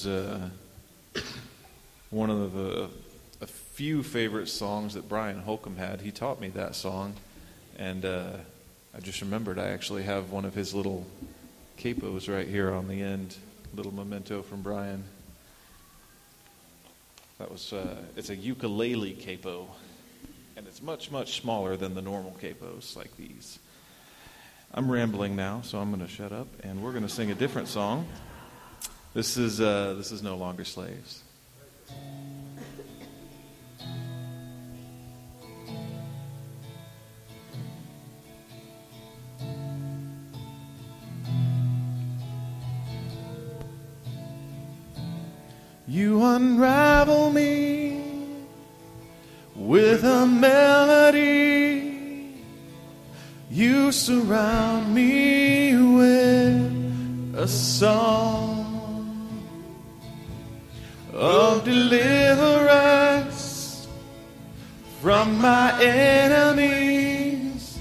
Was 0.00 0.06
uh, 0.06 0.48
one 2.08 2.30
of 2.30 2.54
the 2.54 2.88
a 3.42 3.46
few 3.46 4.02
favorite 4.02 4.46
songs 4.48 4.94
that 4.94 5.10
Brian 5.10 5.40
Holcomb 5.40 5.76
had. 5.76 6.00
He 6.00 6.10
taught 6.10 6.40
me 6.40 6.48
that 6.50 6.74
song, 6.74 7.16
and 7.76 8.06
uh, 8.06 8.30
I 8.96 9.00
just 9.00 9.20
remembered 9.20 9.58
I 9.58 9.68
actually 9.68 10.04
have 10.04 10.30
one 10.30 10.46
of 10.46 10.54
his 10.54 10.72
little 10.72 11.06
capos 11.76 12.34
right 12.34 12.48
here 12.48 12.72
on 12.72 12.88
the 12.88 13.02
end, 13.02 13.36
little 13.74 13.92
memento 13.92 14.40
from 14.40 14.62
Brian. 14.62 15.04
That 17.38 17.50
was 17.50 17.70
uh, 17.74 17.96
it's 18.16 18.30
a 18.30 18.36
ukulele 18.36 19.12
capo, 19.12 19.68
and 20.56 20.66
it's 20.66 20.80
much 20.80 21.10
much 21.10 21.42
smaller 21.42 21.76
than 21.76 21.94
the 21.94 22.02
normal 22.02 22.34
capos 22.40 22.96
like 22.96 23.14
these. 23.18 23.58
I'm 24.72 24.90
rambling 24.90 25.36
now, 25.36 25.60
so 25.62 25.78
I'm 25.78 25.90
going 25.90 26.00
to 26.00 26.10
shut 26.10 26.32
up, 26.32 26.46
and 26.62 26.82
we're 26.82 26.92
going 26.92 27.02
to 27.02 27.08
sing 27.10 27.30
a 27.30 27.34
different 27.34 27.68
song. 27.68 28.06
This 29.12 29.36
is 29.36 29.60
uh, 29.60 29.94
this 29.96 30.12
is 30.12 30.22
no 30.22 30.36
longer 30.36 30.64
slaves. 30.64 31.24
You 45.88 46.24
unravel 46.24 47.32
me 47.32 48.00
with 49.56 50.04
a 50.04 50.24
melody. 50.24 51.80
You 53.50 53.90
surround 53.90 54.94
me 54.94 55.74
with 55.74 57.34
a 57.36 57.48
song 57.48 58.59
of 61.20 61.64
deliverance 61.64 63.86
from 65.02 65.38
my 65.38 65.78
enemies 65.82 67.78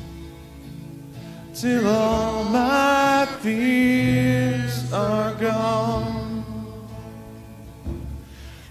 till 1.54 1.88
all 1.88 2.44
my 2.44 3.26
fears 3.40 4.92
are 4.92 5.34
gone. 5.36 6.44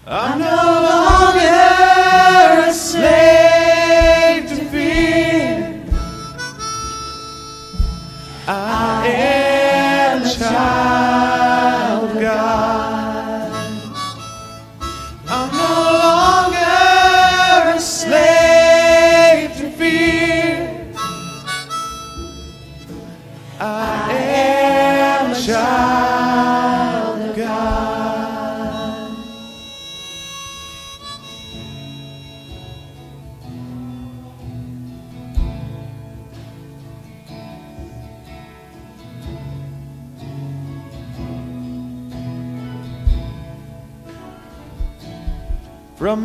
I'm 0.05 0.37
no 0.37 0.45
longer 0.45 1.39
a 2.69 2.71
slave 2.71 4.47
to 4.49 4.65
fear. 4.65 5.83
I 8.47 9.07
am 9.07 10.21
a 10.21 10.29
child 10.29 11.38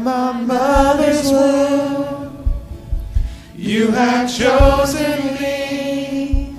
my 0.05 0.33
mother's 0.33 1.33
womb, 1.33 2.47
you 3.57 3.91
have 3.91 4.31
chosen 4.31 5.35
me. 5.41 6.55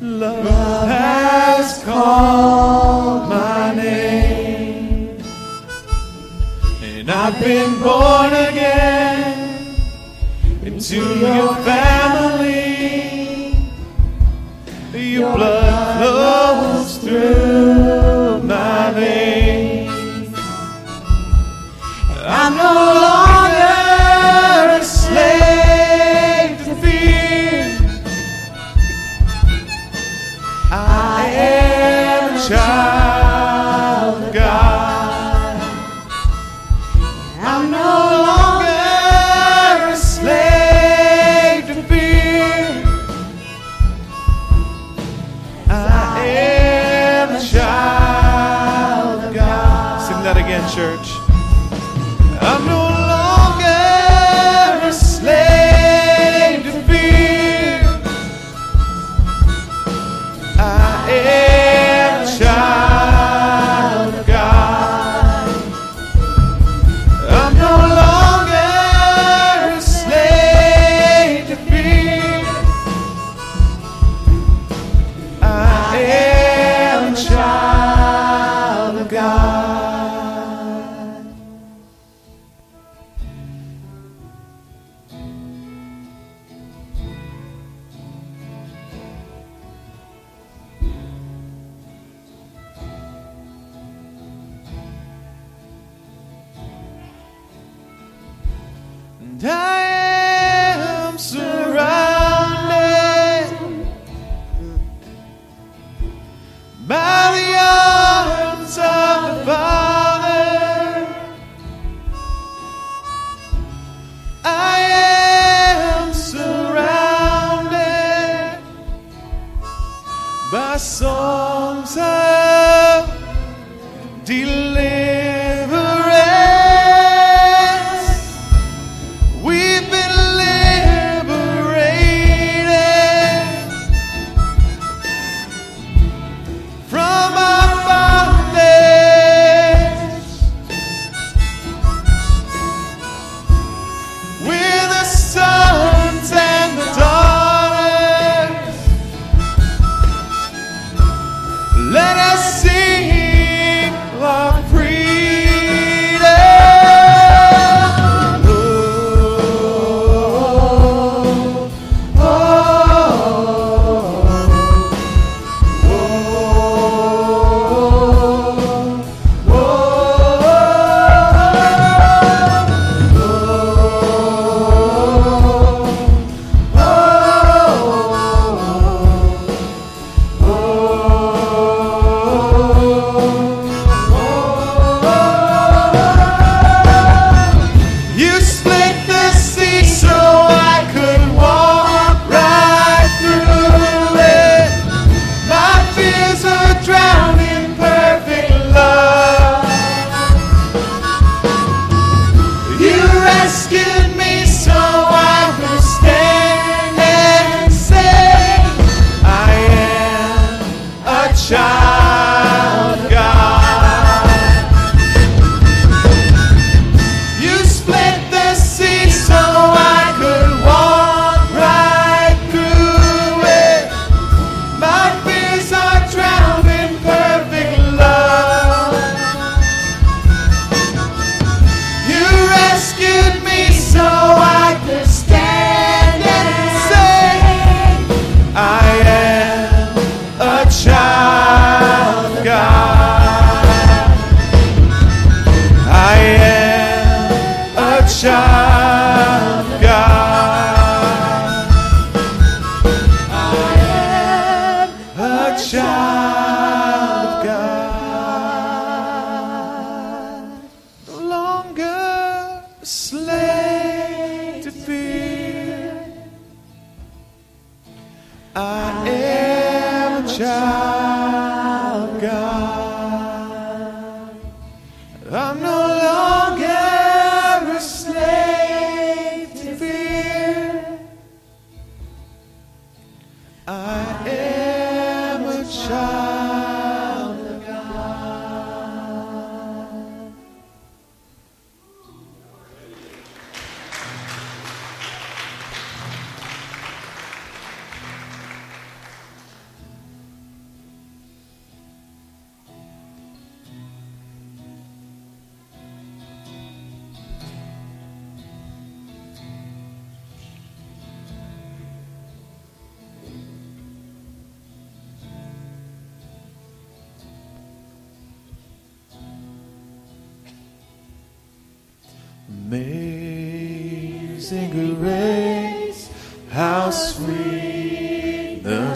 Love 0.00 0.86
has 0.86 1.82
called 1.82 3.28
my 3.28 3.74
name, 3.74 5.18
and 6.80 7.10
I've 7.10 7.40
been 7.40 7.82
born 7.82 8.32
again 8.32 9.74
into 10.62 11.02
your 11.18 11.56
family. 11.56 12.54
Your 14.94 15.34
blood 15.34 15.98
flows 15.98 16.98
through 16.98 17.45
I'm 22.78 23.05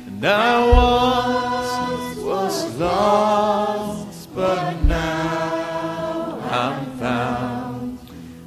And 0.06 0.24
I 0.24 0.66
once 0.66 2.18
was 2.18 2.78
lost, 2.78 4.34
but 4.34 4.82
now 4.84 6.38
I'm 6.50 6.98
found. 6.98 7.98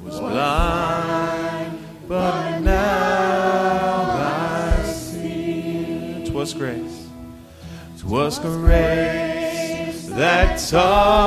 Was 0.04 0.20
blind, 0.20 1.78
but 2.08 2.60
now 2.60 4.10
I 4.76 4.82
see. 4.92 6.24
Twas 6.26 6.52
grace. 6.52 7.08
Twas 7.98 8.38
grace 8.38 10.06
that 10.16 10.58
taught 10.70 11.25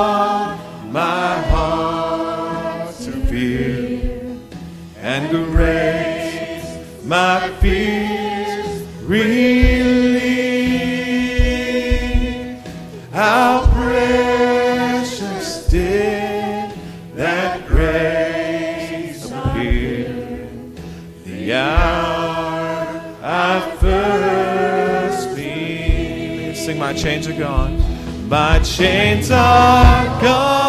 My 26.90 26.96
chains 26.96 27.28
are 27.28 27.32
gone. 27.38 28.28
My 28.28 28.58
chains 28.64 29.30
are 29.30 30.20
gone. 30.20 30.59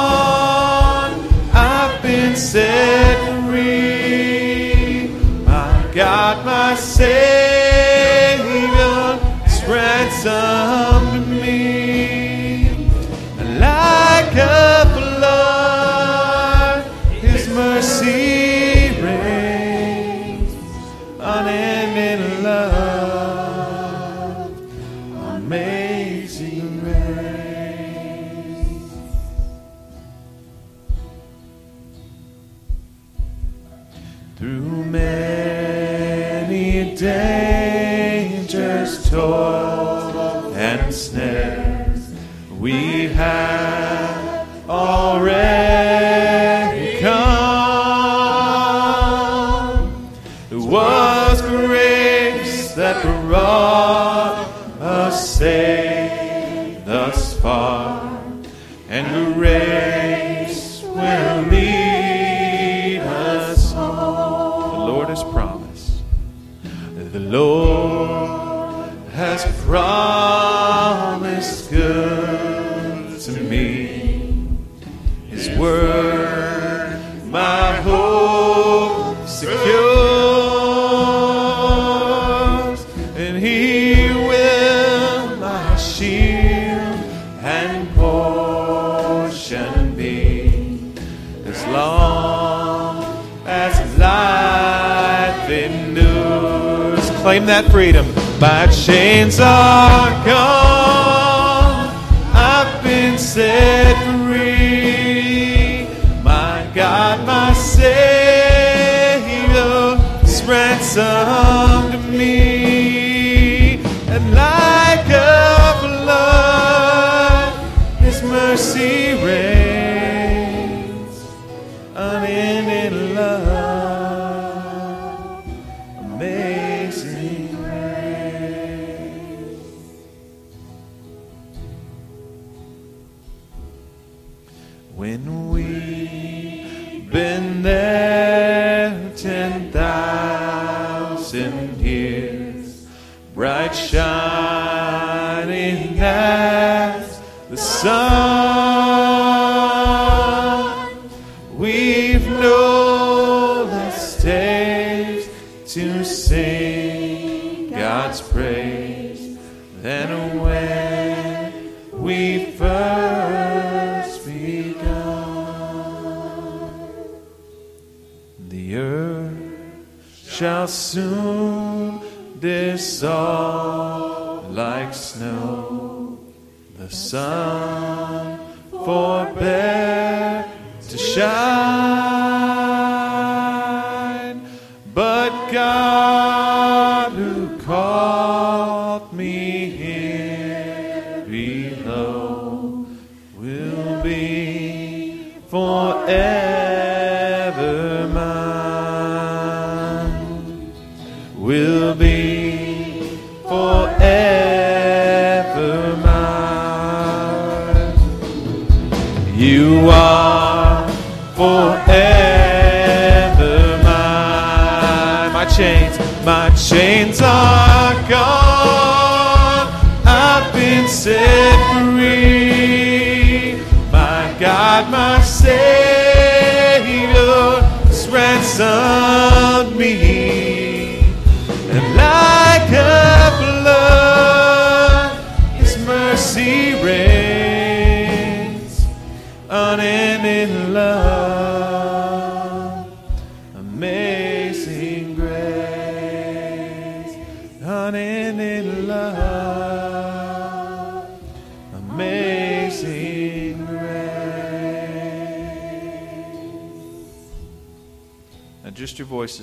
claim 97.42 97.48
that 97.48 97.72
freedom 97.72 98.06
by 98.40 98.68
chains 98.68 99.40
are 99.40 100.26
gone. 100.26 100.61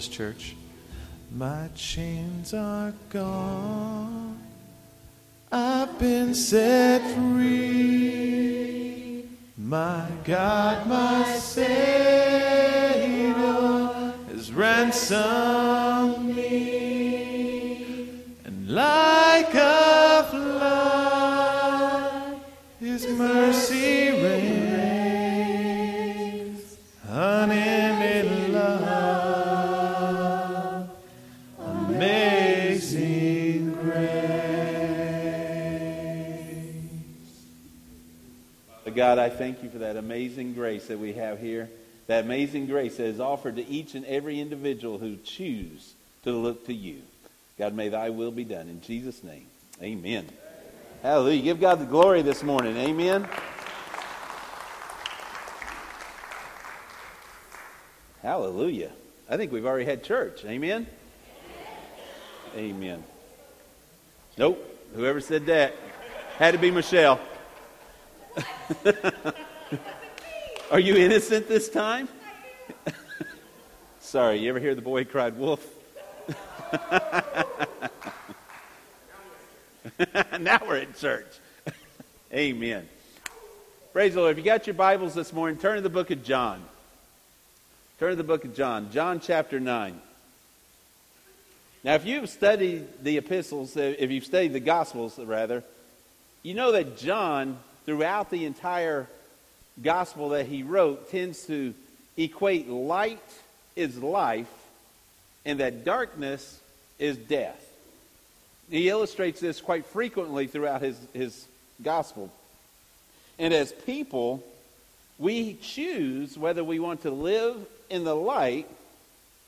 Church. 0.07 0.38
Amazing 40.39 40.55
grace 40.55 40.86
that 40.86 41.01
we 41.01 41.14
have 41.14 41.41
here. 41.41 41.68
That 42.07 42.24
amazing 42.24 42.66
grace 42.66 42.97
that 42.99 43.07
is 43.07 43.18
offered 43.18 43.57
to 43.57 43.66
each 43.66 43.97
and 43.97 44.07
every 44.07 44.41
individual 44.41 44.97
who 44.99 45.16
choose 45.16 45.95
to 46.22 46.30
look 46.30 46.66
to 46.66 46.72
you. 46.72 47.03
God, 47.59 47.74
may 47.74 47.89
thy 47.89 48.11
will 48.11 48.30
be 48.30 48.45
done. 48.45 48.68
In 48.68 48.80
Jesus' 48.80 49.24
name, 49.24 49.47
amen. 49.82 50.28
Hallelujah. 51.03 51.43
Give 51.43 51.61
God 51.61 51.80
the 51.80 51.86
glory 51.86 52.22
this 52.22 52.45
morning. 52.45 52.76
Amen. 52.76 53.26
Hallelujah. 58.22 58.93
I 59.28 59.36
think 59.36 59.51
we've 59.51 59.66
already 59.66 59.86
had 59.86 60.05
church. 60.05 60.45
Amen. 60.45 60.86
Amen. 62.55 63.03
Nope. 64.36 64.64
Whoever 64.95 65.20
said 65.20 65.47
that 65.47 65.74
had 66.36 66.53
to 66.53 66.59
be 66.59 66.70
Michelle. 66.70 67.18
Are 70.70 70.78
you 70.78 70.96
innocent 70.96 71.48
this 71.48 71.70
time? 71.70 72.10
Sorry, 74.00 74.36
you 74.36 74.50
ever 74.50 74.60
hear 74.60 74.74
the 74.74 74.82
boy 74.82 75.06
cried 75.06 75.38
wolf? 75.38 75.66
now 80.38 80.60
we're 80.66 80.76
in 80.76 80.92
church. 80.92 81.24
Amen. 82.34 82.86
Praise 83.94 84.12
the 84.12 84.20
Lord. 84.20 84.32
If 84.32 84.36
you 84.36 84.44
got 84.44 84.66
your 84.66 84.74
Bibles 84.74 85.14
this 85.14 85.32
morning, 85.32 85.58
turn 85.58 85.76
to 85.76 85.80
the 85.80 85.88
book 85.88 86.10
of 86.10 86.22
John. 86.22 86.62
Turn 87.98 88.10
to 88.10 88.16
the 88.16 88.22
book 88.22 88.44
of 88.44 88.54
John, 88.54 88.90
John 88.92 89.20
chapter 89.20 89.58
9. 89.58 89.98
Now, 91.82 91.94
if 91.94 92.04
you've 92.04 92.28
studied 92.28 93.02
the 93.02 93.16
epistles, 93.16 93.74
uh, 93.74 93.94
if 93.98 94.10
you've 94.10 94.26
studied 94.26 94.52
the 94.52 94.60
Gospels, 94.60 95.18
rather, 95.18 95.64
you 96.42 96.52
know 96.52 96.72
that 96.72 96.98
John, 96.98 97.56
throughout 97.86 98.30
the 98.30 98.44
entire 98.44 99.06
Gospel 99.83 100.31
that 100.31 100.47
he 100.47 100.62
wrote, 100.62 101.11
tends 101.11 101.47
to 101.47 101.74
equate 102.16 102.68
light 102.68 103.22
is 103.76 103.97
life 104.03 104.53
and 105.45 105.61
that 105.61 105.85
darkness 105.85 106.61
is 106.99 107.16
death. 107.16 107.64
He 108.70 108.89
illustrates 108.89 109.41
this 109.41 109.61
quite 109.61 109.87
frequently 109.87 110.47
throughout 110.47 110.83
his, 110.83 110.99
his 111.14 111.47
Gospel. 111.83 112.31
And 113.39 113.55
as 113.55 113.72
people, 113.72 114.43
we 115.18 115.55
choose 115.55 116.37
whether 116.37 116.64
we 116.64 116.79
want 116.81 117.03
to 117.03 117.11
live 117.11 117.57
in 117.89 118.05
the 118.05 118.16
light 118.16 118.68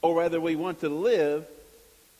or 0.01 0.15
whether 0.15 0.41
we 0.41 0.57
want 0.57 0.81
to 0.81 0.89
live 0.89 1.47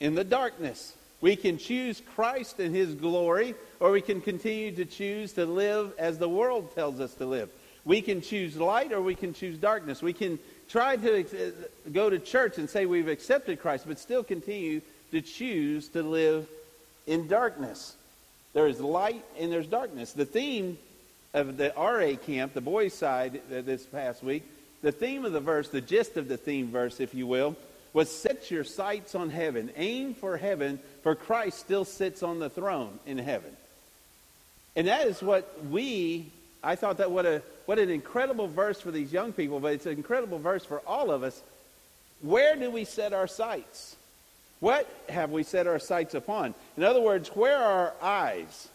in 0.01 0.15
the 0.15 0.25
darkness. 0.25 0.95
We 1.21 1.37
can 1.37 1.59
choose 1.59 2.03
Christ 2.15 2.59
and 2.59 2.75
his 2.75 2.95
glory, 2.95 3.55
or 3.79 3.91
we 3.91 4.01
can 4.01 4.21
continue 4.21 4.73
to 4.73 4.85
choose 4.85 5.35
to 5.35 5.45
live 5.45 5.93
as 5.99 6.19
the 6.19 6.29
world 6.29 6.75
tells 6.75 6.99
us 6.99 7.15
to 7.15 7.27
live. 7.27 7.51
We 7.91 8.03
can 8.03 8.21
choose 8.21 8.57
light 8.57 8.93
or 8.93 9.03
we 9.03 9.17
can 9.17 9.35
choose 9.35 9.59
darkness. 9.59 10.01
We 10.01 10.13
can 10.13 10.39
try 10.69 10.95
to 10.95 11.19
ex- 11.19 11.35
uh, 11.35 11.51
go 11.93 12.09
to 12.09 12.21
church 12.21 12.57
and 12.57 12.71
say 12.71 12.87
we've 12.87 13.09
accepted 13.09 13.61
Christ, 13.61 13.85
but 13.89 13.99
still 13.99 14.23
continue 14.23 14.81
to 15.11 15.21
choose 15.21 15.89
to 15.89 16.05
live 16.05 16.47
in 17.09 17.27
darkness. 17.27 17.97
There 18.53 18.69
is 18.69 18.79
light 18.79 19.25
and 19.41 19.51
there's 19.51 19.67
darkness. 19.67 20.13
The 20.13 20.25
theme 20.25 20.79
of 21.35 21.57
the 21.57 21.73
RA 21.77 22.15
camp, 22.25 22.55
the 22.55 22.61
boys' 22.61 22.95
side, 22.95 23.41
uh, 23.53 23.63
this 23.63 23.85
past 23.87 24.23
week, 24.23 24.45
the 24.83 24.93
theme 24.93 25.25
of 25.25 25.33
the 25.33 25.41
verse, 25.41 25.69
the 25.69 25.81
gist 25.81 26.17
of 26.17 26.29
the 26.29 26.37
theme 26.37 26.71
verse, 26.71 27.01
if 27.01 27.13
you 27.13 27.27
will, 27.27 27.57
was 27.93 28.09
set 28.09 28.53
your 28.53 28.63
sights 28.63 29.17
on 29.17 29.31
heaven. 29.31 29.69
Aim 29.75 30.15
for 30.15 30.37
heaven, 30.37 30.79
for 31.03 31.17
Christ 31.17 31.59
still 31.59 31.85
sits 31.85 32.23
on 32.23 32.39
the 32.39 32.51
throne 32.51 33.01
in 33.05 33.19
heaven. 33.19 33.51
And 34.77 34.87
that 34.87 35.09
is 35.09 35.21
what 35.21 35.67
we, 35.69 36.31
I 36.63 36.77
thought 36.77 36.99
that 36.99 37.11
what, 37.11 37.27
a, 37.27 37.43
what 37.67 37.79
an 37.79 37.91
incredible 37.91 38.49
verse 38.49 38.81
for 38.81 38.91
these 38.91 39.13
young 39.13 39.33
people, 39.33 39.61
but 39.61 39.73
it's 39.75 39.87
an 39.87 39.93
incredible 39.93 40.39
verse 40.39 40.65
for 40.65 40.81
all 40.87 41.11
of 41.11 41.23
us. 41.23 41.41
Where 42.21 42.57
do 42.57 42.71
we 42.71 42.85
set 42.85 43.13
our 43.13 43.27
sights? 43.27 43.97
What 44.61 44.89
have 45.09 45.31
we 45.31 45.43
set 45.43 45.67
our 45.67 45.79
sights 45.79 46.15
upon? 46.15 46.55
In 46.77 46.85
other 46.85 47.01
words, 47.01 47.29
where 47.29 47.57
are 47.57 47.79
our 47.81 47.95
eyes? 48.03 48.69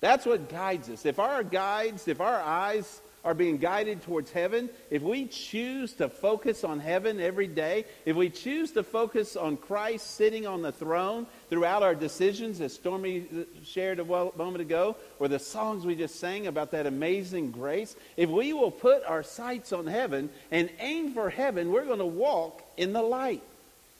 That's 0.00 0.24
what 0.24 0.48
guides 0.48 0.88
us. 0.88 1.04
If 1.04 1.18
our 1.18 1.42
guides, 1.42 2.08
if 2.08 2.20
our 2.20 2.40
eyes 2.40 3.00
are 3.28 3.34
being 3.34 3.58
guided 3.58 4.00
towards 4.00 4.30
heaven, 4.30 4.70
if 4.90 5.02
we 5.02 5.26
choose 5.26 5.92
to 5.92 6.08
focus 6.08 6.64
on 6.64 6.80
heaven 6.80 7.20
every 7.20 7.46
day, 7.46 7.84
if 8.06 8.16
we 8.16 8.30
choose 8.30 8.70
to 8.70 8.82
focus 8.82 9.36
on 9.36 9.58
Christ 9.58 10.12
sitting 10.12 10.46
on 10.46 10.62
the 10.62 10.72
throne 10.72 11.26
throughout 11.50 11.82
our 11.82 11.94
decisions, 11.94 12.58
as 12.62 12.72
Stormy 12.72 13.26
shared 13.64 13.98
a 13.98 14.04
moment 14.06 14.62
ago, 14.62 14.96
or 15.18 15.28
the 15.28 15.38
songs 15.38 15.84
we 15.84 15.94
just 15.94 16.18
sang 16.18 16.46
about 16.46 16.70
that 16.70 16.86
amazing 16.86 17.50
grace, 17.50 17.96
if 18.16 18.30
we 18.30 18.54
will 18.54 18.70
put 18.70 19.04
our 19.04 19.22
sights 19.22 19.74
on 19.74 19.86
heaven 19.86 20.30
and 20.50 20.70
aim 20.80 21.12
for 21.12 21.28
heaven, 21.28 21.70
we're 21.70 21.84
going 21.84 21.98
to 21.98 22.06
walk 22.06 22.62
in 22.78 22.94
the 22.94 23.02
light. 23.02 23.42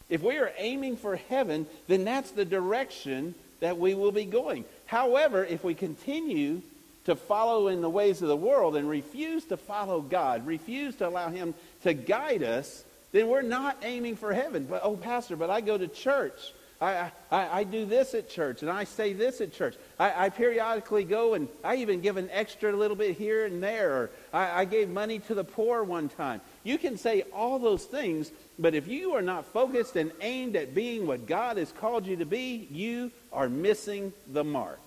If 0.09 0.23
we 0.23 0.39
are 0.39 0.53
aiming 0.57 0.97
for 0.97 1.17
heaven, 1.17 1.67
then 1.87 2.07
that's 2.07 2.31
the 2.31 2.47
direction 2.47 3.35
that 3.61 3.77
we 3.77 3.93
will 3.93 4.13
be 4.13 4.25
going. 4.25 4.65
However, 4.87 5.45
if 5.45 5.63
we 5.63 5.75
continue 5.75 6.63
to 7.09 7.17
follow 7.17 7.69
in 7.69 7.81
the 7.81 7.89
ways 7.89 8.21
of 8.21 8.29
the 8.29 8.37
world 8.37 8.77
and 8.77 8.87
refuse 8.87 9.47
to 9.47 9.57
follow 9.57 10.03
God, 10.03 10.47
refuse 10.47 10.95
to 10.97 11.09
allow 11.09 11.31
Him 11.31 11.55
to 11.83 11.95
guide 11.95 12.43
us, 12.43 12.85
then 13.13 13.29
we're 13.29 13.41
not 13.41 13.79
aiming 13.83 14.15
for 14.15 14.31
heaven. 14.35 14.67
But, 14.69 14.83
oh, 14.85 14.95
Pastor, 14.95 15.35
but 15.35 15.49
I 15.49 15.63
go 15.63 15.79
to 15.79 15.89
church. 15.89 16.53
I, 16.83 17.11
I, 17.33 17.61
I 17.61 17.65
do 17.65 17.87
this 17.87 18.13
at 18.13 18.29
church 18.29 18.61
and 18.61 18.71
I 18.71 18.85
say 18.85 19.15
this 19.15 19.41
at 19.41 19.55
church. 19.55 19.77
I, 19.99 20.27
I 20.27 20.29
periodically 20.29 21.05
go 21.05 21.33
and 21.33 21.49
I 21.65 21.77
even 21.77 22.03
give 22.03 22.19
an 22.19 22.29
extra 22.31 22.77
little 22.77 22.95
bit 22.95 23.17
here 23.17 23.47
and 23.47 23.63
there. 23.63 23.91
Or 23.95 24.11
I, 24.31 24.61
I 24.61 24.65
gave 24.67 24.91
money 24.91 25.19
to 25.21 25.35
the 25.35 25.45
poor 25.45 25.83
one 25.83 26.11
time. 26.11 26.43
You 26.63 26.77
can 26.77 26.99
say 26.99 27.25
all 27.33 27.59
those 27.59 27.87
things, 27.87 28.33
but 28.59 28.75
if 28.75 28.87
you 28.87 29.15
are 29.15 29.23
not 29.23 29.47
focused 29.47 29.97
and 29.97 30.13
aimed 30.21 30.57
at 30.57 30.75
being 30.75 31.07
what 31.07 31.27
God 31.27 31.57
has 31.57 31.73
called 31.73 32.07
you 32.07 32.17
to 32.17 32.27
be, 32.27 32.69
you 32.71 33.11
are 33.33 33.49
missing 33.49 34.13
the 34.31 34.45
mark. 34.45 34.79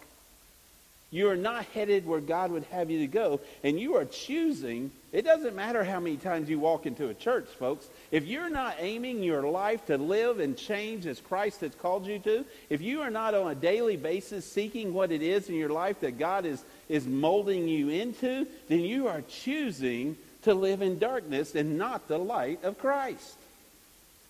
You 1.14 1.28
are 1.30 1.36
not 1.36 1.66
headed 1.66 2.06
where 2.06 2.22
God 2.22 2.52
would 2.52 2.64
have 2.72 2.90
you 2.90 3.00
to 3.00 3.08
go, 3.08 3.42
and 3.64 3.78
you 3.78 3.98
are 3.98 4.06
choosing. 4.06 4.92
It 5.12 5.24
doesn't 5.24 5.58
matter 5.58 5.84
how 5.84 6.00
many 6.00 6.16
times 6.16 6.50
you 6.50 6.58
walk 6.58 6.86
into 6.86 7.10
a 7.10 7.14
church, 7.14 7.48
folks. 7.60 7.88
If 8.12 8.26
you're 8.26 8.50
not 8.50 8.78
aiming 8.80 9.22
your 9.22 9.44
life 9.44 9.86
to 9.88 9.98
live 9.98 10.40
and 10.40 10.58
change 10.58 11.06
as 11.06 11.20
Christ 11.20 11.60
has 11.62 11.76
called 11.76 12.08
you 12.08 12.18
to, 12.20 12.46
if 12.70 12.80
you 12.80 13.02
are 13.02 13.10
not 13.10 13.34
on 13.34 13.52
a 13.52 13.56
daily 13.56 13.98
basis 13.98 14.50
seeking 14.50 14.94
what 14.94 15.12
it 15.12 15.22
is 15.22 15.50
in 15.50 15.56
your 15.56 15.70
life 15.70 16.00
that 16.00 16.18
God 16.18 16.46
is, 16.46 16.64
is 16.88 17.06
molding 17.06 17.68
you 17.68 17.90
into, 17.90 18.48
then 18.70 18.80
you 18.80 19.08
are 19.08 19.22
choosing 19.22 20.16
to 20.44 20.54
live 20.54 20.82
in 20.82 20.98
darkness 20.98 21.56
and 21.56 21.78
not 21.78 22.08
the 22.08 22.18
light 22.18 22.64
of 22.64 22.80
Christ. 22.80 23.36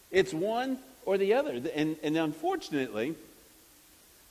It's 0.09 0.33
one 0.33 0.79
or 1.05 1.19
the 1.19 1.35
other. 1.35 1.61
And, 1.75 1.95
and 2.01 2.17
unfortunately, 2.17 3.15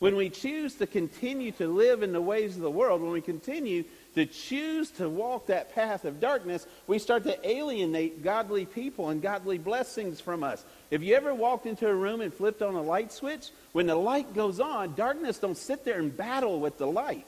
when 0.01 0.17
we 0.17 0.31
choose 0.31 0.75
to 0.75 0.87
continue 0.87 1.53
to 1.53 1.69
live 1.69 2.03
in 2.03 2.13
the 2.13 2.21
ways 2.21 2.57
of 2.57 2.63
the 2.63 2.71
world, 2.71 3.03
when 3.03 3.13
we 3.13 3.21
continue 3.21 3.85
to 4.15 4.27
choose 4.27 4.91
to 4.93 5.09
walk 5.09 5.47
that 5.47 5.75
path 5.75 6.05
of 6.05 6.21
darkness, 6.21 6.67
we 6.87 6.99
start 6.99 7.23
to 7.25 7.49
alienate 7.49 8.25
godly 8.25 8.65
people 8.65 9.11
and 9.11 9.23
godly 9.23 9.59
blessings 9.59 10.19
from 10.21 10.43
us. 10.43 10.65
If 10.91 11.03
you 11.03 11.15
ever 11.15 11.35
walked 11.35 11.67
into 11.67 11.87
a 11.87 11.95
room 11.95 12.23
and 12.23 12.33
flipped 12.33 12.63
on 12.63 12.75
a 12.75 12.83
light 12.83 13.13
switch, 13.13 13.51
when 13.73 13.87
the 13.87 13.95
light 13.95 14.35
goes 14.35 14.59
on, 14.59 14.95
darkness 14.95 15.39
don't 15.39 15.57
sit 15.57 15.85
there 15.85 16.01
and 16.01 16.17
battle 16.17 16.59
with 16.61 16.79
the 16.79 16.87
light. 16.87 17.27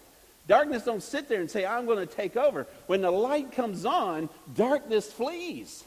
Darkness 0.48 0.82
don't 0.82 1.02
sit 1.02 1.28
there 1.28 1.40
and 1.40 1.50
say, 1.50 1.64
I'm 1.64 1.86
going 1.86 1.98
to 1.98 2.12
take 2.12 2.36
over. 2.36 2.66
When 2.86 3.02
the 3.02 3.12
light 3.12 3.52
comes 3.52 3.84
on, 3.84 4.28
darkness 4.56 5.12
flees. 5.12 5.84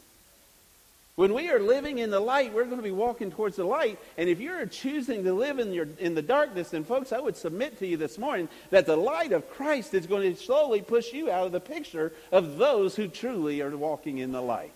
When 1.15 1.33
we 1.33 1.49
are 1.49 1.59
living 1.59 1.99
in 1.99 2.09
the 2.09 2.19
light, 2.19 2.53
we're 2.53 2.65
going 2.65 2.77
to 2.77 2.83
be 2.83 2.91
walking 2.91 3.31
towards 3.31 3.55
the 3.55 3.63
light. 3.63 3.97
And 4.17 4.27
if 4.27 4.41
you're 4.41 4.65
choosing 4.65 5.23
to 5.23 5.33
live 5.33 5.59
in, 5.59 5.71
your, 5.71 5.87
in 5.97 6.13
the 6.13 6.21
darkness, 6.21 6.71
then 6.71 6.83
folks, 6.83 7.13
I 7.13 7.19
would 7.19 7.37
submit 7.37 7.79
to 7.79 7.87
you 7.87 7.95
this 7.95 8.17
morning 8.17 8.49
that 8.69 8.85
the 8.85 8.97
light 8.97 9.31
of 9.31 9.49
Christ 9.51 9.93
is 9.93 10.07
going 10.07 10.35
to 10.35 10.41
slowly 10.41 10.81
push 10.81 11.13
you 11.13 11.31
out 11.31 11.45
of 11.45 11.53
the 11.53 11.61
picture 11.61 12.11
of 12.33 12.57
those 12.57 12.97
who 12.97 13.07
truly 13.07 13.61
are 13.61 13.75
walking 13.77 14.17
in 14.17 14.33
the 14.33 14.41
light. 14.41 14.73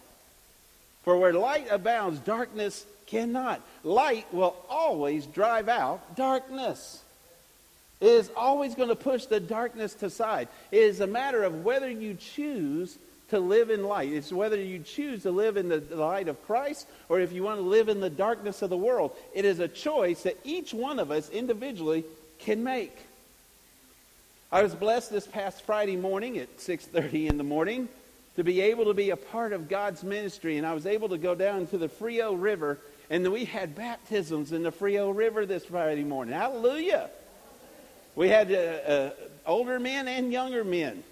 For 1.04 1.18
where 1.18 1.34
light 1.34 1.68
abounds, 1.70 2.20
darkness 2.20 2.86
cannot. 3.06 3.62
Light 3.84 4.34
will 4.34 4.56
always 4.70 5.26
drive 5.26 5.68
out 5.68 6.16
darkness. 6.16 7.04
It 8.00 8.08
is 8.08 8.32
always 8.38 8.76
going 8.76 8.90
to 8.90 8.96
push 8.96 9.26
the 9.26 9.42
darkness 9.42 9.94
to 9.96 10.10
side. 10.10 10.48
It 10.72 10.84
is 10.84 11.02
a 11.02 11.08
matter 11.08 11.44
of 11.44 11.66
whether 11.66 11.90
you 11.90 12.14
choose 12.14 12.98
to 13.30 13.40
live 13.40 13.70
in 13.70 13.84
light. 13.84 14.12
It's 14.12 14.32
whether 14.32 14.60
you 14.60 14.80
choose 14.80 15.24
to 15.24 15.32
live 15.32 15.58
in 15.58 15.70
the 15.70 15.80
light 15.96 16.28
of 16.28 16.46
Christ 16.46 16.88
or 17.08 17.20
if 17.20 17.32
you 17.32 17.44
want 17.44 17.60
to 17.60 17.66
live 17.66 17.90
in 17.90 18.00
the 18.00 18.10
darkness 18.10 18.62
of 18.62 18.70
the 18.70 18.78
world. 18.78 19.16
It 19.34 19.46
is 19.46 19.60
a 19.60 19.68
choice 19.68 20.24
that 20.24 20.38
each 20.44 20.74
one 20.74 21.00
of 21.00 21.12
us 21.12 21.30
individually 21.30 22.06
can 22.40 22.64
make. 22.64 22.98
I 24.52 24.64
was 24.64 24.74
blessed 24.74 25.12
this 25.12 25.28
past 25.28 25.62
Friday 25.62 25.96
morning 25.96 26.38
at 26.40 26.60
6:30 26.60 27.28
in 27.28 27.38
the 27.38 27.44
morning 27.44 27.88
to 28.36 28.44
be 28.44 28.62
able 28.62 28.86
to 28.86 28.94
be 28.94 29.12
a 29.12 29.18
part 29.18 29.54
of 29.54 29.70
God's 29.70 30.04
ministry 30.04 30.58
and 30.58 30.66
I 30.66 30.74
was 30.74 30.86
able 30.86 31.10
to 31.10 31.18
go 31.18 31.36
down 31.36 31.68
to 31.68 31.78
the 31.78 31.90
Frio 31.90 32.34
River 32.34 32.80
and 33.10 33.32
we 33.32 33.46
had 33.46 33.76
baptisms 33.76 34.52
in 34.52 34.64
the 34.64 34.72
Frio 34.72 35.10
River 35.10 35.46
this 35.46 35.66
Friday 35.66 36.04
morning. 36.04 36.34
Hallelujah. 36.34 37.10
We 38.16 38.30
had 38.30 38.52
uh, 38.52 38.56
uh, 38.56 39.10
older 39.46 39.80
men 39.80 40.08
and 40.08 40.32
younger 40.32 40.64
men. 40.64 41.04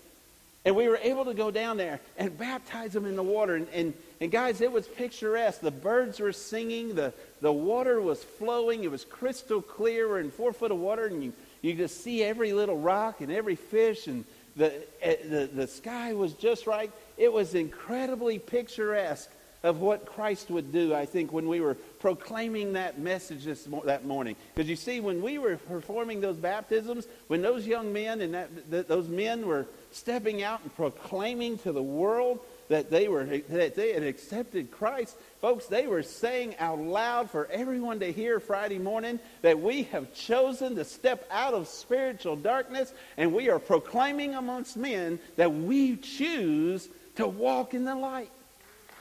And 0.68 0.76
we 0.76 0.90
were 0.90 1.00
able 1.02 1.24
to 1.24 1.34
go 1.34 1.50
down 1.50 1.78
there 1.78 2.02
and 2.18 2.38
baptize 2.38 2.92
them 2.92 3.06
in 3.06 3.16
the 3.16 3.24
water. 3.24 3.56
And, 3.56 3.70
and, 3.70 3.94
and 4.20 4.30
guys, 4.30 4.60
it 4.60 4.70
was 4.70 4.86
picturesque. 4.86 5.62
The 5.62 5.72
birds 5.72 6.20
were 6.20 6.34
singing, 6.34 6.94
the, 6.94 7.14
the 7.40 7.54
water 7.54 8.02
was 8.02 8.22
flowing, 8.22 8.84
it 8.84 8.92
was 8.92 9.06
crystal 9.06 9.62
clear. 9.62 10.10
We're 10.10 10.20
in 10.20 10.30
four 10.30 10.52
foot 10.52 10.72
of 10.72 10.78
water, 10.78 11.06
and 11.06 11.24
you, 11.24 11.32
you 11.62 11.74
just 11.74 12.04
see 12.04 12.22
every 12.22 12.52
little 12.52 12.78
rock 12.78 13.22
and 13.22 13.32
every 13.32 13.56
fish, 13.56 14.08
and 14.08 14.26
the, 14.58 14.74
eh, 15.02 15.16
the, 15.24 15.50
the 15.54 15.68
sky 15.68 16.12
was 16.12 16.34
just 16.34 16.68
right. 16.68 16.92
It 17.18 17.32
was 17.32 17.56
incredibly 17.56 18.38
picturesque 18.38 19.32
of 19.64 19.80
what 19.80 20.06
Christ 20.06 20.50
would 20.50 20.74
do, 20.74 20.94
I 20.94 21.06
think, 21.06 21.32
when 21.32 21.48
we 21.48 21.62
were 21.62 21.76
proclaiming 21.76 22.74
that 22.74 23.00
message 23.00 23.46
this, 23.46 23.70
that 23.86 24.04
morning. 24.04 24.36
Because 24.54 24.70
you 24.70 24.76
see, 24.76 25.00
when 25.00 25.22
we 25.22 25.38
were 25.38 25.56
performing 25.56 26.20
those 26.20 26.36
baptisms, 26.36 27.08
when 27.28 27.42
those 27.42 27.66
young 27.66 27.94
men 27.94 28.20
and 28.20 28.34
that, 28.34 28.70
th- 28.70 28.88
those 28.88 29.08
men 29.08 29.48
were 29.48 29.66
stepping 29.92 30.44
out 30.44 30.62
and 30.64 30.76
proclaiming 30.76 31.58
to 31.60 31.72
the 31.72 31.82
world 31.82 32.40
that 32.70 32.90
they 32.90 33.08
were 33.08 33.24
that 33.24 33.76
they 33.76 33.94
had 33.94 34.04
accepted 34.04 34.72
Christ, 34.72 35.16
folks, 35.40 35.68
they 35.68 35.88
were 35.88 36.04
saying 36.04 36.56
out 36.60 36.80
loud 36.80 37.30
for 37.30 37.48
everyone 37.48 38.00
to 38.02 38.12
hear 38.12 38.40
Friday 38.40 38.78
morning 38.78 39.20
that 39.42 39.60
we 39.60 39.84
have 39.84 40.14
chosen 40.14 40.76
to 40.76 40.84
step 40.84 41.28
out 41.32 41.54
of 41.54 41.68
spiritual 41.68 42.36
darkness 42.36 42.94
and 43.16 43.34
we 43.34 43.50
are 43.50 43.60
proclaiming 43.60 44.36
amongst 44.36 44.76
men 44.76 45.20
that 45.38 45.54
we 45.54 45.96
choose 45.96 46.90
to 47.16 47.26
walk 47.26 47.74
in 47.74 47.86
the 47.86 47.96
light. 47.96 48.32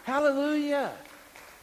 Hallelujah. 0.05 0.93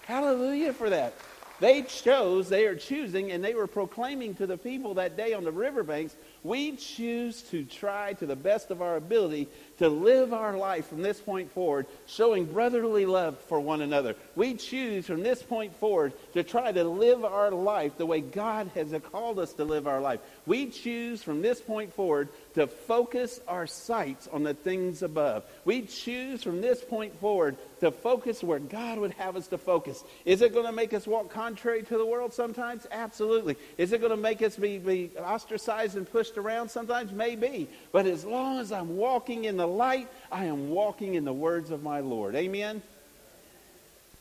Hallelujah 0.05 0.73
for 0.73 0.89
that. 0.89 1.13
They 1.59 1.83
chose, 1.83 2.49
they 2.49 2.65
are 2.65 2.75
choosing, 2.75 3.31
and 3.31 3.41
they 3.41 3.53
were 3.53 3.67
proclaiming 3.67 4.35
to 4.35 4.45
the 4.47 4.57
people 4.57 4.95
that 4.95 5.15
day 5.15 5.33
on 5.33 5.45
the 5.45 5.51
riverbanks, 5.51 6.13
we 6.43 6.75
choose 6.75 7.41
to 7.43 7.63
try 7.63 8.13
to 8.13 8.25
the 8.25 8.35
best 8.35 8.69
of 8.69 8.81
our 8.81 8.95
ability 8.97 9.47
to 9.79 9.89
live 9.89 10.33
our 10.33 10.55
life 10.55 10.87
from 10.87 11.01
this 11.01 11.19
point 11.19 11.51
forward, 11.51 11.85
showing 12.05 12.45
brotherly 12.45 13.05
love 13.05 13.37
for 13.49 13.59
one 13.59 13.81
another. 13.81 14.15
We 14.35 14.53
choose 14.55 15.05
from 15.07 15.23
this 15.23 15.41
point 15.41 15.75
forward 15.77 16.13
to 16.33 16.43
try 16.43 16.71
to 16.71 16.83
live 16.83 17.25
our 17.25 17.51
life 17.51 17.97
the 17.97 18.05
way 18.05 18.21
God 18.21 18.69
has 18.75 18.93
called 19.11 19.39
us 19.39 19.53
to 19.53 19.65
live 19.65 19.87
our 19.87 20.01
life. 20.01 20.19
We 20.45 20.67
choose 20.67 21.23
from 21.23 21.41
this 21.41 21.59
point 21.59 21.93
forward 21.93 22.29
to 22.55 22.67
focus 22.67 23.39
our 23.47 23.65
sights 23.65 24.27
on 24.31 24.43
the 24.43 24.53
things 24.53 25.01
above. 25.01 25.43
We 25.65 25.83
choose 25.83 26.43
from 26.43 26.61
this 26.61 26.83
point 26.83 27.19
forward 27.19 27.57
to 27.79 27.91
focus 27.91 28.43
where 28.43 28.59
God 28.59 28.99
would 28.99 29.11
have 29.13 29.35
us 29.35 29.47
to 29.47 29.57
focus. 29.57 30.03
Is 30.23 30.41
it 30.41 30.53
going 30.53 30.65
to 30.65 30.71
make 30.71 30.93
us 30.93 31.07
walk 31.07 31.29
contrary 31.29 31.83
to 31.83 31.97
the 31.97 32.05
world 32.05 32.33
sometimes? 32.33 32.87
Absolutely. 32.91 33.57
Is 33.77 33.91
it 33.91 33.99
going 33.99 34.11
to 34.11 34.17
make 34.17 34.41
us 34.41 34.55
be, 34.55 34.77
be 34.77 35.11
ostracized 35.19 35.97
and 35.97 36.09
pushed 36.09 36.37
around 36.37 36.69
sometimes? 36.69 37.11
Maybe. 37.11 37.67
But 37.91 38.05
as 38.05 38.23
long 38.23 38.59
as 38.59 38.71
I'm 38.71 38.95
walking 38.95 39.45
in 39.45 39.57
the 39.57 39.62
light, 39.67 40.07
I 40.31 40.45
am 40.45 40.69
walking 40.69 41.15
in 41.15 41.25
the 41.25 41.33
words 41.33 41.71
of 41.71 41.83
my 41.83 41.99
Lord. 41.99 42.35
Amen? 42.35 42.81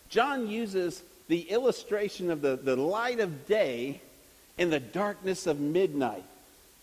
John 0.09 0.49
uses 0.49 1.03
the 1.28 1.40
illustration 1.40 2.30
of 2.30 2.43
the, 2.43 2.57
the 2.57 2.76
light 2.76 3.20
of 3.20 3.47
day 3.47 4.01
in 4.59 4.70
the 4.70 4.80
darkness 4.80 5.47
of 5.47 5.61
midnight 5.61 6.24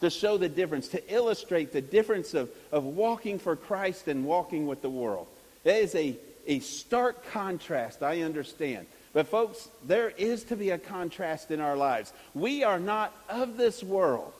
to 0.01 0.10
show 0.10 0.38
the 0.38 0.49
difference, 0.49 0.88
to 0.89 1.14
illustrate 1.14 1.72
the 1.72 1.82
difference 1.82 2.34
of, 2.34 2.49
of 2.72 2.84
walking 2.84 3.38
for 3.38 3.55
Christ 3.55 4.07
and 4.07 4.26
walking 4.26 4.66
with 4.66 4.82
the 4.82 4.89
world. 4.89 5.28
That 5.64 5.76
is 5.76 5.93
a, 5.95 6.16
a 6.47 6.60
stark 6.60 7.30
contrast, 7.32 8.01
I 8.01 8.22
understand. 8.22 8.88
But, 9.14 9.28
folks, 9.28 9.68
there 9.86 10.10
is 10.10 10.43
to 10.45 10.55
be 10.55 10.70
a 10.70 10.78
contrast 10.78 11.51
in 11.51 11.60
our 11.60 11.76
lives. 11.76 12.14
We 12.34 12.64
are 12.64 12.80
not 12.80 13.14
of 13.28 13.57
this 13.57 13.84
world. 13.84 14.34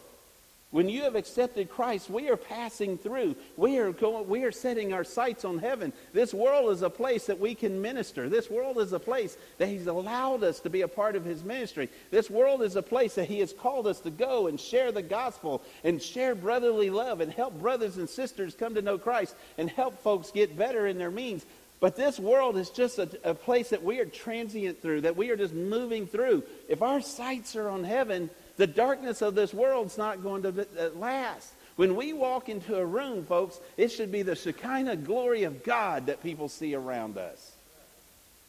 When 0.72 0.88
you 0.88 1.02
have 1.02 1.16
accepted 1.16 1.68
Christ, 1.68 2.12
we 2.12 2.30
are 2.30 2.38
passing 2.38 3.00
through. 3.00 3.36
We 3.58 3.80
are 3.80 3.92
going, 3.92 4.28
we 4.28 4.44
are 4.44 4.52
setting 4.52 4.94
our 4.94 5.04
sights 5.04 5.44
on 5.44 5.58
heaven. 5.58 5.92
This 6.14 6.32
world 6.32 6.72
is 6.72 6.84
a 6.84 6.92
place 6.92 7.26
that 7.26 7.40
we 7.40 7.56
can 7.56 7.82
minister. 7.82 8.30
This 8.30 8.52
world 8.52 8.78
is 8.78 8.94
a 8.94 9.00
place 9.00 9.36
that 9.58 9.68
He's 9.68 9.88
allowed 9.88 10.44
us 10.44 10.60
to 10.60 10.70
be 10.70 10.82
a 10.82 10.88
part 10.88 11.16
of 11.16 11.26
His 11.26 11.44
ministry. 11.44 11.90
This 12.12 12.30
world 12.30 12.62
is 12.62 12.76
a 12.76 12.84
place 12.84 13.16
that 13.16 13.28
He 13.28 13.40
has 13.40 13.52
called 13.52 13.88
us 13.88 14.00
to 14.02 14.12
go 14.12 14.46
and 14.46 14.60
share 14.60 14.92
the 14.92 15.02
gospel 15.02 15.64
and 15.84 16.00
share 16.00 16.36
brotherly 16.36 16.92
love 16.92 17.20
and 17.20 17.34
help 17.34 17.58
brothers 17.60 17.98
and 17.98 18.08
sisters 18.08 18.54
come 18.54 18.76
to 18.76 18.84
know 18.84 19.00
Christ 19.00 19.36
and 19.58 19.72
help 19.72 20.00
folks 20.04 20.30
get 20.30 20.56
better 20.56 20.86
in 20.86 21.00
their 21.00 21.10
means. 21.10 21.48
But 21.80 21.96
this 21.96 22.20
world 22.20 22.58
is 22.58 22.70
just 22.70 23.00
a, 23.00 23.10
a 23.24 23.34
place 23.34 23.70
that 23.70 23.84
we 23.84 24.00
are 24.00 24.06
transient 24.06 24.82
through, 24.82 25.02
that 25.02 25.16
we 25.16 25.32
are 25.32 25.38
just 25.38 25.54
moving 25.54 26.06
through. 26.06 26.44
If 26.68 26.82
our 26.82 27.02
sights 27.02 27.56
are 27.56 27.70
on 27.70 27.86
heaven, 27.86 28.30
the 28.60 28.68
darkness 28.68 29.22
of 29.22 29.36
this 29.36 29.54
world's 29.54 29.98
not 29.98 30.22
going 30.22 30.44
to 30.44 30.50
uh, 30.78 30.90
last. 30.96 31.54
When 31.78 31.96
we 31.96 32.12
walk 32.12 32.50
into 32.50 32.76
a 32.76 32.86
room, 32.86 33.24
folks, 33.24 33.62
it 33.78 33.88
should 33.88 34.12
be 34.12 34.22
the 34.22 34.36
Shekinah 34.36 34.98
glory 34.98 35.44
of 35.44 35.64
God 35.64 36.08
that 36.08 36.22
people 36.22 36.50
see 36.50 36.76
around 36.76 37.18
us. 37.18 37.54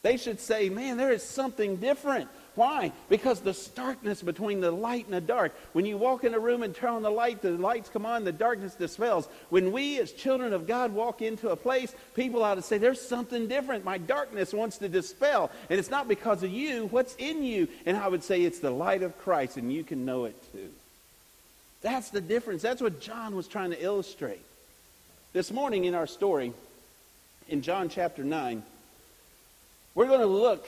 They 0.01 0.17
should 0.17 0.41
say, 0.41 0.67
man, 0.67 0.97
there 0.97 1.13
is 1.13 1.23
something 1.23 1.77
different. 1.77 2.27
Why? 2.55 2.91
Because 3.07 3.39
the 3.39 3.53
starkness 3.53 4.21
between 4.21 4.59
the 4.59 4.71
light 4.71 5.05
and 5.05 5.13
the 5.13 5.21
dark. 5.21 5.53
When 5.71 5.85
you 5.85 5.97
walk 5.97 6.25
in 6.25 6.33
a 6.33 6.39
room 6.39 6.63
and 6.63 6.75
turn 6.75 6.89
on 6.89 7.01
the 7.01 7.09
light, 7.09 7.41
the 7.41 7.51
lights 7.51 7.89
come 7.89 8.05
on, 8.05 8.25
the 8.25 8.33
darkness 8.33 8.75
dispels. 8.75 9.29
When 9.49 9.71
we 9.71 9.99
as 9.99 10.11
children 10.11 10.51
of 10.51 10.67
God 10.67 10.91
walk 10.91 11.21
into 11.21 11.49
a 11.49 11.55
place, 11.55 11.95
people 12.13 12.43
ought 12.43 12.55
to 12.55 12.61
say, 12.61 12.77
there's 12.77 12.99
something 12.99 13.47
different. 13.47 13.85
My 13.85 13.97
darkness 13.97 14.53
wants 14.53 14.79
to 14.79 14.89
dispel. 14.89 15.49
And 15.69 15.79
it's 15.79 15.89
not 15.89 16.09
because 16.09 16.43
of 16.43 16.51
you. 16.51 16.87
What's 16.87 17.15
in 17.15 17.43
you? 17.43 17.69
And 17.85 17.95
I 17.95 18.09
would 18.09 18.23
say 18.23 18.41
it's 18.41 18.59
the 18.59 18.71
light 18.71 19.01
of 19.01 19.17
Christ, 19.19 19.55
and 19.55 19.71
you 19.71 19.85
can 19.85 20.05
know 20.05 20.25
it 20.25 20.35
too. 20.51 20.69
That's 21.81 22.09
the 22.09 22.21
difference. 22.21 22.61
That's 22.61 22.81
what 22.81 22.99
John 22.99 23.35
was 23.35 23.47
trying 23.47 23.71
to 23.71 23.81
illustrate. 23.81 24.41
This 25.31 25.51
morning 25.51 25.85
in 25.85 25.95
our 25.95 26.05
story, 26.05 26.51
in 27.47 27.61
John 27.61 27.87
chapter 27.87 28.25
9, 28.25 28.61
we're 29.95 30.07
going 30.07 30.19
to 30.19 30.25
look 30.25 30.67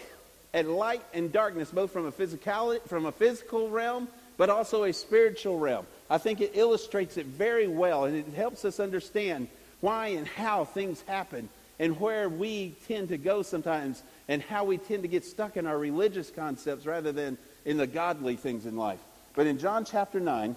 at 0.54 0.68
light 0.68 1.04
and 1.14 1.32
darkness, 1.32 1.72
both 1.72 1.91
from 1.91 2.06
a 2.06 2.12
physical, 2.12 2.80
from 2.88 3.06
a 3.06 3.12
physical 3.12 3.70
realm, 3.70 4.08
but 4.38 4.49
also 4.49 4.84
a 4.84 4.93
spiritual 4.93 5.58
realm. 5.60 5.86
I 6.10 6.18
think 6.18 6.41
it 6.41 6.51
illustrates 6.54 7.18
it 7.18 7.26
very 7.26 7.68
well, 7.68 8.06
and 8.06 8.16
it 8.16 8.28
helps 8.36 8.66
us 8.66 8.80
understand 8.80 9.47
why 9.82 10.08
and 10.08 10.28
how 10.28 10.66
things 10.66 11.01
happen, 11.08 11.49
and 11.80 11.99
where 11.99 12.30
we 12.30 12.76
tend 12.88 13.10
to 13.10 13.18
go 13.18 13.41
sometimes, 13.41 14.01
and 14.28 14.41
how 14.41 14.64
we 14.64 14.78
tend 14.78 15.01
to 15.04 15.08
get 15.08 15.26
stuck 15.26 15.58
in 15.58 15.66
our 15.66 15.78
religious 15.78 16.30
concepts 16.30 16.86
rather 16.86 17.12
than 17.12 17.38
in 17.66 17.78
the 17.78 17.88
godly 17.88 18.36
things 18.36 18.66
in 18.66 18.78
life. 18.78 18.99
But 19.36 19.47
in 19.47 19.58
John 19.58 19.86
chapter 19.86 20.20
9, 20.20 20.56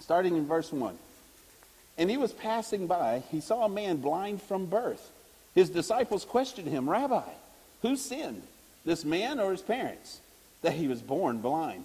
starting 0.00 0.36
in 0.36 0.46
verse 0.46 0.72
1, 0.72 0.98
and 1.98 2.10
he 2.10 2.16
was 2.16 2.32
passing 2.32 2.86
by, 2.86 3.22
he 3.30 3.40
saw 3.40 3.64
a 3.64 3.68
man 3.68 3.98
blind 3.98 4.42
from 4.42 4.66
birth. 4.66 5.10
His 5.54 5.70
disciples 5.70 6.24
questioned 6.24 6.68
him, 6.68 6.90
Rabbi, 6.90 7.22
who 7.82 7.96
sinned? 7.96 8.42
This 8.86 9.04
man 9.04 9.38
or 9.38 9.50
his 9.50 9.60
parents, 9.60 10.20
that 10.62 10.72
he 10.72 10.88
was 10.88 11.02
born 11.02 11.38
blind. 11.38 11.84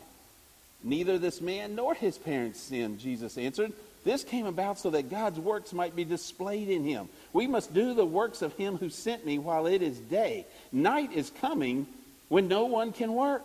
Neither 0.83 1.17
this 1.17 1.41
man 1.41 1.75
nor 1.75 1.93
his 1.93 2.17
parents 2.17 2.59
sinned, 2.59 2.99
Jesus 2.99 3.37
answered. 3.37 3.73
This 4.03 4.23
came 4.23 4.45
about 4.45 4.79
so 4.79 4.91
that 4.91 5.11
God's 5.11 5.39
works 5.39 5.73
might 5.73 5.95
be 5.95 6.05
displayed 6.05 6.69
in 6.69 6.83
him. 6.83 7.09
We 7.33 7.45
must 7.45 7.73
do 7.73 7.93
the 7.93 8.05
works 8.05 8.41
of 8.41 8.53
him 8.53 8.77
who 8.77 8.89
sent 8.89 9.25
me 9.25 9.37
while 9.37 9.67
it 9.67 9.81
is 9.81 9.97
day. 9.97 10.45
Night 10.71 11.11
is 11.13 11.29
coming 11.29 11.85
when 12.29 12.47
no 12.47 12.65
one 12.65 12.93
can 12.93 13.13
work. 13.13 13.43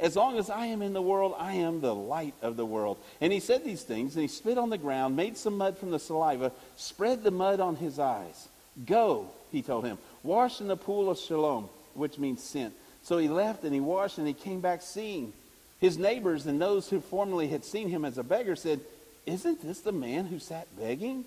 As 0.00 0.16
long 0.16 0.36
as 0.36 0.50
I 0.50 0.66
am 0.66 0.82
in 0.82 0.94
the 0.94 1.02
world, 1.02 1.34
I 1.38 1.54
am 1.54 1.80
the 1.80 1.94
light 1.94 2.34
of 2.42 2.56
the 2.56 2.66
world. 2.66 2.96
And 3.20 3.32
he 3.32 3.38
said 3.38 3.64
these 3.64 3.82
things, 3.82 4.16
and 4.16 4.22
he 4.22 4.28
spit 4.28 4.58
on 4.58 4.70
the 4.70 4.78
ground, 4.78 5.14
made 5.14 5.36
some 5.36 5.58
mud 5.58 5.78
from 5.78 5.92
the 5.92 6.00
saliva, 6.00 6.50
spread 6.76 7.22
the 7.22 7.30
mud 7.30 7.60
on 7.60 7.76
his 7.76 8.00
eyes. 8.00 8.48
Go, 8.84 9.28
he 9.52 9.62
told 9.62 9.84
him, 9.84 9.98
wash 10.24 10.60
in 10.60 10.66
the 10.66 10.76
pool 10.76 11.08
of 11.08 11.18
Siloam 11.18 11.68
which 11.94 12.18
means 12.18 12.42
sent. 12.42 12.74
So 13.02 13.18
he 13.18 13.28
left 13.28 13.64
and 13.64 13.74
he 13.74 13.80
washed 13.80 14.18
and 14.18 14.26
he 14.26 14.34
came 14.34 14.60
back 14.60 14.82
seeing. 14.82 15.32
His 15.80 15.98
neighbors 15.98 16.46
and 16.46 16.60
those 16.60 16.88
who 16.88 17.00
formerly 17.00 17.48
had 17.48 17.64
seen 17.64 17.88
him 17.88 18.04
as 18.04 18.16
a 18.16 18.22
beggar 18.22 18.54
said, 18.54 18.80
Isn't 19.26 19.62
this 19.62 19.80
the 19.80 19.92
man 19.92 20.26
who 20.26 20.38
sat 20.38 20.68
begging? 20.78 21.24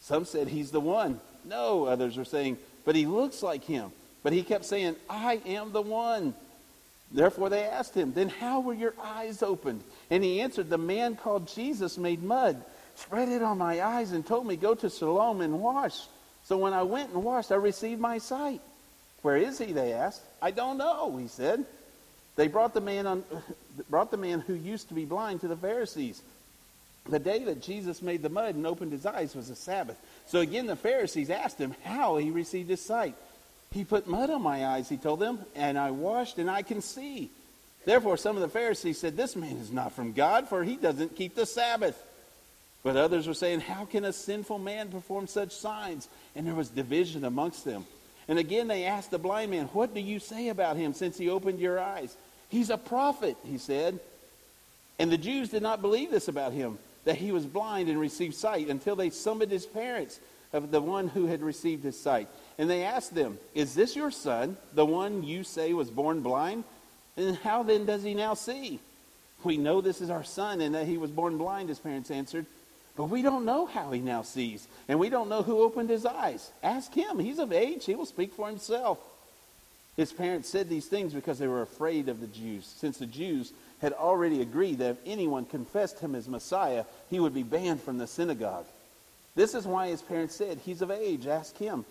Some 0.00 0.24
said, 0.24 0.48
He's 0.48 0.70
the 0.70 0.80
one. 0.80 1.20
No, 1.44 1.84
others 1.84 2.16
were 2.16 2.24
saying, 2.24 2.56
But 2.84 2.96
he 2.96 3.06
looks 3.06 3.42
like 3.42 3.64
him. 3.64 3.92
But 4.22 4.32
he 4.32 4.42
kept 4.42 4.64
saying, 4.64 4.96
I 5.10 5.40
am 5.44 5.72
the 5.72 5.82
one. 5.82 6.34
Therefore 7.10 7.50
they 7.50 7.64
asked 7.64 7.94
him, 7.94 8.12
Then 8.14 8.28
how 8.28 8.60
were 8.60 8.72
your 8.72 8.94
eyes 9.02 9.42
opened? 9.42 9.82
And 10.10 10.24
he 10.24 10.40
answered, 10.40 10.70
The 10.70 10.78
man 10.78 11.16
called 11.16 11.48
Jesus 11.48 11.98
made 11.98 12.22
mud, 12.22 12.62
spread 12.96 13.28
it 13.28 13.42
on 13.42 13.58
my 13.58 13.82
eyes, 13.82 14.12
and 14.12 14.26
told 14.26 14.46
me, 14.46 14.56
Go 14.56 14.74
to 14.74 14.88
Siloam 14.88 15.40
and 15.42 15.60
wash. 15.60 16.06
So 16.44 16.56
when 16.56 16.72
I 16.72 16.82
went 16.82 17.12
and 17.12 17.22
washed, 17.22 17.52
I 17.52 17.56
received 17.56 18.00
my 18.00 18.18
sight. 18.18 18.60
Where 19.22 19.36
is 19.36 19.58
he? 19.58 19.72
They 19.72 19.92
asked. 19.92 20.22
I 20.40 20.50
don't 20.50 20.78
know, 20.78 21.16
he 21.16 21.28
said. 21.28 21.64
They 22.36 22.48
brought 22.48 22.74
the 22.74 22.80
man 22.80 23.06
on, 23.06 23.24
brought 23.90 24.10
the 24.10 24.16
man 24.16 24.40
who 24.40 24.54
used 24.54 24.88
to 24.88 24.94
be 24.94 25.04
blind 25.04 25.40
to 25.40 25.48
the 25.48 25.56
Pharisees. 25.56 26.22
The 27.08 27.18
day 27.18 27.44
that 27.44 27.62
Jesus 27.62 28.00
made 28.00 28.22
the 28.22 28.28
mud 28.28 28.54
and 28.54 28.66
opened 28.66 28.92
his 28.92 29.06
eyes 29.06 29.34
was 29.34 29.50
a 29.50 29.56
Sabbath. 29.56 29.96
So 30.26 30.40
again, 30.40 30.66
the 30.66 30.76
Pharisees 30.76 31.30
asked 31.30 31.58
him 31.58 31.74
how 31.82 32.16
he 32.16 32.30
received 32.30 32.70
his 32.70 32.84
sight. 32.84 33.16
He 33.72 33.84
put 33.84 34.06
mud 34.06 34.30
on 34.30 34.42
my 34.42 34.66
eyes, 34.66 34.88
he 34.88 34.96
told 34.96 35.18
them, 35.18 35.40
and 35.56 35.78
I 35.78 35.90
washed 35.90 36.38
and 36.38 36.50
I 36.50 36.62
can 36.62 36.80
see. 36.80 37.30
Therefore, 37.84 38.16
some 38.16 38.36
of 38.36 38.42
the 38.42 38.48
Pharisees 38.48 38.98
said, 38.98 39.16
This 39.16 39.34
man 39.34 39.56
is 39.56 39.72
not 39.72 39.92
from 39.92 40.12
God, 40.12 40.48
for 40.48 40.62
he 40.62 40.76
doesn't 40.76 41.16
keep 41.16 41.34
the 41.34 41.46
Sabbath. 41.46 42.00
But 42.84 42.96
others 42.96 43.26
were 43.26 43.34
saying, 43.34 43.60
How 43.60 43.84
can 43.84 44.04
a 44.04 44.12
sinful 44.12 44.58
man 44.58 44.90
perform 44.90 45.26
such 45.26 45.52
signs? 45.52 46.08
And 46.36 46.46
there 46.46 46.54
was 46.54 46.68
division 46.68 47.24
amongst 47.24 47.64
them. 47.64 47.84
And 48.32 48.38
again, 48.38 48.66
they 48.66 48.86
asked 48.86 49.10
the 49.10 49.18
blind 49.18 49.50
man, 49.50 49.66
What 49.74 49.92
do 49.92 50.00
you 50.00 50.18
say 50.18 50.48
about 50.48 50.78
him 50.78 50.94
since 50.94 51.18
he 51.18 51.28
opened 51.28 51.60
your 51.60 51.78
eyes? 51.78 52.16
He's 52.48 52.70
a 52.70 52.78
prophet, 52.78 53.36
he 53.44 53.58
said. 53.58 54.00
And 54.98 55.12
the 55.12 55.18
Jews 55.18 55.50
did 55.50 55.62
not 55.62 55.82
believe 55.82 56.10
this 56.10 56.28
about 56.28 56.54
him, 56.54 56.78
that 57.04 57.16
he 57.16 57.30
was 57.30 57.44
blind 57.44 57.90
and 57.90 58.00
received 58.00 58.34
sight, 58.34 58.68
until 58.68 58.96
they 58.96 59.10
summoned 59.10 59.52
his 59.52 59.66
parents 59.66 60.18
of 60.54 60.70
the 60.70 60.80
one 60.80 61.08
who 61.08 61.26
had 61.26 61.42
received 61.42 61.84
his 61.84 62.00
sight. 62.00 62.26
And 62.56 62.70
they 62.70 62.84
asked 62.84 63.14
them, 63.14 63.36
Is 63.54 63.74
this 63.74 63.94
your 63.94 64.10
son, 64.10 64.56
the 64.72 64.86
one 64.86 65.22
you 65.22 65.44
say 65.44 65.74
was 65.74 65.90
born 65.90 66.22
blind? 66.22 66.64
And 67.18 67.36
how 67.36 67.62
then 67.62 67.84
does 67.84 68.02
he 68.02 68.14
now 68.14 68.32
see? 68.32 68.80
We 69.44 69.58
know 69.58 69.82
this 69.82 70.00
is 70.00 70.08
our 70.08 70.24
son 70.24 70.62
and 70.62 70.74
that 70.74 70.86
he 70.86 70.96
was 70.96 71.10
born 71.10 71.36
blind, 71.36 71.68
his 71.68 71.80
parents 71.80 72.10
answered. 72.10 72.46
But 72.96 73.04
we 73.04 73.22
don't 73.22 73.44
know 73.44 73.66
how 73.66 73.90
he 73.92 74.00
now 74.00 74.22
sees, 74.22 74.68
and 74.86 74.98
we 74.98 75.08
don't 75.08 75.30
know 75.30 75.42
who 75.42 75.62
opened 75.62 75.88
his 75.88 76.04
eyes. 76.04 76.50
Ask 76.62 76.92
him. 76.92 77.18
He's 77.18 77.38
of 77.38 77.52
age, 77.52 77.86
he 77.86 77.94
will 77.94 78.06
speak 78.06 78.34
for 78.34 78.48
himself. 78.48 78.98
His 79.96 80.12
parents 80.12 80.48
said 80.48 80.68
these 80.68 80.86
things 80.86 81.12
because 81.12 81.38
they 81.38 81.46
were 81.46 81.62
afraid 81.62 82.08
of 82.08 82.20
the 82.20 82.26
Jews, 82.26 82.66
since 82.66 82.98
the 82.98 83.06
Jews 83.06 83.52
had 83.80 83.92
already 83.92 84.40
agreed 84.40 84.78
that 84.78 84.90
if 84.90 84.98
anyone 85.06 85.44
confessed 85.44 86.00
him 86.00 86.14
as 86.14 86.28
Messiah, 86.28 86.84
he 87.10 87.20
would 87.20 87.34
be 87.34 87.42
banned 87.42 87.82
from 87.82 87.98
the 87.98 88.06
synagogue. 88.06 88.66
This 89.34 89.54
is 89.54 89.66
why 89.66 89.88
his 89.88 90.02
parents 90.02 90.34
said, 90.34 90.58
He's 90.64 90.82
of 90.82 90.90
age, 90.90 91.26
ask 91.26 91.56
him. 91.56 91.84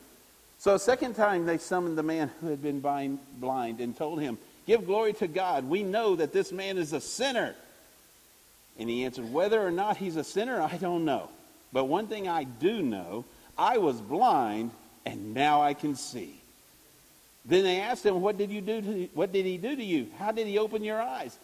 So 0.60 0.76
a 0.76 0.80
second 0.80 1.16
time 1.16 1.46
they 1.46 1.58
summoned 1.58 1.98
the 1.98 2.04
man 2.04 2.30
who 2.40 2.48
had 2.48 2.62
been 2.62 2.80
blind, 2.80 3.80
and 3.80 3.98
told 3.98 4.22
him, 4.22 4.38
Give 4.68 4.86
glory 4.86 5.14
to 5.14 5.28
God. 5.28 5.68
We 5.68 5.82
know 5.82 6.16
that 6.16 6.34
this 6.34 6.52
man 6.52 6.78
is 6.78 6.94
a 6.94 7.02
sinner. 7.02 7.56
And 8.78 8.90
he 8.90 9.06
answered, 9.06 9.32
Whether 9.32 9.66
or 9.66 9.72
not 9.72 9.98
he's 9.98 10.16
a 10.16 10.24
sinner, 10.24 10.62
I 10.62 10.78
don't 10.78 11.06
know. 11.06 11.30
But 11.74 11.86
one 11.86 12.08
thing 12.08 12.28
I 12.28 12.44
do 12.44 12.82
know 12.82 13.26
I 13.58 13.78
was 13.78 14.00
blind, 14.02 14.72
and 15.06 15.34
now 15.34 15.62
I 15.62 15.74
can 15.74 15.96
see. 15.96 16.36
Then 17.46 17.64
they 17.64 17.80
asked 17.80 18.06
him, 18.06 18.22
What 18.22 18.38
did 18.38 18.52
you 18.52 18.62
do 18.62 18.82
to 18.82 19.10
what 19.14 19.32
did 19.32 19.46
he 19.46 19.58
do 19.58 19.76
to 19.76 19.84
you? 19.84 20.08
How 20.18 20.32
did 20.32 20.48
he 20.48 20.58
open 20.58 20.84
your 20.84 21.02
eyes? 21.02 21.38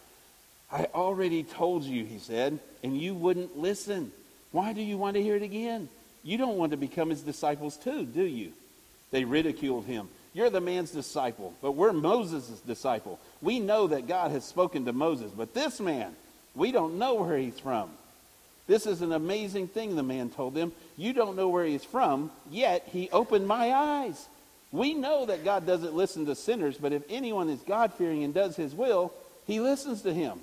I 0.70 0.86
already 0.94 1.44
told 1.44 1.84
you, 1.84 2.04
he 2.04 2.18
said, 2.18 2.58
and 2.82 3.00
you 3.00 3.14
wouldn't 3.14 3.56
listen. 3.56 4.12
Why 4.52 4.72
do 4.72 4.82
you 4.82 4.98
want 4.98 5.14
to 5.16 5.22
hear 5.22 5.36
it 5.36 5.42
again? 5.42 5.88
You 6.22 6.36
don't 6.36 6.58
want 6.58 6.72
to 6.72 6.76
become 6.76 7.10
his 7.10 7.22
disciples 7.22 7.76
too, 7.76 8.04
do 8.04 8.22
you? 8.22 8.52
They 9.10 9.24
ridiculed 9.24 9.86
him. 9.86 10.08
You're 10.34 10.50
the 10.50 10.60
man's 10.60 10.90
disciple, 10.90 11.54
but 11.62 11.72
we're 11.72 11.92
Moses' 11.92 12.60
disciple. 12.60 13.18
We 13.40 13.60
know 13.60 13.86
that 13.88 14.06
God 14.06 14.30
has 14.30 14.44
spoken 14.44 14.84
to 14.84 14.92
Moses, 14.92 15.32
but 15.34 15.54
this 15.54 15.80
man, 15.80 16.14
we 16.58 16.72
don't 16.72 16.98
know 16.98 17.14
where 17.14 17.38
he's 17.38 17.58
from. 17.58 17.90
This 18.66 18.86
is 18.86 19.00
an 19.00 19.12
amazing 19.12 19.68
thing, 19.68 19.96
the 19.96 20.02
man 20.02 20.28
told 20.28 20.54
them. 20.54 20.72
You 20.98 21.14
don't 21.14 21.36
know 21.36 21.48
where 21.48 21.64
he's 21.64 21.84
from, 21.84 22.30
yet 22.50 22.86
he 22.92 23.08
opened 23.10 23.46
my 23.46 23.72
eyes. 23.72 24.26
We 24.70 24.92
know 24.92 25.24
that 25.24 25.44
God 25.44 25.66
doesn't 25.66 25.94
listen 25.94 26.26
to 26.26 26.34
sinners, 26.34 26.76
but 26.76 26.92
if 26.92 27.02
anyone 27.08 27.48
is 27.48 27.60
God 27.60 27.94
fearing 27.94 28.24
and 28.24 28.34
does 28.34 28.56
his 28.56 28.74
will, 28.74 29.14
he 29.46 29.60
listens 29.60 30.02
to 30.02 30.12
him. 30.12 30.40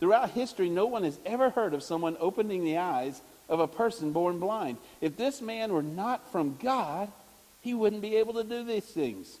Throughout 0.00 0.30
history, 0.30 0.68
no 0.68 0.86
one 0.86 1.04
has 1.04 1.16
ever 1.24 1.50
heard 1.50 1.74
of 1.74 1.84
someone 1.84 2.16
opening 2.18 2.64
the 2.64 2.78
eyes 2.78 3.20
of 3.48 3.60
a 3.60 3.68
person 3.68 4.10
born 4.10 4.40
blind. 4.40 4.78
If 5.00 5.16
this 5.16 5.40
man 5.40 5.72
were 5.72 5.82
not 5.82 6.32
from 6.32 6.58
God, 6.60 7.08
he 7.60 7.74
wouldn't 7.74 8.02
be 8.02 8.16
able 8.16 8.34
to 8.34 8.42
do 8.42 8.64
these 8.64 8.84
things. 8.84 9.38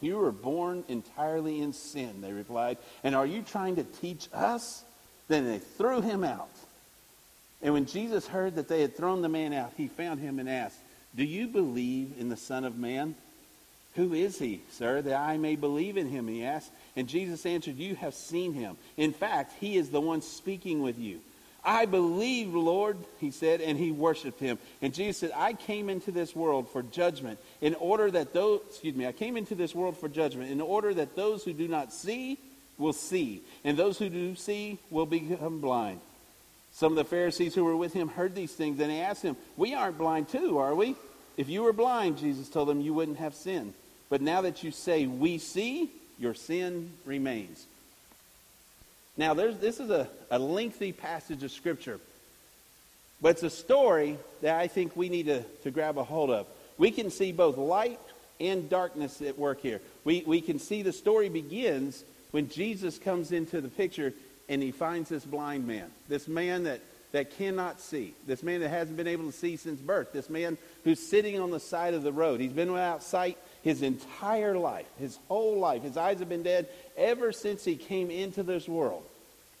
You 0.00 0.16
were 0.16 0.32
born 0.32 0.84
entirely 0.88 1.60
in 1.60 1.74
sin, 1.74 2.22
they 2.22 2.32
replied. 2.32 2.78
And 3.04 3.14
are 3.14 3.26
you 3.26 3.42
trying 3.42 3.76
to 3.76 3.84
teach 3.84 4.28
us? 4.32 4.82
Then 5.28 5.46
they 5.46 5.58
threw 5.58 6.00
him 6.00 6.24
out. 6.24 6.48
And 7.62 7.74
when 7.74 7.86
Jesus 7.86 8.26
heard 8.26 8.56
that 8.56 8.68
they 8.68 8.82
had 8.82 8.96
thrown 8.96 9.22
the 9.22 9.28
man 9.28 9.52
out, 9.52 9.72
he 9.76 9.88
found 9.88 10.20
him 10.20 10.38
and 10.38 10.48
asked, 10.48 10.78
Do 11.14 11.24
you 11.24 11.48
believe 11.48 12.12
in 12.18 12.28
the 12.28 12.36
Son 12.36 12.64
of 12.64 12.76
Man? 12.76 13.14
Who 13.94 14.12
is 14.12 14.38
he, 14.38 14.60
sir, 14.72 15.00
that 15.00 15.18
I 15.18 15.38
may 15.38 15.56
believe 15.56 15.96
in 15.96 16.08
him? 16.08 16.28
He 16.28 16.44
asked. 16.44 16.70
And 16.96 17.08
Jesus 17.08 17.46
answered, 17.46 17.76
You 17.76 17.94
have 17.96 18.14
seen 18.14 18.52
him. 18.52 18.76
In 18.96 19.12
fact, 19.12 19.54
he 19.58 19.76
is 19.76 19.88
the 19.88 20.00
one 20.00 20.20
speaking 20.20 20.82
with 20.82 20.98
you. 20.98 21.20
I 21.64 21.86
believe, 21.86 22.54
Lord, 22.54 22.96
he 23.18 23.32
said, 23.32 23.60
and 23.60 23.76
he 23.76 23.90
worshiped 23.90 24.38
him. 24.38 24.58
And 24.80 24.94
Jesus 24.94 25.16
said, 25.16 25.32
I 25.34 25.54
came 25.54 25.90
into 25.90 26.12
this 26.12 26.36
world 26.36 26.68
for 26.70 26.82
judgment, 26.82 27.40
in 27.60 27.74
order 27.74 28.08
that 28.12 28.32
those, 28.32 28.60
excuse 28.68 28.94
me, 28.94 29.06
I 29.06 29.12
came 29.12 29.36
into 29.36 29.56
this 29.56 29.74
world 29.74 29.96
for 29.96 30.08
judgment, 30.08 30.52
in 30.52 30.60
order 30.60 30.94
that 30.94 31.16
those 31.16 31.42
who 31.42 31.52
do 31.52 31.66
not 31.66 31.92
see 31.92 32.38
will 32.78 32.92
see, 32.92 33.42
and 33.64 33.76
those 33.76 33.98
who 33.98 34.08
do 34.08 34.34
see 34.34 34.78
will 34.90 35.06
become 35.06 35.60
blind. 35.60 36.00
Some 36.72 36.92
of 36.92 36.96
the 36.96 37.04
Pharisees 37.04 37.54
who 37.54 37.64
were 37.64 37.76
with 37.76 37.94
him 37.94 38.08
heard 38.08 38.34
these 38.34 38.52
things, 38.52 38.78
and 38.80 38.90
they 38.90 39.00
asked 39.00 39.22
him, 39.22 39.36
We 39.56 39.74
aren't 39.74 39.98
blind 39.98 40.28
too, 40.28 40.58
are 40.58 40.74
we? 40.74 40.94
If 41.36 41.48
you 41.48 41.62
were 41.62 41.72
blind, 41.72 42.18
Jesus 42.18 42.48
told 42.48 42.68
them, 42.68 42.80
you 42.80 42.92
wouldn't 42.92 43.18
have 43.18 43.34
sin. 43.34 43.72
But 44.08 44.20
now 44.20 44.42
that 44.42 44.62
you 44.62 44.70
say, 44.70 45.06
We 45.06 45.38
see, 45.38 45.90
your 46.18 46.34
sin 46.34 46.92
remains. 47.04 47.66
Now, 49.16 49.32
this 49.32 49.80
is 49.80 49.88
a, 49.88 50.08
a 50.30 50.38
lengthy 50.38 50.92
passage 50.92 51.42
of 51.42 51.50
Scripture, 51.50 51.98
but 53.22 53.30
it's 53.30 53.42
a 53.42 53.50
story 53.50 54.18
that 54.42 54.58
I 54.60 54.66
think 54.66 54.94
we 54.94 55.08
need 55.08 55.26
to, 55.26 55.42
to 55.62 55.70
grab 55.70 55.96
a 55.96 56.04
hold 56.04 56.30
of. 56.30 56.46
We 56.76 56.90
can 56.90 57.10
see 57.10 57.32
both 57.32 57.56
light 57.56 58.00
and 58.38 58.68
darkness 58.68 59.22
at 59.22 59.38
work 59.38 59.62
here. 59.62 59.80
We, 60.04 60.22
we 60.26 60.42
can 60.42 60.58
see 60.58 60.82
the 60.82 60.92
story 60.92 61.30
begins 61.30 62.04
when 62.36 62.50
Jesus 62.50 62.98
comes 62.98 63.32
into 63.32 63.62
the 63.62 63.70
picture 63.70 64.12
and 64.46 64.62
he 64.62 64.70
finds 64.70 65.08
this 65.08 65.24
blind 65.24 65.66
man, 65.66 65.90
this 66.06 66.28
man 66.28 66.64
that, 66.64 66.82
that 67.12 67.30
cannot 67.38 67.80
see, 67.80 68.12
this 68.26 68.42
man 68.42 68.60
that 68.60 68.68
hasn't 68.68 68.98
been 68.98 69.06
able 69.06 69.24
to 69.24 69.32
see 69.32 69.56
since 69.56 69.80
birth, 69.80 70.12
this 70.12 70.28
man 70.28 70.58
who's 70.84 71.00
sitting 71.00 71.40
on 71.40 71.50
the 71.50 71.58
side 71.58 71.94
of 71.94 72.02
the 72.02 72.12
road. 72.12 72.38
He's 72.38 72.52
been 72.52 72.72
without 72.72 73.02
sight 73.02 73.38
his 73.62 73.80
entire 73.80 74.54
life, 74.54 74.84
his 74.98 75.18
whole 75.28 75.58
life. 75.58 75.82
His 75.82 75.96
eyes 75.96 76.18
have 76.18 76.28
been 76.28 76.42
dead 76.42 76.68
ever 76.94 77.32
since 77.32 77.64
he 77.64 77.74
came 77.74 78.10
into 78.10 78.42
this 78.42 78.68
world. 78.68 79.04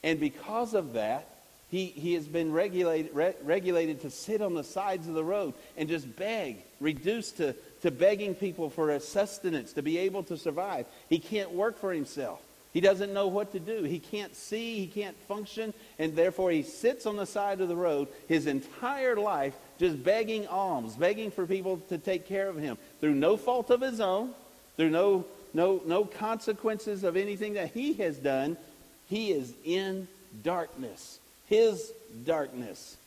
And 0.02 0.20
because 0.20 0.74
of 0.74 0.92
that, 0.92 1.26
he, 1.70 1.86
he 1.86 2.12
has 2.12 2.26
been 2.26 2.52
regulated, 2.52 3.14
re- 3.14 3.36
regulated 3.42 4.02
to 4.02 4.10
sit 4.10 4.42
on 4.42 4.52
the 4.52 4.62
sides 4.62 5.08
of 5.08 5.14
the 5.14 5.24
road 5.24 5.54
and 5.78 5.88
just 5.88 6.14
beg, 6.14 6.58
reduced 6.78 7.38
to, 7.38 7.54
to 7.80 7.90
begging 7.90 8.34
people 8.34 8.68
for 8.68 9.00
sustenance 9.00 9.72
to 9.72 9.82
be 9.82 9.96
able 9.96 10.24
to 10.24 10.36
survive. 10.36 10.84
He 11.08 11.18
can't 11.18 11.52
work 11.52 11.78
for 11.78 11.90
himself. 11.90 12.42
He 12.76 12.82
doesn't 12.82 13.14
know 13.14 13.26
what 13.26 13.52
to 13.52 13.58
do. 13.58 13.84
He 13.84 13.98
can't 13.98 14.36
see, 14.36 14.80
he 14.80 14.86
can't 14.86 15.16
function, 15.20 15.72
and 15.98 16.14
therefore 16.14 16.50
he 16.50 16.62
sits 16.62 17.06
on 17.06 17.16
the 17.16 17.24
side 17.24 17.62
of 17.62 17.68
the 17.68 17.74
road 17.74 18.06
his 18.28 18.46
entire 18.46 19.16
life 19.16 19.54
just 19.78 20.04
begging 20.04 20.46
alms, 20.46 20.94
begging 20.94 21.30
for 21.30 21.46
people 21.46 21.78
to 21.88 21.96
take 21.96 22.26
care 22.26 22.50
of 22.50 22.58
him 22.58 22.76
through 23.00 23.14
no 23.14 23.38
fault 23.38 23.70
of 23.70 23.80
his 23.80 23.98
own, 23.98 24.34
through 24.76 24.90
no, 24.90 25.24
no, 25.54 25.80
no 25.86 26.04
consequences 26.04 27.02
of 27.02 27.16
anything 27.16 27.54
that 27.54 27.70
he 27.70 27.94
has 27.94 28.18
done. 28.18 28.58
He 29.08 29.32
is 29.32 29.54
in 29.64 30.06
darkness, 30.42 31.18
his 31.46 31.94
darkness. 32.26 32.98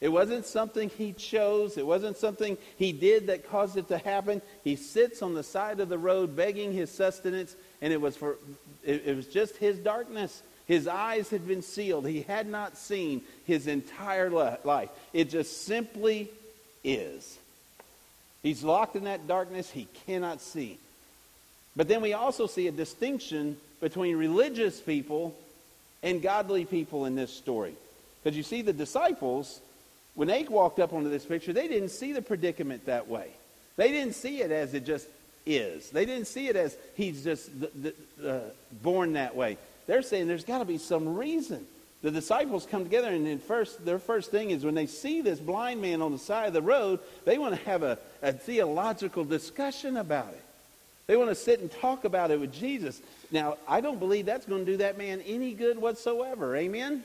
It 0.00 0.10
wasn't 0.10 0.46
something 0.46 0.90
he 0.90 1.12
chose. 1.12 1.76
It 1.76 1.84
wasn't 1.84 2.18
something 2.18 2.56
he 2.76 2.92
did 2.92 3.26
that 3.26 3.50
caused 3.50 3.76
it 3.76 3.88
to 3.88 3.98
happen. 3.98 4.42
He 4.62 4.76
sits 4.76 5.22
on 5.22 5.34
the 5.34 5.42
side 5.42 5.80
of 5.80 5.88
the 5.88 5.98
road 5.98 6.36
begging 6.36 6.72
his 6.72 6.88
sustenance, 6.88 7.56
and 7.80 7.92
it 7.92 8.00
was 8.00 8.16
for 8.16 8.36
it, 8.84 9.02
it 9.06 9.16
was 9.16 9.26
just 9.26 9.56
his 9.56 9.78
darkness. 9.78 10.42
His 10.66 10.86
eyes 10.86 11.30
had 11.30 11.48
been 11.48 11.62
sealed. 11.62 12.06
He 12.06 12.22
had 12.22 12.46
not 12.46 12.76
seen 12.76 13.22
his 13.46 13.66
entire 13.66 14.28
life. 14.28 14.90
It 15.14 15.30
just 15.30 15.64
simply 15.64 16.30
is. 16.84 17.38
He's 18.42 18.62
locked 18.62 18.94
in 18.94 19.04
that 19.04 19.26
darkness 19.26 19.70
he 19.70 19.88
cannot 20.06 20.42
see. 20.42 20.78
But 21.74 21.88
then 21.88 22.02
we 22.02 22.12
also 22.12 22.46
see 22.46 22.68
a 22.68 22.72
distinction 22.72 23.56
between 23.80 24.16
religious 24.16 24.80
people 24.80 25.34
and 26.02 26.20
godly 26.20 26.64
people 26.64 27.06
in 27.06 27.14
this 27.14 27.32
story. 27.32 27.74
Because 28.22 28.36
you 28.36 28.42
see, 28.42 28.62
the 28.62 28.72
disciples, 28.72 29.60
when 30.14 30.28
they 30.28 30.42
walked 30.44 30.80
up 30.80 30.92
onto 30.92 31.08
this 31.08 31.24
picture, 31.24 31.52
they 31.52 31.68
didn't 31.68 31.90
see 31.90 32.12
the 32.12 32.22
predicament 32.22 32.86
that 32.86 33.08
way. 33.08 33.28
They 33.76 33.90
didn't 33.92 34.14
see 34.14 34.42
it 34.42 34.50
as 34.50 34.74
it 34.74 34.84
just 34.84 35.06
is. 35.48 35.90
They 35.90 36.04
didn't 36.04 36.26
see 36.26 36.48
it 36.48 36.56
as 36.56 36.76
he's 36.94 37.24
just 37.24 37.50
th- 37.58 37.72
th- 37.82 37.96
uh, 38.24 38.40
born 38.82 39.14
that 39.14 39.34
way. 39.34 39.58
They're 39.86 40.02
saying 40.02 40.28
there's 40.28 40.44
got 40.44 40.58
to 40.58 40.64
be 40.64 40.78
some 40.78 41.16
reason. 41.16 41.66
The 42.02 42.10
disciples 42.12 42.66
come 42.70 42.84
together, 42.84 43.08
and 43.08 43.42
first, 43.42 43.84
their 43.84 43.98
first 43.98 44.30
thing 44.30 44.50
is 44.50 44.64
when 44.64 44.74
they 44.74 44.86
see 44.86 45.20
this 45.20 45.40
blind 45.40 45.82
man 45.82 46.00
on 46.00 46.12
the 46.12 46.18
side 46.18 46.46
of 46.46 46.52
the 46.52 46.62
road, 46.62 47.00
they 47.24 47.38
want 47.38 47.56
to 47.56 47.60
have 47.64 47.82
a, 47.82 47.98
a 48.22 48.32
theological 48.32 49.24
discussion 49.24 49.96
about 49.96 50.28
it. 50.28 50.44
They 51.08 51.16
want 51.16 51.30
to 51.30 51.34
sit 51.34 51.60
and 51.60 51.70
talk 51.70 52.04
about 52.04 52.30
it 52.30 52.38
with 52.38 52.52
Jesus. 52.52 53.00
Now, 53.32 53.56
I 53.66 53.80
don't 53.80 53.98
believe 53.98 54.26
that's 54.26 54.46
going 54.46 54.64
to 54.64 54.70
do 54.72 54.76
that 54.76 54.98
man 54.98 55.22
any 55.22 55.54
good 55.54 55.78
whatsoever. 55.78 56.54
Amen? 56.54 57.02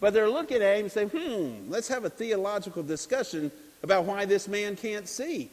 But 0.00 0.12
they're 0.12 0.28
looking 0.28 0.60
at 0.60 0.76
him 0.76 0.84
and 0.84 0.92
saying, 0.92 1.10
hmm, 1.10 1.70
let's 1.70 1.88
have 1.88 2.04
a 2.04 2.10
theological 2.10 2.82
discussion 2.82 3.50
about 3.82 4.04
why 4.04 4.24
this 4.24 4.48
man 4.48 4.76
can't 4.76 5.08
see. 5.08 5.50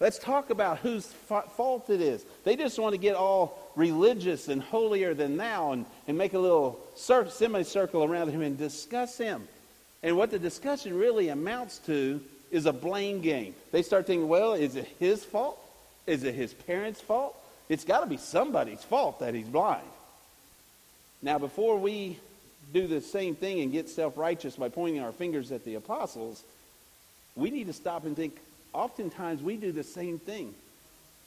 Let's 0.00 0.18
talk 0.18 0.50
about 0.50 0.78
whose 0.78 1.06
fa- 1.06 1.44
fault 1.56 1.90
it 1.90 2.00
is. 2.00 2.24
They 2.44 2.54
just 2.54 2.78
want 2.78 2.92
to 2.92 2.98
get 2.98 3.16
all 3.16 3.58
religious 3.74 4.48
and 4.48 4.62
holier 4.62 5.12
than 5.14 5.36
thou 5.36 5.72
and, 5.72 5.86
and 6.06 6.16
make 6.16 6.34
a 6.34 6.38
little 6.38 6.78
cir- 6.94 7.28
semicircle 7.28 8.04
around 8.04 8.30
him 8.30 8.42
and 8.42 8.56
discuss 8.56 9.18
him. 9.18 9.48
And 10.02 10.16
what 10.16 10.30
the 10.30 10.38
discussion 10.38 10.96
really 10.96 11.28
amounts 11.28 11.78
to 11.86 12.20
is 12.50 12.66
a 12.66 12.72
blame 12.72 13.20
game. 13.20 13.54
They 13.72 13.82
start 13.82 14.06
thinking, 14.06 14.28
well, 14.28 14.54
is 14.54 14.76
it 14.76 14.88
his 14.98 15.24
fault? 15.24 15.58
Is 16.06 16.22
it 16.22 16.34
his 16.34 16.54
parents' 16.54 17.00
fault? 17.00 17.36
It's 17.68 17.84
got 17.84 18.00
to 18.00 18.06
be 18.06 18.16
somebody's 18.16 18.82
fault 18.82 19.20
that 19.20 19.34
he's 19.34 19.48
blind. 19.48 19.86
Now, 21.20 21.38
before 21.38 21.78
we 21.78 22.18
do 22.72 22.86
the 22.86 23.00
same 23.00 23.34
thing 23.34 23.60
and 23.60 23.72
get 23.72 23.88
self 23.88 24.16
righteous 24.16 24.56
by 24.56 24.68
pointing 24.68 25.02
our 25.02 25.12
fingers 25.12 25.50
at 25.52 25.64
the 25.64 25.74
apostles, 25.74 26.42
we 27.34 27.50
need 27.50 27.66
to 27.66 27.72
stop 27.72 28.04
and 28.04 28.16
think 28.16 28.38
oftentimes 28.78 29.42
we 29.42 29.56
do 29.56 29.72
the 29.72 29.82
same 29.82 30.18
thing. 30.18 30.54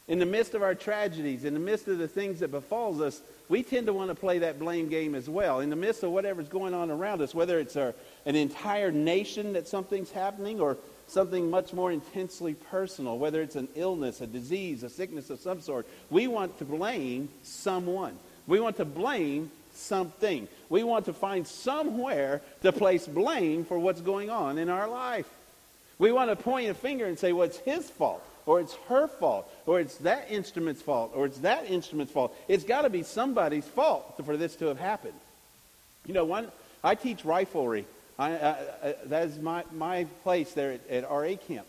In 0.07 0.19
the 0.19 0.25
midst 0.25 0.55
of 0.55 0.63
our 0.63 0.73
tragedies, 0.73 1.45
in 1.45 1.53
the 1.53 1.59
midst 1.59 1.87
of 1.87 1.97
the 1.97 2.07
things 2.07 2.39
that 2.39 2.49
befalls 2.49 3.01
us, 3.01 3.21
we 3.49 3.61
tend 3.61 3.85
to 3.87 3.93
want 3.93 4.09
to 4.09 4.15
play 4.15 4.39
that 4.39 4.57
blame 4.57 4.89
game 4.89 5.13
as 5.13 5.29
well. 5.29 5.59
In 5.59 5.69
the 5.69 5.75
midst 5.75 6.03
of 6.03 6.11
whatever's 6.11 6.47
going 6.47 6.73
on 6.73 6.89
around 6.89 7.21
us, 7.21 7.35
whether 7.35 7.59
it's 7.59 7.75
our, 7.75 7.93
an 8.25 8.35
entire 8.35 8.91
nation 8.91 9.53
that 9.53 9.67
something's 9.67 10.11
happening 10.11 10.59
or 10.59 10.77
something 11.07 11.49
much 11.49 11.73
more 11.73 11.91
intensely 11.91 12.53
personal, 12.53 13.19
whether 13.19 13.41
it's 13.41 13.57
an 13.57 13.67
illness, 13.75 14.21
a 14.21 14.27
disease, 14.27 14.83
a 14.83 14.89
sickness 14.89 15.29
of 15.29 15.39
some 15.39 15.61
sort, 15.61 15.85
we 16.09 16.27
want 16.27 16.57
to 16.57 16.65
blame 16.65 17.29
someone. 17.43 18.17
We 18.47 18.59
want 18.59 18.77
to 18.77 18.85
blame 18.85 19.51
something. 19.73 20.47
We 20.69 20.83
want 20.83 21.05
to 21.05 21.13
find 21.13 21.45
somewhere 21.45 22.41
to 22.63 22.71
place 22.71 23.07
blame 23.07 23.65
for 23.65 23.77
what's 23.77 24.01
going 24.01 24.29
on 24.29 24.57
in 24.57 24.69
our 24.69 24.87
life. 24.87 25.29
We 26.01 26.11
want 26.11 26.31
to 26.31 26.35
point 26.35 26.67
a 26.67 26.73
finger 26.73 27.05
and 27.05 27.17
say, 27.17 27.31
well, 27.31 27.45
it's 27.45 27.59
his 27.59 27.87
fault, 27.87 28.23
or 28.47 28.59
it's 28.59 28.73
her 28.89 29.07
fault, 29.07 29.47
or 29.67 29.79
it's 29.79 29.97
that 29.97 30.31
instrument's 30.31 30.81
fault, 30.81 31.11
or 31.13 31.27
it's 31.27 31.37
that 31.39 31.69
instrument's 31.69 32.11
fault. 32.11 32.35
It's 32.47 32.63
got 32.63 32.81
to 32.81 32.89
be 32.89 33.03
somebody's 33.03 33.67
fault 33.67 34.19
for 34.25 34.35
this 34.35 34.55
to 34.55 34.65
have 34.65 34.79
happened. 34.79 35.19
You 36.07 36.15
know, 36.15 36.25
one, 36.25 36.51
I 36.83 36.95
teach 36.95 37.21
riflery. 37.21 37.85
I, 38.17 38.31
I, 38.31 38.49
I, 38.83 38.95
that 39.05 39.27
is 39.27 39.37
my, 39.37 39.63
my 39.77 40.05
place 40.23 40.53
there 40.53 40.71
at, 40.71 40.89
at 40.89 41.03
RA 41.03 41.35
camp. 41.47 41.67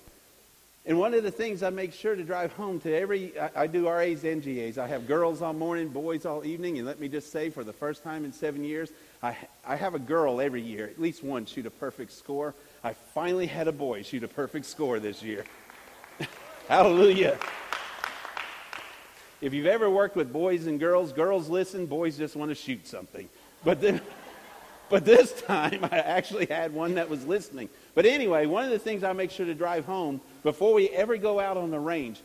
And 0.87 0.99
one 0.99 1.12
of 1.12 1.22
the 1.22 1.30
things 1.30 1.62
I 1.62 1.68
make 1.68 1.93
sure 1.93 2.16
to 2.16 2.24
drive 2.24 2.55
home 2.55 2.80
to 2.80 2.95
every, 2.95 3.39
I, 3.39 3.51
I 3.55 3.66
do 3.66 3.87
RAs 3.87 4.24
and 4.24 4.43
GAs. 4.43 4.78
I 4.78 4.87
have 4.87 5.07
girls 5.07 5.43
all 5.43 5.53
morning, 5.53 5.91
boys 5.91 6.24
all 6.24 6.43
evening, 6.47 6.78
and 6.78 6.87
let 6.87 6.99
me 6.99 7.09
just 7.09 7.33
say, 7.33 7.51
for 7.51 7.64
the 7.64 7.72
first 7.74 8.03
time 8.03 8.24
in 8.24 8.33
seven 8.33 8.64
years, 8.64 8.91
I, 9.22 9.36
I 9.64 9.76
have 9.76 9.94
a 9.94 10.00
girl 10.00 10.40
every 10.40 10.62
year, 10.62 10.86
at 10.86 11.00
least 11.00 11.22
one, 11.22 11.46
shoot 11.46 11.64
a 11.66 11.70
perfect 11.70 12.12
score. 12.12 12.54
I 12.82 12.92
finally 12.92 13.46
had 13.46 13.68
a 13.68 13.72
boy 13.72 14.02
shoot 14.02 14.24
a 14.24 14.28
perfect 14.28 14.66
score 14.66 14.98
this 14.98 15.22
year. 15.22 15.44
Hallelujah. 16.68 17.38
If 19.40 19.54
you've 19.54 19.66
ever 19.66 19.88
worked 19.88 20.16
with 20.16 20.32
boys 20.32 20.66
and 20.66 20.80
girls, 20.80 21.12
girls 21.12 21.48
listen, 21.48 21.86
boys 21.86 22.16
just 22.16 22.34
want 22.34 22.50
to 22.50 22.54
shoot 22.56 22.86
something. 22.86 23.28
But 23.64 23.80
then, 23.80 24.00
but 24.88 25.04
this 25.04 25.40
time 25.42 25.84
I 25.84 25.98
actually 25.98 26.46
had 26.46 26.74
one 26.74 26.94
that 26.94 27.08
was 27.08 27.24
listening. 27.24 27.68
But 27.94 28.06
anyway, 28.06 28.46
one 28.46 28.64
of 28.64 28.70
the 28.70 28.78
things 28.78 29.04
I 29.04 29.12
make 29.12 29.30
sure 29.30 29.46
to 29.46 29.54
drive 29.54 29.84
home 29.84 30.20
before 30.42 30.74
we 30.74 30.88
ever 30.88 31.16
go 31.16 31.38
out 31.38 31.56
on 31.56 31.70
the 31.70 31.78
range, 31.78 32.20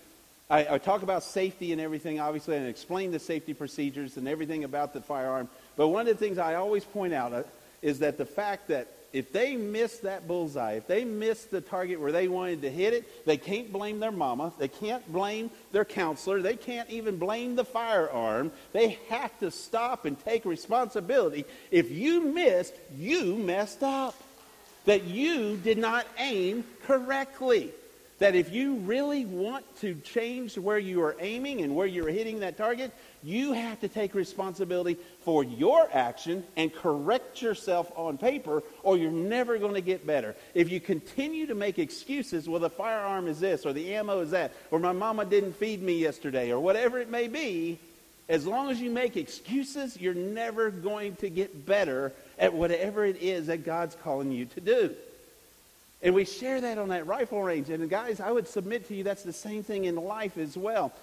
I, 0.49 0.75
I 0.75 0.77
talk 0.77 1.03
about 1.03 1.23
safety 1.23 1.73
and 1.73 1.81
everything, 1.81 2.19
obviously, 2.19 2.55
and 2.55 2.67
explain 2.67 3.11
the 3.11 3.19
safety 3.19 3.53
procedures 3.53 4.17
and 4.17 4.27
everything 4.27 4.63
about 4.63 4.93
the 4.93 5.01
firearm. 5.01 5.49
But 5.77 5.87
one 5.87 6.07
of 6.07 6.17
the 6.17 6.25
things 6.25 6.37
I 6.37 6.55
always 6.55 6.83
point 6.83 7.13
out 7.13 7.31
uh, 7.31 7.43
is 7.81 7.99
that 7.99 8.17
the 8.17 8.25
fact 8.25 8.67
that 8.67 8.87
if 9.13 9.31
they 9.31 9.55
miss 9.55 9.99
that 9.99 10.27
bullseye, 10.27 10.73
if 10.73 10.87
they 10.87 11.05
miss 11.05 11.45
the 11.45 11.61
target 11.61 11.99
where 11.99 12.11
they 12.11 12.27
wanted 12.27 12.61
to 12.63 12.69
hit 12.69 12.93
it, 12.93 13.25
they 13.25 13.37
can't 13.37 13.71
blame 13.71 13.99
their 13.99 14.11
mama. 14.11 14.51
They 14.59 14.67
can't 14.67 15.09
blame 15.11 15.49
their 15.71 15.85
counselor. 15.85 16.41
They 16.41 16.55
can't 16.57 16.89
even 16.89 17.17
blame 17.17 17.55
the 17.55 17.63
firearm. 17.63 18.51
They 18.73 18.99
have 19.09 19.37
to 19.39 19.49
stop 19.49 20.05
and 20.05 20.19
take 20.19 20.43
responsibility. 20.43 21.45
If 21.71 21.89
you 21.89 22.21
missed, 22.21 22.73
you 22.97 23.35
messed 23.35 23.83
up. 23.83 24.15
That 24.85 25.03
you 25.03 25.57
did 25.57 25.77
not 25.77 26.05
aim 26.17 26.63
correctly. 26.85 27.71
That 28.19 28.35
if 28.35 28.53
you 28.53 28.75
really 28.75 29.25
want 29.25 29.65
to 29.81 29.95
change 29.95 30.57
where 30.57 30.79
you 30.79 31.01
are 31.03 31.15
aiming 31.19 31.61
and 31.61 31.75
where 31.75 31.87
you're 31.87 32.09
hitting 32.09 32.39
that 32.39 32.57
target, 32.57 32.91
you 33.23 33.53
have 33.53 33.79
to 33.81 33.87
take 33.87 34.13
responsibility 34.13 34.97
for 35.21 35.43
your 35.43 35.89
action 35.91 36.43
and 36.55 36.73
correct 36.73 37.41
yourself 37.41 37.91
on 37.95 38.17
paper, 38.17 38.63
or 38.83 38.97
you're 38.97 39.11
never 39.11 39.57
going 39.57 39.73
to 39.73 39.81
get 39.81 40.05
better. 40.05 40.35
If 40.53 40.71
you 40.71 40.79
continue 40.79 41.47
to 41.47 41.55
make 41.55 41.79
excuses, 41.79 42.47
well, 42.47 42.59
the 42.59 42.69
firearm 42.69 43.27
is 43.27 43.39
this, 43.39 43.65
or 43.65 43.73
the 43.73 43.95
ammo 43.95 44.21
is 44.21 44.31
that, 44.31 44.53
or 44.71 44.79
my 44.79 44.93
mama 44.93 45.25
didn't 45.25 45.53
feed 45.53 45.81
me 45.81 45.97
yesterday, 45.97 46.51
or 46.51 46.59
whatever 46.59 46.99
it 46.99 47.09
may 47.09 47.27
be, 47.27 47.79
as 48.29 48.45
long 48.45 48.69
as 48.69 48.81
you 48.81 48.91
make 48.91 49.15
excuses, 49.15 49.99
you're 49.99 50.13
never 50.13 50.69
going 50.69 51.15
to 51.17 51.29
get 51.29 51.65
better 51.65 52.11
at 52.37 52.53
whatever 52.53 53.05
it 53.05 53.21
is 53.21 53.47
that 53.47 53.65
God's 53.65 53.95
calling 54.03 54.31
you 54.31 54.45
to 54.45 54.61
do. 54.61 54.95
And 56.01 56.13
we 56.13 56.25
share 56.25 56.61
that 56.61 56.77
on 56.77 56.89
that 56.89 57.07
rifle 57.07 57.41
range. 57.41 57.69
And 57.69 57.89
guys, 57.89 58.19
I 58.19 58.31
would 58.31 58.47
submit 58.47 58.87
to 58.89 58.95
you 58.95 59.03
that's 59.03 59.23
the 59.23 59.33
same 59.33 59.63
thing 59.63 59.85
in 59.85 59.95
life 59.95 60.37
as 60.37 60.55
well. 60.55 60.93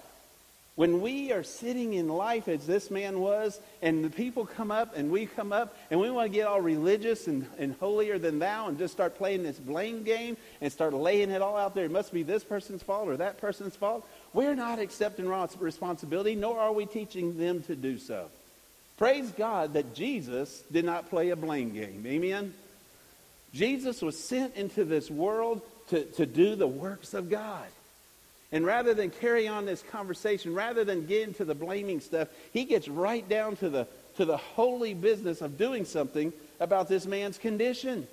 When 0.75 0.99
we 0.99 1.31
are 1.31 1.43
sitting 1.43 1.93
in 1.93 2.09
life 2.09 2.49
as 2.49 2.67
this 2.67 2.91
man 2.91 3.21
was, 3.21 3.61
and 3.81 4.03
the 4.03 4.09
people 4.09 4.45
come 4.45 4.71
up 4.71 4.97
and 4.97 5.09
we 5.09 5.25
come 5.25 5.53
up 5.53 5.73
and 5.89 6.01
we 6.01 6.11
want 6.11 6.29
to 6.29 6.37
get 6.37 6.47
all 6.47 6.59
religious 6.59 7.27
and, 7.27 7.47
and 7.57 7.75
holier 7.79 8.19
than 8.19 8.39
thou 8.39 8.67
and 8.67 8.77
just 8.77 8.93
start 8.93 9.17
playing 9.17 9.43
this 9.43 9.57
blame 9.57 10.03
game 10.03 10.35
and 10.59 10.69
start 10.69 10.93
laying 10.93 11.31
it 11.31 11.41
all 11.41 11.55
out 11.55 11.75
there. 11.75 11.85
It 11.85 11.91
must 11.91 12.11
be 12.11 12.23
this 12.23 12.43
person's 12.43 12.83
fault 12.83 13.07
or 13.07 13.15
that 13.17 13.37
person's 13.37 13.77
fault. 13.77 14.05
We're 14.33 14.55
not 14.55 14.79
accepting 14.79 15.29
responsibility, 15.59 16.35
nor 16.35 16.59
are 16.59 16.73
we 16.73 16.85
teaching 16.85 17.37
them 17.37 17.63
to 17.63 17.75
do 17.75 17.97
so. 17.97 18.27
Praise 18.97 19.31
God 19.31 19.73
that 19.73 19.95
Jesus 19.95 20.61
did 20.69 20.83
not 20.83 21.09
play 21.09 21.29
a 21.29 21.37
blame 21.37 21.73
game. 21.73 22.03
Amen? 22.05 22.53
Jesus 23.53 24.01
was 24.01 24.21
sent 24.21 24.55
into 24.55 24.83
this 24.83 25.09
world 25.09 25.61
to, 25.87 26.03
to 26.03 26.25
do 26.25 26.55
the 26.55 26.67
works 26.67 27.13
of 27.13 27.29
God. 27.29 27.65
And 28.51 28.65
rather 28.65 28.93
than 28.93 29.09
carry 29.09 29.47
on 29.47 29.65
this 29.65 29.83
conversation, 29.91 30.53
rather 30.53 30.83
than 30.83 31.05
get 31.05 31.27
into 31.27 31.45
the 31.45 31.55
blaming 31.55 31.99
stuff, 31.99 32.27
he 32.53 32.65
gets 32.65 32.87
right 32.87 33.27
down 33.27 33.55
to 33.57 33.69
the, 33.69 33.87
to 34.17 34.25
the 34.25 34.37
holy 34.37 34.93
business 34.93 35.41
of 35.41 35.57
doing 35.57 35.85
something 35.85 36.31
about 36.59 36.87
this 36.87 37.05
man's 37.05 37.37
condition. 37.37 38.07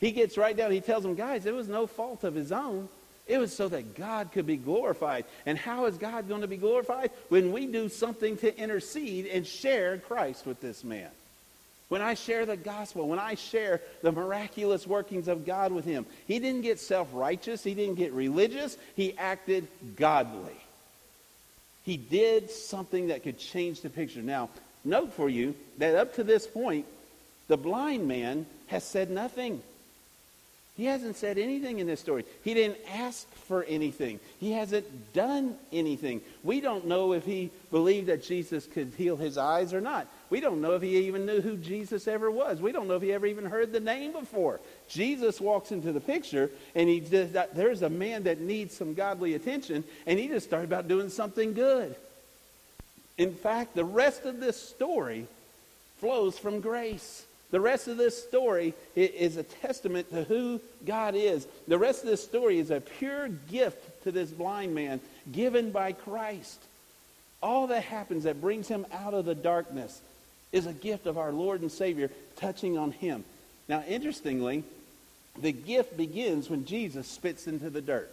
He 0.00 0.10
gets 0.10 0.36
right 0.36 0.56
down, 0.56 0.72
he 0.72 0.80
tells 0.80 1.04
them, 1.04 1.14
guys, 1.14 1.46
it 1.46 1.54
was 1.54 1.68
no 1.68 1.86
fault 1.86 2.24
of 2.24 2.34
his 2.34 2.50
own. 2.50 2.88
It 3.28 3.38
was 3.38 3.54
so 3.54 3.68
that 3.68 3.94
God 3.94 4.32
could 4.32 4.46
be 4.46 4.56
glorified. 4.56 5.26
And 5.46 5.56
how 5.56 5.86
is 5.86 5.96
God 5.96 6.28
going 6.28 6.40
to 6.40 6.48
be 6.48 6.56
glorified? 6.56 7.10
When 7.28 7.52
we 7.52 7.66
do 7.66 7.88
something 7.88 8.36
to 8.38 8.56
intercede 8.58 9.26
and 9.26 9.46
share 9.46 9.98
Christ 9.98 10.44
with 10.44 10.60
this 10.60 10.82
man. 10.82 11.08
When 11.92 12.00
I 12.00 12.14
share 12.14 12.46
the 12.46 12.56
gospel, 12.56 13.06
when 13.06 13.18
I 13.18 13.34
share 13.34 13.82
the 14.00 14.12
miraculous 14.12 14.86
workings 14.86 15.28
of 15.28 15.44
God 15.44 15.72
with 15.72 15.84
him, 15.84 16.06
he 16.26 16.38
didn't 16.38 16.62
get 16.62 16.80
self 16.80 17.06
righteous, 17.12 17.62
he 17.62 17.74
didn't 17.74 17.96
get 17.96 18.14
religious, 18.14 18.78
he 18.96 19.14
acted 19.18 19.68
godly. 19.94 20.56
He 21.84 21.98
did 21.98 22.50
something 22.50 23.08
that 23.08 23.22
could 23.22 23.38
change 23.38 23.82
the 23.82 23.90
picture. 23.90 24.22
Now, 24.22 24.48
note 24.86 25.12
for 25.12 25.28
you 25.28 25.54
that 25.76 25.94
up 25.94 26.14
to 26.14 26.24
this 26.24 26.46
point, 26.46 26.86
the 27.48 27.58
blind 27.58 28.08
man 28.08 28.46
has 28.68 28.84
said 28.84 29.10
nothing. 29.10 29.62
He 30.78 30.86
hasn't 30.86 31.16
said 31.16 31.36
anything 31.36 31.78
in 31.78 31.86
this 31.86 32.00
story. 32.00 32.24
He 32.42 32.54
didn't 32.54 32.78
ask 32.90 33.30
for 33.34 33.64
anything. 33.64 34.18
He 34.40 34.52
hasn't 34.52 35.12
done 35.12 35.56
anything. 35.70 36.22
We 36.42 36.62
don't 36.62 36.86
know 36.86 37.12
if 37.12 37.26
he 37.26 37.50
believed 37.70 38.06
that 38.06 38.24
Jesus 38.24 38.66
could 38.66 38.94
heal 38.96 39.18
his 39.18 39.36
eyes 39.36 39.74
or 39.74 39.82
not. 39.82 40.06
We 40.32 40.40
don't 40.40 40.62
know 40.62 40.72
if 40.72 40.80
he 40.80 40.96
even 40.96 41.26
knew 41.26 41.42
who 41.42 41.58
Jesus 41.58 42.08
ever 42.08 42.30
was. 42.30 42.58
We 42.58 42.72
don't 42.72 42.88
know 42.88 42.96
if 42.96 43.02
he 43.02 43.12
ever 43.12 43.26
even 43.26 43.44
heard 43.44 43.70
the 43.70 43.80
name 43.80 44.12
before. 44.12 44.60
Jesus 44.88 45.42
walks 45.42 45.72
into 45.72 45.92
the 45.92 46.00
picture, 46.00 46.48
and 46.74 46.88
he 46.88 47.00
just, 47.00 47.34
there's 47.54 47.82
a 47.82 47.90
man 47.90 48.22
that 48.22 48.40
needs 48.40 48.74
some 48.74 48.94
godly 48.94 49.34
attention, 49.34 49.84
and 50.06 50.18
he 50.18 50.28
just 50.28 50.46
started 50.46 50.64
about 50.64 50.88
doing 50.88 51.10
something 51.10 51.52
good. 51.52 51.94
In 53.18 53.34
fact, 53.34 53.74
the 53.74 53.84
rest 53.84 54.24
of 54.24 54.40
this 54.40 54.56
story 54.56 55.26
flows 56.00 56.38
from 56.38 56.62
grace 56.62 57.26
The 57.52 57.60
rest 57.60 57.86
of 57.86 57.98
this 57.98 58.20
story 58.20 58.72
is 58.96 59.36
a 59.36 59.42
testament 59.42 60.10
to 60.10 60.24
who 60.24 60.60
God 60.86 61.14
is. 61.14 61.46
The 61.68 61.78
rest 61.78 62.02
of 62.02 62.08
this 62.08 62.24
story 62.24 62.58
is 62.58 62.70
a 62.70 62.80
pure 62.80 63.28
gift 63.28 64.04
to 64.04 64.10
this 64.10 64.30
blind 64.30 64.74
man 64.74 65.00
given 65.30 65.70
by 65.70 65.92
Christ. 65.92 66.58
All 67.42 67.66
that 67.66 67.84
happens 67.84 68.24
that 68.24 68.40
brings 68.40 68.68
him 68.68 68.86
out 68.90 69.12
of 69.12 69.26
the 69.26 69.34
darkness 69.34 70.00
is 70.52 70.66
a 70.66 70.72
gift 70.72 71.06
of 71.06 71.18
our 71.18 71.32
Lord 71.32 71.62
and 71.62 71.72
Savior 71.72 72.10
touching 72.36 72.78
on 72.78 72.92
him. 72.92 73.24
Now, 73.68 73.82
interestingly, 73.88 74.64
the 75.40 75.52
gift 75.52 75.96
begins 75.96 76.50
when 76.50 76.66
Jesus 76.66 77.08
spits 77.08 77.46
into 77.46 77.70
the 77.70 77.80
dirt. 77.80 78.10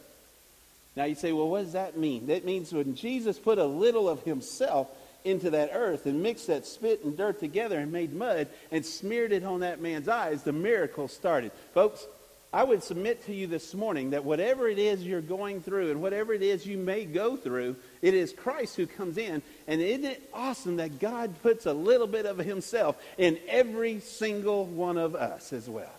Now, 0.95 1.05
you 1.05 1.15
say, 1.15 1.31
well, 1.31 1.49
what 1.49 1.63
does 1.63 1.73
that 1.73 1.97
mean? 1.97 2.27
That 2.27 2.45
means 2.45 2.73
when 2.73 2.95
Jesus 2.95 3.37
put 3.37 3.57
a 3.57 3.65
little 3.65 4.09
of 4.09 4.23
himself 4.23 4.89
into 5.25 5.49
that 5.51 5.71
earth 5.73 6.05
and 6.05 6.23
mixed 6.23 6.47
that 6.47 6.65
spit 6.65 7.03
and 7.03 7.17
dirt 7.17 7.39
together 7.39 7.77
and 7.77 7.91
made 7.91 8.13
mud 8.13 8.47
and 8.71 8.85
smeared 8.85 9.31
it 9.31 9.43
on 9.43 9.59
that 9.59 9.81
man's 9.81 10.07
eyes, 10.07 10.43
the 10.43 10.53
miracle 10.53 11.07
started. 11.07 11.51
Folks, 11.73 12.05
I 12.52 12.64
would 12.64 12.82
submit 12.82 13.24
to 13.28 13.34
you 13.34 13.45
this 13.45 13.76
morning 13.76 14.10
that 14.10 14.26
whatever 14.26 14.68
it 14.68 14.80
is 14.80 15.04
you're 15.04 15.22
going 15.22 15.62
through 15.62 15.91
and 15.91 16.02
whatever 16.02 16.34
it 16.34 16.41
is 16.41 16.66
you 16.66 16.80
may 16.80 17.06
go 17.06 17.38
through, 17.38 17.76
it 18.02 18.16
is 18.16 18.34
Christ 18.34 18.76
who 18.76 18.88
comes 18.88 19.20
in. 19.20 19.43
And 19.68 19.80
isn't 19.80 20.06
it 20.06 20.28
awesome 20.34 20.78
that 20.78 20.97
God 20.97 21.39
puts 21.43 21.68
a 21.68 21.74
little 21.74 22.08
bit 22.08 22.26
of 22.26 22.39
himself 22.39 23.00
in 23.20 23.38
every 23.47 24.00
single 24.00 24.66
one 24.66 24.97
of 24.97 25.14
us 25.14 25.54
as 25.54 25.70
well? 25.70 25.99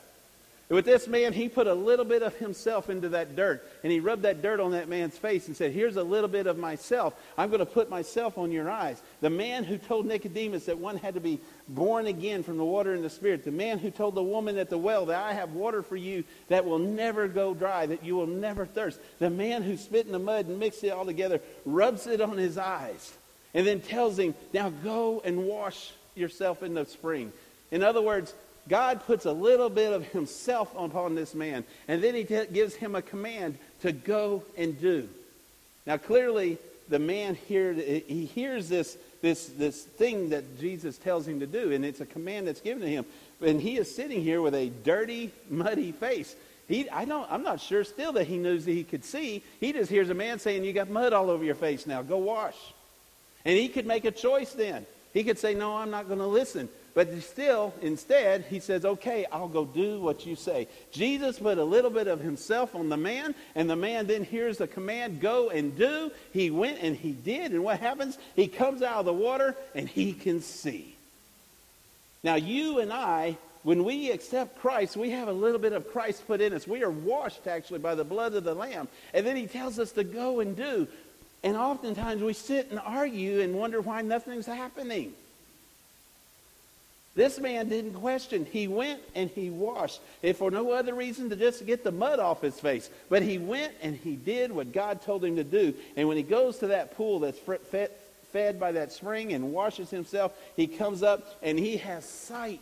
With 0.70 0.84
this 0.84 1.08
man, 1.08 1.32
he 1.32 1.48
put 1.48 1.66
a 1.66 1.74
little 1.74 2.04
bit 2.04 2.22
of 2.22 2.36
himself 2.36 2.90
into 2.90 3.08
that 3.08 3.34
dirt, 3.34 3.68
and 3.82 3.90
he 3.90 3.98
rubbed 3.98 4.22
that 4.22 4.40
dirt 4.40 4.60
on 4.60 4.70
that 4.70 4.88
man's 4.88 5.18
face 5.18 5.48
and 5.48 5.56
said, 5.56 5.72
Here's 5.72 5.96
a 5.96 6.04
little 6.04 6.28
bit 6.28 6.46
of 6.46 6.58
myself. 6.58 7.12
I'm 7.36 7.50
going 7.50 7.58
to 7.58 7.66
put 7.66 7.90
myself 7.90 8.38
on 8.38 8.52
your 8.52 8.70
eyes. 8.70 9.02
The 9.20 9.30
man 9.30 9.64
who 9.64 9.78
told 9.78 10.06
Nicodemus 10.06 10.66
that 10.66 10.78
one 10.78 10.96
had 10.96 11.14
to 11.14 11.20
be 11.20 11.40
born 11.66 12.06
again 12.06 12.44
from 12.44 12.56
the 12.56 12.64
water 12.64 12.94
and 12.94 13.02
the 13.02 13.10
Spirit, 13.10 13.44
the 13.44 13.50
man 13.50 13.80
who 13.80 13.90
told 13.90 14.14
the 14.14 14.22
woman 14.22 14.58
at 14.58 14.70
the 14.70 14.78
well 14.78 15.06
that 15.06 15.20
I 15.20 15.32
have 15.32 15.54
water 15.54 15.82
for 15.82 15.96
you 15.96 16.22
that 16.46 16.64
will 16.64 16.78
never 16.78 17.26
go 17.26 17.52
dry, 17.52 17.86
that 17.86 18.04
you 18.04 18.14
will 18.14 18.28
never 18.28 18.64
thirst, 18.64 19.00
the 19.18 19.28
man 19.28 19.64
who 19.64 19.76
spit 19.76 20.06
in 20.06 20.12
the 20.12 20.20
mud 20.20 20.46
and 20.46 20.60
mixed 20.60 20.84
it 20.84 20.90
all 20.90 21.04
together, 21.04 21.40
rubs 21.64 22.06
it 22.06 22.20
on 22.20 22.38
his 22.38 22.56
eyes, 22.56 23.12
and 23.54 23.66
then 23.66 23.80
tells 23.80 24.16
him, 24.16 24.36
Now 24.54 24.70
go 24.70 25.20
and 25.24 25.48
wash 25.48 25.94
yourself 26.14 26.62
in 26.62 26.74
the 26.74 26.86
spring. 26.86 27.32
In 27.72 27.82
other 27.82 28.02
words, 28.02 28.34
God 28.68 29.04
puts 29.04 29.24
a 29.24 29.32
little 29.32 29.68
bit 29.70 29.92
of 29.92 30.04
himself 30.06 30.72
upon 30.76 31.14
this 31.14 31.34
man, 31.34 31.64
and 31.88 32.02
then 32.02 32.14
he 32.14 32.24
t- 32.24 32.46
gives 32.52 32.74
him 32.74 32.94
a 32.94 33.02
command 33.02 33.58
to 33.82 33.92
go 33.92 34.42
and 34.56 34.80
do. 34.80 35.08
Now, 35.86 35.96
clearly, 35.96 36.58
the 36.88 36.98
man 36.98 37.34
here, 37.34 37.72
he 37.72 38.26
hears 38.26 38.68
this, 38.68 38.98
this, 39.22 39.46
this 39.46 39.82
thing 39.82 40.30
that 40.30 40.60
Jesus 40.60 40.98
tells 40.98 41.26
him 41.26 41.40
to 41.40 41.46
do, 41.46 41.72
and 41.72 41.84
it's 41.84 42.00
a 42.00 42.06
command 42.06 42.46
that's 42.46 42.60
given 42.60 42.82
to 42.82 42.88
him. 42.88 43.06
And 43.40 43.60
he 43.60 43.78
is 43.78 43.94
sitting 43.94 44.22
here 44.22 44.42
with 44.42 44.54
a 44.54 44.68
dirty, 44.84 45.32
muddy 45.48 45.92
face. 45.92 46.36
He, 46.68 46.88
I 46.90 47.04
don't, 47.04 47.30
I'm 47.30 47.42
not 47.42 47.60
sure 47.60 47.82
still 47.84 48.12
that 48.12 48.26
he 48.26 48.38
knows 48.38 48.64
that 48.64 48.72
he 48.72 48.84
could 48.84 49.04
see. 49.04 49.42
He 49.58 49.72
just 49.72 49.90
hears 49.90 50.10
a 50.10 50.14
man 50.14 50.38
saying, 50.38 50.62
You 50.64 50.72
got 50.72 50.88
mud 50.90 51.12
all 51.12 51.30
over 51.30 51.44
your 51.44 51.54
face 51.54 51.86
now, 51.86 52.02
go 52.02 52.18
wash. 52.18 52.56
And 53.44 53.56
he 53.56 53.68
could 53.68 53.86
make 53.86 54.04
a 54.04 54.10
choice 54.10 54.52
then. 54.52 54.86
He 55.12 55.24
could 55.24 55.38
say, 55.38 55.54
No, 55.54 55.76
I'm 55.76 55.90
not 55.90 56.06
going 56.06 56.20
to 56.20 56.26
listen. 56.26 56.68
But 56.92 57.22
still, 57.22 57.72
instead, 57.82 58.44
he 58.50 58.58
says, 58.58 58.84
Okay, 58.84 59.24
I'll 59.30 59.48
go 59.48 59.64
do 59.64 60.00
what 60.00 60.26
you 60.26 60.34
say. 60.34 60.66
Jesus 60.90 61.38
put 61.38 61.58
a 61.58 61.64
little 61.64 61.90
bit 61.90 62.08
of 62.08 62.20
himself 62.20 62.74
on 62.74 62.88
the 62.88 62.96
man, 62.96 63.34
and 63.54 63.70
the 63.70 63.76
man 63.76 64.06
then 64.06 64.24
hears 64.24 64.58
the 64.58 64.66
command, 64.66 65.20
Go 65.20 65.50
and 65.50 65.76
do. 65.76 66.10
He 66.32 66.50
went 66.50 66.78
and 66.82 66.96
he 66.96 67.12
did. 67.12 67.52
And 67.52 67.62
what 67.62 67.80
happens? 67.80 68.18
He 68.34 68.48
comes 68.48 68.82
out 68.82 69.00
of 69.00 69.04
the 69.06 69.12
water 69.12 69.54
and 69.74 69.88
he 69.88 70.12
can 70.12 70.40
see. 70.40 70.96
Now, 72.22 72.34
you 72.34 72.80
and 72.80 72.92
I, 72.92 73.38
when 73.62 73.84
we 73.84 74.10
accept 74.10 74.58
Christ, 74.60 74.96
we 74.96 75.10
have 75.10 75.28
a 75.28 75.32
little 75.32 75.58
bit 75.58 75.72
of 75.72 75.90
Christ 75.92 76.26
put 76.26 76.40
in 76.40 76.52
us. 76.52 76.66
We 76.66 76.82
are 76.82 76.90
washed, 76.90 77.46
actually, 77.46 77.78
by 77.78 77.94
the 77.94 78.04
blood 78.04 78.34
of 78.34 78.44
the 78.44 78.54
Lamb. 78.54 78.88
And 79.14 79.26
then 79.26 79.36
he 79.36 79.46
tells 79.46 79.78
us 79.78 79.92
to 79.92 80.04
go 80.04 80.40
and 80.40 80.56
do. 80.56 80.88
And 81.42 81.56
oftentimes 81.56 82.22
we 82.22 82.32
sit 82.32 82.70
and 82.70 82.80
argue 82.80 83.40
and 83.40 83.54
wonder 83.54 83.80
why 83.80 84.02
nothing's 84.02 84.46
happening. 84.46 85.14
This 87.14 87.40
man 87.40 87.68
didn't 87.68 87.94
question. 87.94 88.46
He 88.50 88.68
went 88.68 89.00
and 89.14 89.28
he 89.30 89.50
washed. 89.50 90.00
If 90.22 90.38
for 90.38 90.50
no 90.50 90.70
other 90.70 90.94
reason 90.94 91.28
to 91.30 91.36
just 91.36 91.66
get 91.66 91.82
the 91.82 91.90
mud 91.90 92.20
off 92.20 92.40
his 92.40 92.58
face. 92.58 92.88
But 93.08 93.22
he 93.22 93.38
went 93.38 93.72
and 93.82 93.96
he 93.96 94.14
did 94.14 94.52
what 94.52 94.72
God 94.72 95.02
told 95.02 95.24
him 95.24 95.36
to 95.36 95.44
do. 95.44 95.74
And 95.96 96.06
when 96.06 96.16
he 96.16 96.22
goes 96.22 96.58
to 96.58 96.68
that 96.68 96.96
pool 96.96 97.18
that's 97.18 97.38
fed, 97.38 97.90
fed 98.32 98.60
by 98.60 98.72
that 98.72 98.92
spring 98.92 99.32
and 99.32 99.52
washes 99.52 99.90
himself, 99.90 100.32
he 100.54 100.68
comes 100.68 101.02
up 101.02 101.36
and 101.42 101.58
he 101.58 101.78
has 101.78 102.04
sight 102.04 102.60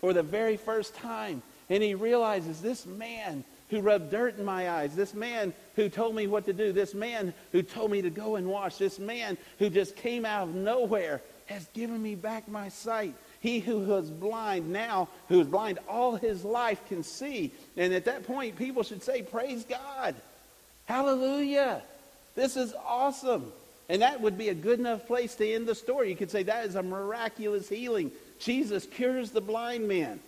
for 0.00 0.12
the 0.12 0.22
very 0.22 0.58
first 0.58 0.94
time. 0.96 1.42
And 1.70 1.82
he 1.82 1.94
realizes 1.94 2.60
this 2.60 2.84
man 2.84 3.42
who 3.70 3.80
rubbed 3.80 4.10
dirt 4.10 4.36
in 4.36 4.44
my 4.44 4.68
eyes, 4.68 4.94
this 4.94 5.14
man 5.14 5.54
who 5.76 5.88
told 5.88 6.14
me 6.14 6.26
what 6.26 6.44
to 6.44 6.52
do, 6.52 6.72
this 6.72 6.92
man 6.92 7.32
who 7.52 7.62
told 7.62 7.90
me 7.90 8.02
to 8.02 8.10
go 8.10 8.36
and 8.36 8.46
wash, 8.46 8.76
this 8.76 8.98
man 8.98 9.38
who 9.58 9.70
just 9.70 9.96
came 9.96 10.26
out 10.26 10.48
of 10.48 10.54
nowhere 10.54 11.22
has 11.46 11.64
given 11.72 12.02
me 12.02 12.14
back 12.14 12.46
my 12.48 12.68
sight. 12.68 13.14
He 13.42 13.58
who 13.58 13.80
was 13.80 14.08
blind 14.08 14.72
now, 14.72 15.08
who 15.28 15.38
was 15.38 15.48
blind 15.48 15.80
all 15.88 16.14
his 16.14 16.44
life, 16.44 16.80
can 16.88 17.02
see. 17.02 17.50
And 17.76 17.92
at 17.92 18.04
that 18.04 18.24
point, 18.24 18.56
people 18.56 18.84
should 18.84 19.02
say, 19.02 19.22
Praise 19.22 19.64
God. 19.64 20.14
Hallelujah. 20.86 21.82
This 22.36 22.56
is 22.56 22.72
awesome. 22.86 23.52
And 23.88 24.00
that 24.02 24.20
would 24.20 24.38
be 24.38 24.48
a 24.48 24.54
good 24.54 24.78
enough 24.78 25.08
place 25.08 25.34
to 25.34 25.52
end 25.52 25.66
the 25.66 25.74
story. 25.74 26.08
You 26.08 26.16
could 26.16 26.30
say 26.30 26.44
that 26.44 26.66
is 26.66 26.76
a 26.76 26.84
miraculous 26.84 27.68
healing. 27.68 28.12
Jesus 28.38 28.86
cures 28.86 29.32
the 29.32 29.40
blind 29.40 29.88
man. 29.88 30.20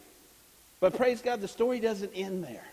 But 0.81 0.97
praise 0.97 1.23
God, 1.23 1.41
the 1.41 1.49
story 1.49 1.79
doesn't 1.79 2.13
end 2.15 2.43
there. 2.43 2.67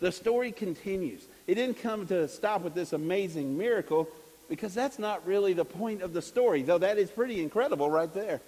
The 0.00 0.10
story 0.10 0.52
continues. 0.52 1.22
It 1.46 1.56
didn't 1.56 1.82
come 1.82 2.06
to 2.06 2.28
stop 2.28 2.62
with 2.62 2.74
this 2.74 2.94
amazing 2.94 3.58
miracle 3.58 4.08
because 4.48 4.74
that's 4.74 4.98
not 4.98 5.26
really 5.26 5.52
the 5.52 5.64
point 5.66 6.00
of 6.00 6.14
the 6.14 6.22
story, 6.22 6.62
though 6.62 6.78
that 6.78 6.98
is 6.98 7.10
pretty 7.10 7.42
incredible 7.42 7.90
right 7.90 8.12
there. 8.12 8.40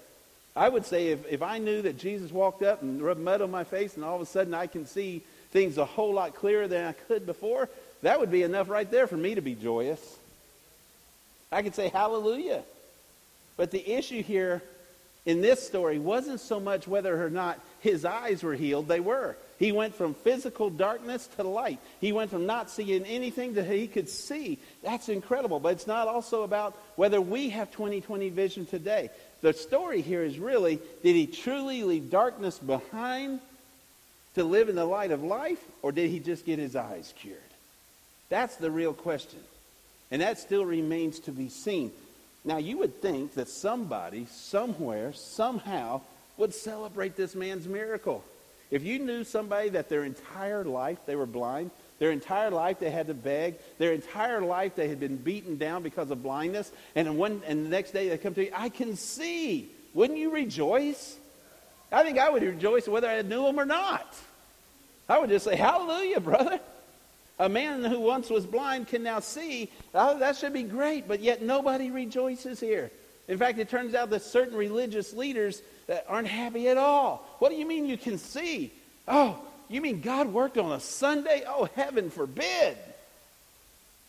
I 0.57 0.71
would 0.71 0.87
say 0.87 1.09
if, 1.09 1.27
if 1.31 1.43
I 1.43 1.59
knew 1.59 1.83
that 1.83 1.99
Jesus 1.99 2.33
walked 2.33 2.63
up 2.63 2.81
and 2.81 3.03
rubbed 3.03 3.21
mud 3.21 3.43
on 3.43 3.51
my 3.51 3.65
face 3.65 3.95
and 3.95 4.05
all 4.05 4.17
of 4.17 4.23
a 4.23 4.27
sudden 4.27 4.55
I 4.55 4.67
can 4.67 4.87
see 4.87 5.23
things 5.51 5.77
a 5.77 5.85
whole 5.85 6.15
lot 6.15 6.35
clearer 6.35 6.67
than 6.67 6.87
I 6.87 6.93
could 6.93 7.27
before, 7.27 7.69
that 8.03 8.19
would 8.19 8.31
be 8.31 8.43
enough 8.43 8.71
right 8.71 8.91
there 8.91 9.07
for 9.07 9.19
me 9.19 9.35
to 9.35 9.43
be 9.43 9.55
joyous. 9.55 10.01
I 11.53 11.63
could 11.63 11.75
say 11.75 11.89
hallelujah. 11.89 12.63
But 13.59 13.71
the 13.71 13.87
issue 13.87 14.23
here 14.23 14.63
in 15.27 15.43
this 15.43 15.67
story 15.67 15.99
wasn't 15.99 16.41
so 16.41 16.59
much 16.59 16.89
whether 16.89 17.25
or 17.25 17.31
not 17.31 17.61
his 17.81 18.05
eyes 18.05 18.43
were 18.43 18.55
healed, 18.55 18.89
they 18.89 19.01
were. 19.01 19.37
He 19.59 19.73
went 19.73 19.95
from 19.95 20.15
physical 20.15 20.69
darkness 20.69 21.27
to 21.37 21.43
light. 21.43 21.79
He 22.01 22.13
went 22.13 22.31
from 22.31 22.47
not 22.47 22.71
seeing 22.71 23.05
anything 23.05 23.55
to 23.55 23.65
he 23.65 23.89
could 23.89 24.09
see. 24.09 24.59
That's 24.83 25.09
incredible. 25.09 25.61
But 25.61 25.73
it's 25.73 25.87
not 25.87 26.09
also 26.09 26.43
about 26.43 26.77
whether 26.97 27.21
we 27.21 27.49
have 27.51 27.71
2020 27.71 28.29
vision 28.29 28.67
today. 28.67 29.11
The 29.43 29.53
story 29.53 30.01
here 30.01 30.23
is 30.23 30.39
really 30.39 30.81
did 31.03 31.15
he 31.15 31.27
truly 31.27 31.83
leave 31.83 32.11
darkness 32.11 32.59
behind 32.59 33.41
to 34.35 34.45
live 34.45 34.69
in 34.69 34.77
the 34.77 34.85
light 34.85 35.11
of 35.11 35.23
life, 35.23 35.63
or 35.83 35.93
did 35.93 36.11
he 36.11 36.19
just 36.21 36.45
get 36.45 36.59
his 36.59 36.77
eyes 36.77 37.13
cured? 37.19 37.39
That's 38.29 38.57
the 38.57 38.71
real 38.71 38.93
question. 38.93 39.41
And 40.11 40.23
that 40.23 40.39
still 40.39 40.65
remains 40.65 41.21
to 41.21 41.33
be 41.33 41.49
seen. 41.49 41.91
Now, 42.45 42.59
you 42.59 42.79
would 42.79 43.01
think 43.01 43.35
that 43.35 43.49
somebody, 43.49 44.27
somewhere, 44.31 45.13
somehow, 45.15 46.03
would 46.37 46.55
celebrate 46.55 47.17
this 47.17 47.35
man's 47.35 47.67
miracle. 47.67 48.23
If 48.71 48.85
you 48.85 48.99
knew 48.99 49.25
somebody 49.25 49.71
that 49.71 49.89
their 49.89 50.05
entire 50.05 50.65
life 50.65 50.99
they 51.07 51.17
were 51.17 51.27
blind, 51.27 51.71
their 51.99 52.11
entire 52.11 52.51
life 52.51 52.79
they 52.79 52.91
had 52.91 53.07
to 53.07 53.15
beg, 53.15 53.57
their 53.79 53.93
entire 53.93 54.41
life 54.41 54.75
they 54.75 54.89
had 54.89 55.01
been 55.01 55.17
beaten 55.17 55.57
down 55.57 55.83
because 55.83 56.11
of 56.11 56.23
blindness, 56.23 56.71
and, 56.95 57.17
one, 57.17 57.43
and 57.47 57.65
the 57.65 57.71
next 57.71 57.93
day 57.93 58.09
they 58.09 58.19
come 58.19 58.35
to 58.35 58.45
you, 58.45 58.53
I 58.55 58.69
can 58.69 58.97
see. 58.97 59.71
Wouldn't 59.95 60.19
you 60.19 60.31
rejoice? 60.31 61.17
I 61.91 62.03
think 62.03 62.19
I 62.19 62.29
would 62.29 62.43
rejoice 62.43 62.87
whether 62.87 63.09
I 63.09 63.23
knew 63.23 63.47
him 63.47 63.59
or 63.59 63.65
not. 63.65 64.15
I 65.09 65.19
would 65.19 65.31
just 65.31 65.45
say, 65.45 65.57
Hallelujah, 65.57 66.21
brother. 66.21 66.61
A 67.39 67.49
man 67.49 67.85
who 67.85 68.01
once 68.01 68.31
was 68.31 68.47
blind 68.47 68.89
can 68.89 69.03
now 69.03 69.21
see. 69.21 69.71
Oh, 69.95 70.19
that 70.19 70.37
should 70.37 70.55
be 70.55 70.63
great, 70.63 71.07
but 71.07 71.21
yet 71.21 71.43
nobody 71.43 71.91
rejoices 71.91 72.59
here. 72.61 72.91
In 73.29 73.37
fact, 73.39 73.59
it 73.59 73.69
turns 73.69 73.95
out 73.95 74.11
that 74.11 74.23
certain 74.23 74.57
religious 74.57 75.13
leaders 75.13 75.63
that 75.87 76.07
aren't 76.09 76.29
happy 76.29 76.69
at 76.69 76.79
all. 76.79 77.29
What 77.39 77.51
do 77.51 77.57
you 77.57 77.67
mean 77.67 77.87
you 77.87 77.99
can 77.99 78.19
see? 78.19 78.73
Oh, 79.07 79.39
you 79.69 79.81
mean 79.81 80.01
God 80.01 80.33
worked 80.33 80.59
on 80.59 80.73
a 80.73 80.81
Sunday? 80.81 81.45
Oh, 81.47 81.69
heaven 81.75 82.11
forbid. 82.11 82.77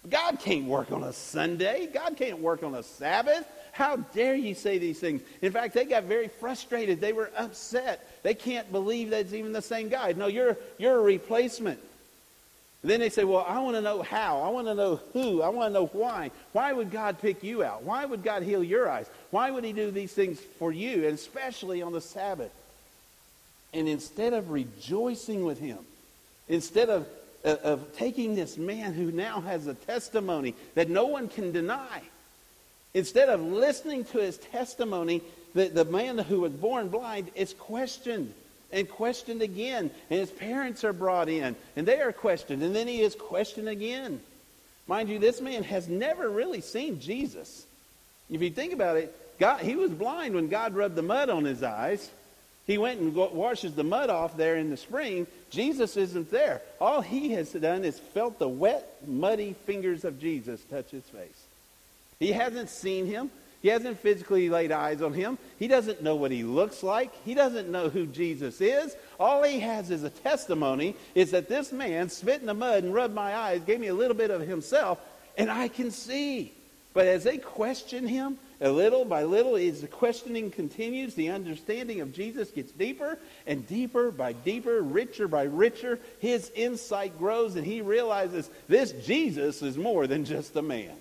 God 0.09 0.39
can't 0.39 0.65
work 0.65 0.91
on 0.91 1.03
a 1.03 1.13
Sunday. 1.13 1.89
God 1.93 2.15
can't 2.17 2.39
work 2.39 2.63
on 2.63 2.75
a 2.75 2.83
Sabbath. 2.83 3.45
How 3.71 3.97
dare 3.97 4.35
you 4.35 4.55
say 4.55 4.77
these 4.77 4.99
things? 4.99 5.21
In 5.41 5.51
fact, 5.51 5.73
they 5.73 5.85
got 5.85 6.03
very 6.03 6.29
frustrated. 6.29 7.01
They 7.01 7.13
were 7.13 7.29
upset. 7.37 8.07
They 8.23 8.33
can't 8.33 8.71
believe 8.71 9.09
that 9.11 9.21
it's 9.21 9.33
even 9.33 9.51
the 9.51 9.61
same 9.61 9.89
God. 9.89 10.17
No, 10.17 10.27
you're, 10.27 10.57
you're 10.77 10.97
a 10.97 11.01
replacement. 11.01 11.79
Then 12.83 12.99
they 12.99 13.09
say, 13.09 13.23
Well, 13.23 13.45
I 13.47 13.59
want 13.59 13.75
to 13.75 13.81
know 13.81 14.01
how. 14.01 14.41
I 14.41 14.49
want 14.49 14.67
to 14.67 14.75
know 14.75 15.01
who. 15.13 15.41
I 15.41 15.49
want 15.49 15.69
to 15.69 15.73
know 15.73 15.87
why. 15.87 16.31
Why 16.53 16.73
would 16.73 16.91
God 16.91 17.19
pick 17.19 17.43
you 17.43 17.63
out? 17.63 17.83
Why 17.83 18.05
would 18.05 18.23
God 18.23 18.43
heal 18.43 18.63
your 18.63 18.89
eyes? 18.89 19.09
Why 19.31 19.51
would 19.51 19.63
He 19.63 19.73
do 19.73 19.91
these 19.91 20.13
things 20.13 20.39
for 20.39 20.71
you, 20.71 21.05
and 21.05 21.13
especially 21.13 21.81
on 21.81 21.91
the 21.91 22.01
Sabbath? 22.01 22.51
And 23.73 23.87
instead 23.87 24.33
of 24.33 24.49
rejoicing 24.51 25.43
with 25.43 25.59
him, 25.59 25.79
instead 26.47 26.89
of, 26.89 27.07
of, 27.43 27.95
taking 27.95 28.35
this 28.35 28.57
man 28.57 28.93
who 28.93 29.11
now 29.11 29.41
has 29.41 29.67
a 29.67 29.73
testimony 29.73 30.55
that 30.75 30.89
no 30.89 31.05
one 31.05 31.27
can 31.27 31.51
deny, 31.51 32.01
instead 32.93 33.29
of 33.29 33.41
listening 33.41 34.05
to 34.05 34.19
his 34.19 34.37
testimony, 34.37 35.21
the, 35.53 35.67
the 35.67 35.85
man 35.85 36.17
who 36.17 36.41
was 36.41 36.53
born 36.53 36.89
blind 36.89 37.29
is 37.35 37.53
questioned 37.53 38.33
and 38.71 38.89
questioned 38.89 39.41
again. 39.41 39.91
And 40.09 40.19
his 40.19 40.31
parents 40.31 40.83
are 40.83 40.93
brought 40.93 41.29
in 41.29 41.55
and 41.75 41.87
they 41.87 41.99
are 41.99 42.11
questioned. 42.11 42.63
And 42.63 42.75
then 42.75 42.87
he 42.87 43.01
is 43.01 43.15
questioned 43.15 43.69
again. 43.69 44.21
Mind 44.87 45.09
you, 45.09 45.19
this 45.19 45.41
man 45.41 45.63
has 45.63 45.87
never 45.87 46.29
really 46.29 46.61
seen 46.61 46.99
Jesus. 46.99 47.65
If 48.29 48.41
you 48.41 48.49
think 48.49 48.73
about 48.73 48.97
it, 48.97 49.13
God, 49.39 49.61
he 49.61 49.75
was 49.75 49.91
blind 49.91 50.33
when 50.33 50.47
God 50.47 50.73
rubbed 50.73 50.95
the 50.95 51.01
mud 51.01 51.29
on 51.29 51.45
his 51.45 51.61
eyes. 51.61 52.09
He 52.67 52.77
went 52.77 52.99
and 52.99 53.15
washes 53.15 53.73
the 53.73 53.83
mud 53.83 54.09
off 54.09 54.35
there 54.35 54.57
in 54.57 54.69
the 54.69 54.77
spring. 54.77 55.25
Jesus 55.49 55.95
isn't 55.95 56.29
there. 56.29 56.61
All 56.81 56.99
he 56.99 57.31
has 57.31 57.53
done 57.53 57.85
is 57.85 57.97
felt 57.97 58.39
the 58.39 58.47
wet, 58.49 58.97
muddy 59.07 59.55
fingers 59.65 60.03
of 60.03 60.19
Jesus 60.19 60.61
touch 60.69 60.91
his 60.91 61.05
face. 61.05 61.45
He 62.19 62.33
hasn't 62.33 62.69
seen 62.69 63.05
him. 63.05 63.31
He 63.61 63.69
hasn't 63.69 63.99
physically 63.99 64.49
laid 64.49 64.71
eyes 64.71 65.01
on 65.01 65.13
him. 65.13 65.37
He 65.57 65.67
doesn't 65.67 66.03
know 66.03 66.15
what 66.15 66.29
he 66.31 66.43
looks 66.43 66.83
like. 66.83 67.11
He 67.23 67.33
doesn't 67.33 67.71
know 67.71 67.89
who 67.89 68.05
Jesus 68.05 68.59
is. 68.61 68.95
All 69.19 69.43
he 69.43 69.61
has 69.61 69.89
is 69.89 70.03
a 70.03 70.09
testimony 70.09 70.95
is 71.15 71.31
that 71.31 71.49
this 71.49 71.71
man 71.71 72.09
spit 72.09 72.41
in 72.41 72.47
the 72.47 72.53
mud 72.53 72.83
and 72.83 72.93
rubbed 72.93 73.15
my 73.15 73.35
eyes, 73.35 73.61
gave 73.61 73.79
me 73.79 73.87
a 73.87 73.95
little 73.95 74.15
bit 74.15 74.29
of 74.29 74.41
himself, 74.41 74.99
and 75.37 75.49
I 75.49 75.69
can 75.69 75.89
see. 75.89 76.53
But 76.93 77.07
as 77.07 77.23
they 77.23 77.37
question 77.37 78.07
him, 78.07 78.37
a 78.59 78.71
little 78.71 79.05
by 79.05 79.23
little, 79.23 79.55
as 79.55 79.81
the 79.81 79.87
questioning 79.87 80.49
continues, 80.49 81.13
the 81.13 81.29
understanding 81.29 82.01
of 82.01 82.13
Jesus 82.13 82.49
gets 82.49 82.71
deeper 82.71 83.19
and 83.45 83.67
deeper 83.67 84.09
by 84.09 84.33
deeper, 84.33 84.81
richer 84.81 85.27
by 85.27 85.43
richer. 85.43 85.99
His 86.19 86.51
insight 86.55 87.19
grows, 87.19 87.55
and 87.55 87.65
he 87.65 87.81
realizes 87.81 88.49
this 88.67 88.91
Jesus 89.05 89.61
is 89.61 89.77
more 89.77 90.07
than 90.07 90.25
just 90.25 90.55
a 90.55 90.63
man. 90.63 90.95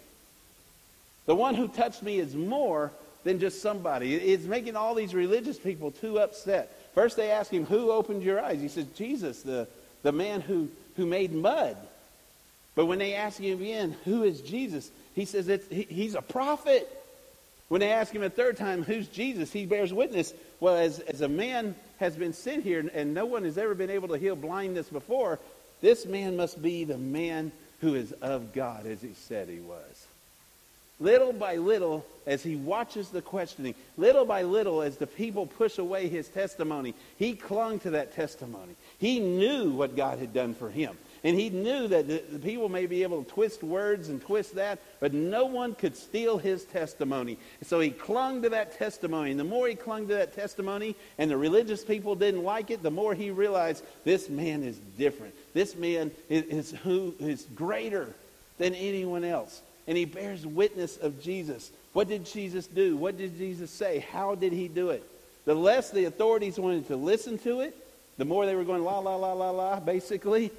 The 1.24 1.34
one 1.34 1.54
who 1.54 1.68
touched 1.68 2.02
me 2.02 2.18
is 2.18 2.34
more 2.34 2.92
than 3.24 3.40
just 3.40 3.62
somebody. 3.62 4.14
It's 4.14 4.44
making 4.44 4.76
all 4.76 4.94
these 4.94 5.14
religious 5.14 5.58
people 5.58 5.90
too 5.90 6.18
upset. 6.18 6.72
First, 6.94 7.16
they 7.16 7.30
ask 7.30 7.50
him, 7.50 7.64
Who 7.66 7.90
opened 7.90 8.22
your 8.22 8.40
eyes? 8.40 8.60
He 8.60 8.68
says, 8.68 8.86
Jesus, 8.94 9.42
the, 9.42 9.66
the 10.02 10.12
man 10.12 10.42
who, 10.42 10.68
who 10.96 11.06
made 11.06 11.32
mud. 11.32 11.76
But 12.74 12.86
when 12.86 12.98
they 12.98 13.14
ask 13.14 13.40
him 13.40 13.60
again, 13.60 13.96
Who 14.04 14.22
is 14.24 14.42
Jesus? 14.42 14.90
He 15.14 15.24
says, 15.24 15.46
he, 15.70 15.82
He's 15.82 16.14
a 16.14 16.22
prophet. 16.22 16.88
When 17.68 17.80
they 17.80 17.90
ask 17.90 18.14
him 18.14 18.22
a 18.22 18.30
third 18.30 18.56
time, 18.56 18.84
Who's 18.84 19.08
Jesus? 19.08 19.52
He 19.52 19.66
bears 19.66 19.92
witness. 19.92 20.32
Well, 20.60 20.76
as, 20.76 21.00
as 21.00 21.20
a 21.20 21.28
man 21.28 21.74
has 21.98 22.16
been 22.16 22.32
sent 22.32 22.62
here 22.62 22.80
and, 22.80 22.90
and 22.90 23.14
no 23.14 23.26
one 23.26 23.44
has 23.44 23.58
ever 23.58 23.74
been 23.74 23.90
able 23.90 24.08
to 24.08 24.18
heal 24.18 24.36
blindness 24.36 24.88
before, 24.88 25.38
this 25.80 26.06
man 26.06 26.36
must 26.36 26.62
be 26.62 26.84
the 26.84 26.98
man 26.98 27.52
who 27.80 27.94
is 27.94 28.12
of 28.12 28.52
God, 28.52 28.86
as 28.86 29.02
he 29.02 29.12
said 29.14 29.48
he 29.48 29.60
was. 29.60 30.06
Little 30.98 31.34
by 31.34 31.56
little, 31.56 32.06
as 32.26 32.42
he 32.42 32.56
watches 32.56 33.10
the 33.10 33.20
questioning, 33.20 33.74
little 33.98 34.24
by 34.24 34.42
little, 34.42 34.80
as 34.80 34.96
the 34.96 35.06
people 35.06 35.44
push 35.44 35.76
away 35.76 36.08
his 36.08 36.26
testimony, 36.28 36.94
he 37.18 37.34
clung 37.34 37.80
to 37.80 37.90
that 37.90 38.14
testimony. 38.14 38.74
He 38.98 39.20
knew 39.20 39.72
what 39.72 39.94
God 39.94 40.18
had 40.18 40.32
done 40.32 40.54
for 40.54 40.70
him. 40.70 40.96
And 41.24 41.38
he 41.38 41.50
knew 41.50 41.88
that 41.88 42.08
the, 42.08 42.22
the 42.32 42.38
people 42.38 42.68
may 42.68 42.86
be 42.86 43.02
able 43.02 43.22
to 43.24 43.30
twist 43.30 43.62
words 43.62 44.08
and 44.08 44.20
twist 44.20 44.54
that, 44.54 44.78
but 45.00 45.12
no 45.12 45.46
one 45.46 45.74
could 45.74 45.96
steal 45.96 46.38
his 46.38 46.64
testimony. 46.64 47.38
So 47.62 47.80
he 47.80 47.90
clung 47.90 48.42
to 48.42 48.48
that 48.50 48.78
testimony. 48.78 49.30
And 49.30 49.40
the 49.40 49.44
more 49.44 49.68
he 49.68 49.74
clung 49.74 50.08
to 50.08 50.14
that 50.14 50.34
testimony, 50.34 50.96
and 51.18 51.30
the 51.30 51.36
religious 51.36 51.84
people 51.84 52.14
didn't 52.14 52.44
like 52.44 52.70
it, 52.70 52.82
the 52.82 52.90
more 52.90 53.14
he 53.14 53.30
realized 53.30 53.84
this 54.04 54.28
man 54.28 54.62
is 54.62 54.76
different. 54.98 55.34
This 55.54 55.74
man 55.74 56.10
is, 56.28 56.44
is 56.44 56.70
who 56.82 57.14
is 57.18 57.46
greater 57.54 58.14
than 58.58 58.74
anyone 58.74 59.24
else 59.24 59.62
and 59.86 59.96
he 59.96 60.04
bears 60.04 60.46
witness 60.46 60.96
of 60.96 61.22
Jesus. 61.22 61.70
What 61.92 62.08
did 62.08 62.26
Jesus 62.26 62.66
do? 62.66 62.96
What 62.96 63.16
did 63.16 63.38
Jesus 63.38 63.70
say? 63.70 64.04
How 64.12 64.34
did 64.34 64.52
he 64.52 64.68
do 64.68 64.90
it? 64.90 65.02
The 65.44 65.54
less 65.54 65.90
the 65.90 66.04
authorities 66.04 66.58
wanted 66.58 66.88
to 66.88 66.96
listen 66.96 67.38
to 67.38 67.60
it, 67.60 67.76
the 68.18 68.24
more 68.24 68.46
they 68.46 68.56
were 68.56 68.64
going 68.64 68.82
la 68.82 68.98
la 68.98 69.14
la 69.16 69.32
la 69.32 69.50
la, 69.50 69.80
basically. 69.80 70.50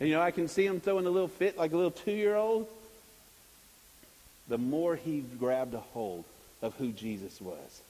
And 0.00 0.08
you 0.08 0.14
know, 0.14 0.22
I 0.22 0.30
can 0.30 0.48
see 0.48 0.66
him 0.66 0.80
throwing 0.80 1.06
a 1.06 1.10
little 1.10 1.28
fit 1.28 1.56
like 1.56 1.72
a 1.72 1.76
little 1.76 1.90
two 1.90 2.12
year 2.12 2.36
old. 2.36 2.68
The 4.48 4.58
more 4.58 4.96
he 4.96 5.20
grabbed 5.38 5.74
a 5.74 5.80
hold 5.80 6.24
of 6.60 6.74
who 6.76 6.92
Jesus 6.92 7.40
was. 7.40 7.82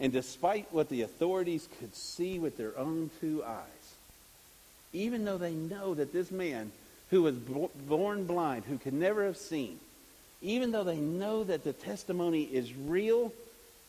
And 0.00 0.12
despite 0.12 0.72
what 0.72 0.88
the 0.88 1.02
authorities 1.02 1.68
could 1.78 1.94
see 1.94 2.38
with 2.38 2.56
their 2.56 2.76
own 2.76 3.10
two 3.20 3.44
eyes, 3.44 3.94
even 4.92 5.24
though 5.24 5.38
they 5.38 5.52
know 5.52 5.94
that 5.94 6.12
this 6.12 6.30
man 6.30 6.72
who 7.10 7.22
was 7.22 7.36
born 7.36 8.24
blind, 8.24 8.64
who 8.64 8.78
could 8.78 8.92
never 8.92 9.24
have 9.24 9.36
seen, 9.36 9.78
even 10.42 10.72
though 10.72 10.84
they 10.84 10.96
know 10.96 11.44
that 11.44 11.64
the 11.64 11.72
testimony 11.72 12.42
is 12.42 12.74
real, 12.74 13.32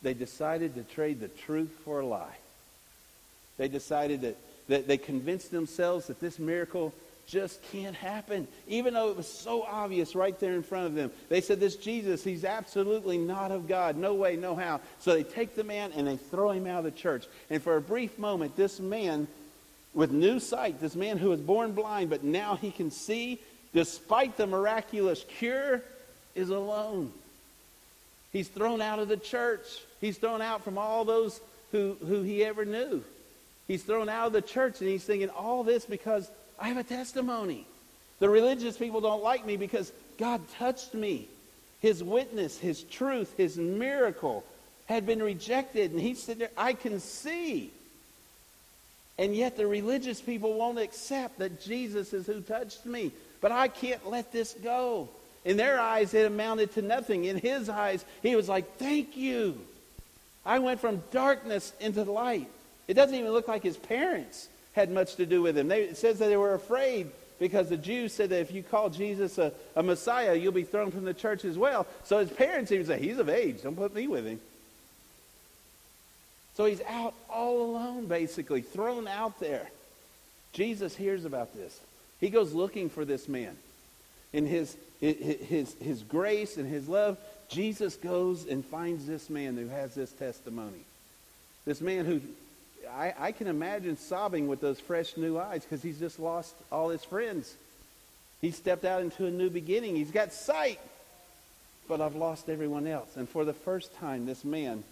they 0.01 0.13
decided 0.13 0.75
to 0.75 0.83
trade 0.83 1.19
the 1.19 1.27
truth 1.27 1.71
for 1.83 1.99
a 1.99 2.05
lie. 2.05 2.37
They 3.57 3.67
decided 3.67 4.21
that, 4.21 4.37
that 4.67 4.87
they 4.87 4.97
convinced 4.97 5.51
themselves 5.51 6.07
that 6.07 6.19
this 6.19 6.37
miracle 6.39 6.93
just 7.27 7.61
can't 7.71 7.95
happen, 7.95 8.47
even 8.67 8.93
though 8.93 9.09
it 9.09 9.17
was 9.17 9.27
so 9.27 9.63
obvious 9.63 10.15
right 10.15 10.39
there 10.39 10.53
in 10.53 10.63
front 10.63 10.85
of 10.87 10.95
them. 10.95 11.11
They 11.29 11.41
said, 11.41 11.59
This 11.59 11.75
Jesus, 11.75 12.23
he's 12.23 12.45
absolutely 12.45 13.17
not 13.17 13.51
of 13.51 13.67
God. 13.67 13.97
No 13.97 14.13
way, 14.13 14.35
no 14.35 14.55
how. 14.55 14.81
So 14.99 15.13
they 15.13 15.23
take 15.23 15.55
the 15.55 15.63
man 15.63 15.91
and 15.95 16.07
they 16.07 16.17
throw 16.17 16.51
him 16.51 16.67
out 16.67 16.79
of 16.79 16.85
the 16.85 16.91
church. 16.91 17.25
And 17.49 17.61
for 17.61 17.77
a 17.77 17.81
brief 17.81 18.19
moment, 18.19 18.55
this 18.55 18.79
man 18.79 19.27
with 19.93 20.11
new 20.11 20.39
sight, 20.39 20.79
this 20.79 20.95
man 20.95 21.17
who 21.17 21.29
was 21.29 21.39
born 21.39 21.71
blind, 21.71 22.09
but 22.09 22.23
now 22.23 22.55
he 22.55 22.69
can 22.69 22.91
see, 22.91 23.39
despite 23.73 24.37
the 24.37 24.45
miraculous 24.45 25.25
cure, 25.39 25.81
is 26.35 26.49
alone. 26.49 27.11
He's 28.31 28.49
thrown 28.49 28.81
out 28.81 28.99
of 28.99 29.07
the 29.07 29.17
church. 29.17 29.65
He's 30.01 30.17
thrown 30.17 30.41
out 30.41 30.63
from 30.63 30.77
all 30.77 31.05
those 31.05 31.39
who, 31.71 31.95
who 32.05 32.21
he 32.21 32.43
ever 32.43 32.65
knew. 32.65 33.03
He's 33.67 33.83
thrown 33.83 34.09
out 34.09 34.27
of 34.27 34.33
the 34.33 34.41
church, 34.41 34.81
and 34.81 34.89
he's 34.89 35.05
thinking, 35.05 35.29
all 35.29 35.63
this 35.63 35.85
because 35.85 36.29
I 36.59 36.67
have 36.69 36.77
a 36.77 36.83
testimony. 36.83 37.65
The 38.19 38.29
religious 38.29 38.77
people 38.77 39.01
don't 39.01 39.23
like 39.23 39.45
me 39.45 39.57
because 39.57 39.91
God 40.17 40.41
touched 40.57 40.93
me. 40.93 41.27
His 41.81 42.03
witness, 42.03 42.57
his 42.57 42.83
truth, 42.83 43.33
his 43.37 43.57
miracle 43.57 44.43
had 44.85 45.05
been 45.05 45.21
rejected, 45.21 45.91
and 45.91 45.99
he's 45.99 46.21
sitting 46.21 46.39
there, 46.39 46.49
I 46.57 46.73
can 46.73 46.99
see. 46.99 47.71
And 49.17 49.35
yet 49.35 49.57
the 49.57 49.67
religious 49.67 50.21
people 50.21 50.53
won't 50.53 50.79
accept 50.79 51.39
that 51.39 51.61
Jesus 51.61 52.13
is 52.13 52.25
who 52.25 52.41
touched 52.41 52.85
me. 52.85 53.11
But 53.41 53.51
I 53.51 53.67
can't 53.67 54.09
let 54.09 54.31
this 54.31 54.53
go. 54.63 55.09
In 55.43 55.57
their 55.57 55.79
eyes, 55.79 56.13
it 56.13 56.25
amounted 56.25 56.73
to 56.73 56.81
nothing. 56.81 57.25
In 57.25 57.37
his 57.37 57.69
eyes, 57.69 58.03
he 58.23 58.35
was 58.35 58.49
like, 58.49 58.77
Thank 58.77 59.15
you. 59.15 59.59
I 60.45 60.59
went 60.59 60.79
from 60.79 61.03
darkness 61.11 61.73
into 61.79 62.03
light. 62.03 62.49
It 62.87 62.93
doesn't 62.95 63.15
even 63.15 63.31
look 63.31 63.47
like 63.47 63.63
his 63.63 63.77
parents 63.77 64.47
had 64.75 64.91
much 64.91 65.15
to 65.15 65.25
do 65.25 65.41
with 65.41 65.57
him. 65.57 65.69
They, 65.69 65.83
it 65.83 65.97
says 65.97 66.19
that 66.19 66.27
they 66.27 66.37
were 66.37 66.53
afraid 66.53 67.09
because 67.39 67.69
the 67.69 67.77
Jews 67.77 68.13
said 68.13 68.29
that 68.29 68.41
if 68.41 68.51
you 68.51 68.61
call 68.61 68.89
Jesus 68.89 69.37
a, 69.37 69.53
a 69.75 69.81
Messiah, 69.81 70.35
you'll 70.35 70.51
be 70.51 70.63
thrown 70.63 70.91
from 70.91 71.05
the 71.05 71.13
church 71.13 71.45
as 71.45 71.57
well. 71.57 71.87
So 72.03 72.19
his 72.19 72.29
parents 72.29 72.71
even 72.71 72.85
say, 72.85 72.99
He's 72.99 73.17
of 73.17 73.29
age. 73.29 73.61
Don't 73.63 73.75
put 73.75 73.95
me 73.95 74.07
with 74.07 74.25
him. 74.25 74.39
So 76.55 76.65
he's 76.65 76.81
out 76.87 77.13
all 77.29 77.61
alone, 77.61 78.05
basically, 78.05 78.61
thrown 78.61 79.07
out 79.07 79.39
there. 79.39 79.69
Jesus 80.53 80.95
hears 80.95 81.25
about 81.25 81.53
this. 81.53 81.77
He 82.21 82.29
goes 82.29 82.53
looking 82.53 82.89
for 82.89 83.03
this 83.03 83.27
man. 83.27 83.57
In 84.31 84.45
his, 84.45 84.75
his, 85.01 85.73
his 85.81 86.01
grace 86.03 86.55
and 86.57 86.69
his 86.69 86.87
love, 86.87 87.17
Jesus 87.49 87.95
goes 87.95 88.45
and 88.45 88.63
finds 88.63 89.05
this 89.05 89.29
man 89.29 89.57
who 89.57 89.67
has 89.67 89.95
this 89.95 90.11
testimony. 90.13 90.85
This 91.65 91.81
man 91.81 92.05
who 92.05 92.21
I, 92.87 93.13
I 93.17 93.31
can 93.31 93.47
imagine 93.47 93.97
sobbing 93.97 94.47
with 94.47 94.61
those 94.61 94.79
fresh 94.79 95.17
new 95.17 95.39
eyes 95.39 95.63
because 95.63 95.83
he's 95.83 95.99
just 95.99 96.19
lost 96.19 96.55
all 96.71 96.89
his 96.89 97.03
friends. 97.03 97.55
He 98.41 98.51
stepped 98.51 98.85
out 98.85 99.01
into 99.01 99.25
a 99.25 99.31
new 99.31 99.49
beginning. 99.49 99.95
He's 99.95 100.11
got 100.11 100.33
sight, 100.33 100.79
but 101.87 102.01
I've 102.01 102.15
lost 102.15 102.49
everyone 102.49 102.87
else. 102.87 103.15
And 103.15 103.27
for 103.27 103.45
the 103.45 103.53
first 103.53 103.95
time, 103.97 104.25
this 104.25 104.43
man 104.43 104.83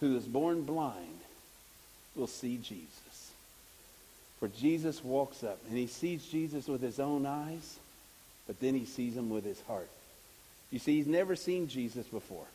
who 0.00 0.16
is 0.16 0.24
born 0.24 0.62
blind 0.62 1.20
will 2.16 2.26
see 2.26 2.56
Jesus. 2.56 3.32
For 4.38 4.48
Jesus 4.48 5.02
walks 5.02 5.42
up 5.42 5.58
and 5.68 5.78
he 5.78 5.86
sees 5.86 6.26
Jesus 6.26 6.68
with 6.68 6.82
his 6.82 7.00
own 7.00 7.26
eyes, 7.26 7.78
but 8.46 8.60
then 8.60 8.74
he 8.74 8.84
sees 8.84 9.16
him 9.16 9.30
with 9.30 9.44
his 9.44 9.60
heart. 9.62 9.88
You 10.70 10.78
see, 10.78 10.96
he's 10.96 11.06
never 11.06 11.36
seen 11.36 11.68
Jesus 11.68 12.06
before. 12.06 12.46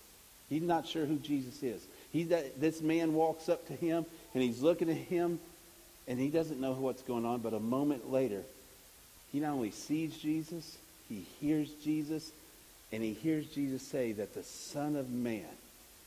He's 0.50 0.64
not 0.64 0.88
sure 0.88 1.06
who 1.06 1.18
Jesus 1.18 1.62
is. 1.64 1.82
He, 2.12 2.24
this 2.24 2.82
man 2.82 3.14
walks 3.14 3.50
up 3.50 3.68
to 3.68 3.74
him 3.74 4.06
and 4.34 4.44
he's 4.44 4.62
looking 4.62 4.90
at 4.90 4.98
him 4.98 5.40
and 6.08 6.20
he 6.20 6.30
doesn't 6.30 6.60
know 6.60 6.74
what's 6.74 7.04
going 7.04 7.26
on, 7.26 7.40
but 7.40 7.54
a 7.54 7.60
moment 7.60 8.12
later, 8.12 8.42
he 9.32 9.40
not 9.40 9.52
only 9.52 9.72
sees 9.72 10.18
Jesus, 10.18 10.78
he 11.08 11.26
hears 11.40 11.70
Jesus, 11.84 12.32
and 12.92 13.04
he 13.04 13.14
hears 13.14 13.46
Jesus 13.48 13.82
say 13.84 14.12
that 14.14 14.34
the 14.34 14.44
Son 14.44 14.96
of 14.96 15.12
Man, 15.12 15.46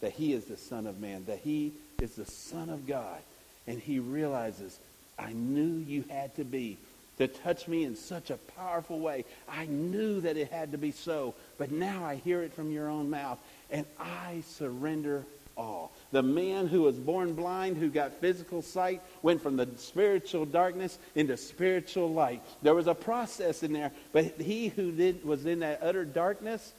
that 0.01 0.13
he 0.13 0.33
is 0.33 0.47
the 0.47 0.57
Son 0.57 0.87
of 0.87 1.01
Man, 1.01 1.25
that 1.27 1.39
he 1.39 1.73
is 2.01 2.17
the 2.17 2.25
Son 2.25 2.69
of 2.69 2.87
God. 2.87 3.19
And 3.69 3.79
he 3.79 4.01
realizes, 4.01 4.77
I 5.17 5.33
knew 5.33 5.85
you 5.87 6.05
had 6.11 6.35
to 6.35 6.45
be 6.45 6.79
to 7.19 7.29
touch 7.29 7.69
me 7.69 7.85
in 7.85 7.95
such 7.95 8.31
a 8.31 8.37
powerful 8.57 8.99
way. 8.99 9.25
I 9.49 9.67
knew 9.67 10.21
that 10.23 10.37
it 10.37 10.51
had 10.51 10.73
to 10.73 10.79
be 10.79 10.91
so, 10.91 11.35
but 11.59 11.71
now 11.71 12.05
I 12.05 12.17
hear 12.17 12.43
it 12.43 12.55
from 12.55 12.73
your 12.73 12.89
own 12.89 13.11
mouth, 13.11 13.39
and 13.71 13.87
I 14.01 14.43
surrender 14.49 15.25
all. 15.57 15.93
The 16.13 16.23
man 16.23 16.67
who 16.67 16.83
was 16.83 16.97
born 16.97 17.35
blind, 17.35 17.77
who 17.77 17.89
got 17.89 18.15
physical 18.15 18.63
sight, 18.63 19.01
went 19.23 19.43
from 19.43 19.57
the 19.57 19.69
spiritual 19.77 20.45
darkness 20.45 20.99
into 21.15 21.37
spiritual 21.37 22.13
light. 22.13 22.43
There 22.63 22.75
was 22.75 22.87
a 22.87 22.95
process 22.95 23.63
in 23.63 23.73
there, 23.73 23.93
but 24.13 24.25
he 24.41 24.69
who 24.69 24.93
did, 24.93 25.25
was 25.25 25.47
in 25.47 25.61
that 25.61 25.81
utter 25.83 26.05
darkness 26.05 26.73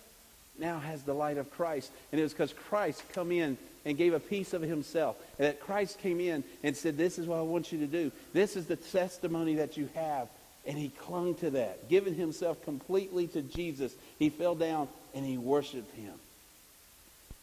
now 0.60 0.80
has 0.80 1.04
the 1.04 1.14
light 1.14 1.38
of 1.38 1.52
Christ. 1.52 1.92
And 2.12 2.20
it 2.20 2.24
was 2.24 2.34
because 2.34 2.54
Christ 2.54 3.04
come 3.14 3.32
in 3.32 3.58
and 3.86 3.98
gave 3.98 4.14
a 4.14 4.20
piece 4.20 4.54
of 4.54 4.62
himself. 4.62 5.18
And 5.38 5.48
that 5.48 5.60
Christ 5.60 6.00
came 6.00 6.20
in 6.20 6.44
and 6.64 6.78
said, 6.78 6.98
this 6.98 7.18
is 7.18 7.28
what 7.28 7.40
I 7.40 7.42
want 7.42 7.72
you 7.72 7.80
to 7.80 7.88
do. 7.88 8.12
This 8.34 8.56
is 8.56 8.68
the 8.68 8.76
testimony 8.76 9.56
that 9.56 9.78
you 9.78 9.90
have. 9.96 10.28
And 10.66 10.78
he 10.78 10.90
clung 10.90 11.36
to 11.36 11.50
that, 11.52 11.90
giving 11.90 12.16
himself 12.16 12.64
completely 12.64 13.28
to 13.28 13.42
Jesus. 13.42 13.94
He 14.20 14.30
fell 14.30 14.56
down 14.56 14.88
and 15.14 15.26
he 15.26 15.38
worshiped 15.38 15.94
him. 15.96 16.14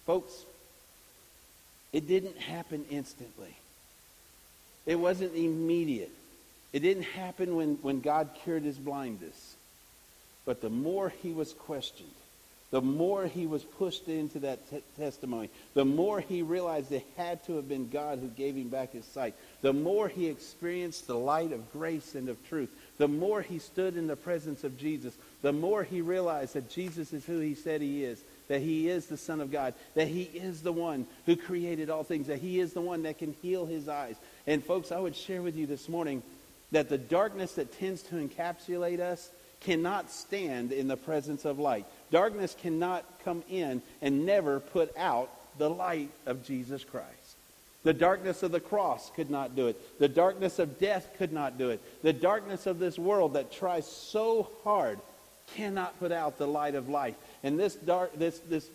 Folks, 0.07 0.33
it 1.93 2.07
didn't 2.07 2.39
happen 2.39 2.85
instantly. 2.91 3.57
It 4.87 4.97
wasn't 4.97 5.35
immediate. 5.35 6.13
It 6.73 6.81
didn't 6.81 7.05
happen 7.05 7.57
when, 7.57 7.77
when 7.83 8.01
God 8.01 8.31
cured 8.43 8.63
his 8.63 8.79
blindness. 8.79 9.57
But 10.45 10.61
the 10.61 10.71
more 10.71 11.09
he 11.09 11.33
was 11.33 11.53
questioned, 11.53 12.11
the 12.71 12.81
more 12.81 13.27
he 13.27 13.47
was 13.47 13.65
pushed 13.65 14.09
into 14.09 14.39
that 14.41 14.71
te- 14.71 14.83
testimony, 14.97 15.51
the 15.75 15.85
more 15.85 16.21
he 16.21 16.43
realized 16.43 16.93
it 16.93 17.05
had 17.17 17.45
to 17.47 17.57
have 17.57 17.69
been 17.69 17.89
God 17.89 18.21
who 18.21 18.29
gave 18.29 18.55
him 18.55 18.69
back 18.69 18.93
his 18.93 19.05
sight, 19.05 19.35
the 19.61 19.73
more 19.73 20.07
he 20.07 20.29
experienced 20.29 21.09
the 21.09 21.19
light 21.19 21.53
of 21.53 21.73
grace 21.73 22.15
and 22.15 22.29
of 22.29 22.49
truth, 22.49 22.71
the 22.99 23.09
more 23.09 23.43
he 23.43 23.59
stood 23.59 23.97
in 23.97 24.07
the 24.07 24.17
presence 24.17 24.63
of 24.63 24.79
Jesus, 24.79 25.15
the 25.43 25.53
more 25.53 25.83
he 25.83 26.01
realized 26.01 26.55
that 26.55 26.71
Jesus 26.71 27.13
is 27.13 27.25
who 27.25 27.41
he 27.41 27.55
said 27.55 27.81
he 27.81 28.05
is, 28.05 28.23
that 28.51 28.61
he 28.61 28.89
is 28.89 29.07
the 29.07 29.17
Son 29.17 29.41
of 29.41 29.53
God, 29.53 29.75
that 29.95 30.09
he 30.09 30.23
is 30.23 30.61
the 30.61 30.73
one 30.73 31.07
who 31.25 31.37
created 31.37 31.89
all 31.89 32.03
things, 32.03 32.27
that 32.27 32.41
he 32.41 32.59
is 32.59 32.73
the 32.73 32.81
one 32.81 33.05
that 33.05 33.17
can 33.17 33.33
heal 33.41 33.65
his 33.65 33.89
eyes. 33.89 34.17
And 34.45 34.63
folks, 34.63 34.91
I 34.91 34.99
would 34.99 35.15
share 35.15 35.41
with 35.41 35.55
you 35.55 35.69
this 35.69 35.89
morning 35.89 36.21
that 36.73 36.89
the 36.89 36.99
darkness 36.99 37.53
that 37.53 37.79
tends 37.79 38.03
to 38.03 38.17
encapsulate 38.17 38.99
us 38.99 39.31
cannot 39.61 40.11
stand 40.11 40.73
in 40.73 40.89
the 40.89 40.97
presence 40.97 41.45
of 41.45 41.61
light. 41.61 41.87
Darkness 42.11 42.57
cannot 42.61 43.05
come 43.25 43.45
in 43.49 43.83
and 44.03 44.27
never 44.27 44.59
put 44.59 44.93
out 44.99 45.31
the 45.57 45.71
light 45.71 46.11
of 46.27 46.45
Jesus 46.45 46.83
Christ. 46.83 47.37
The 47.85 47.95
darkness 47.95 48.43
of 48.43 48.51
the 48.51 48.59
cross 48.59 49.13
could 49.15 49.31
not 49.31 49.55
do 49.55 49.69
it. 49.69 50.01
The 50.01 50.09
darkness 50.09 50.59
of 50.59 50.81
death 50.81 51.09
could 51.19 51.33
not 51.33 51.57
do 51.57 51.71
it. 51.71 51.81
The 52.03 52.13
darkness 52.13 52.67
of 52.67 52.81
this 52.81 52.99
world 52.99 53.35
that 53.35 53.53
tries 53.53 53.87
so 53.87 54.51
hard 54.65 54.99
cannot 55.57 55.99
put 55.99 56.13
out 56.13 56.39
the 56.39 56.47
light 56.47 56.75
of 56.75 56.89
life. 56.89 57.15
And 57.43 57.59
this 57.59 57.75
dark, 57.75 58.15
this 58.19 58.39
this 58.41 58.69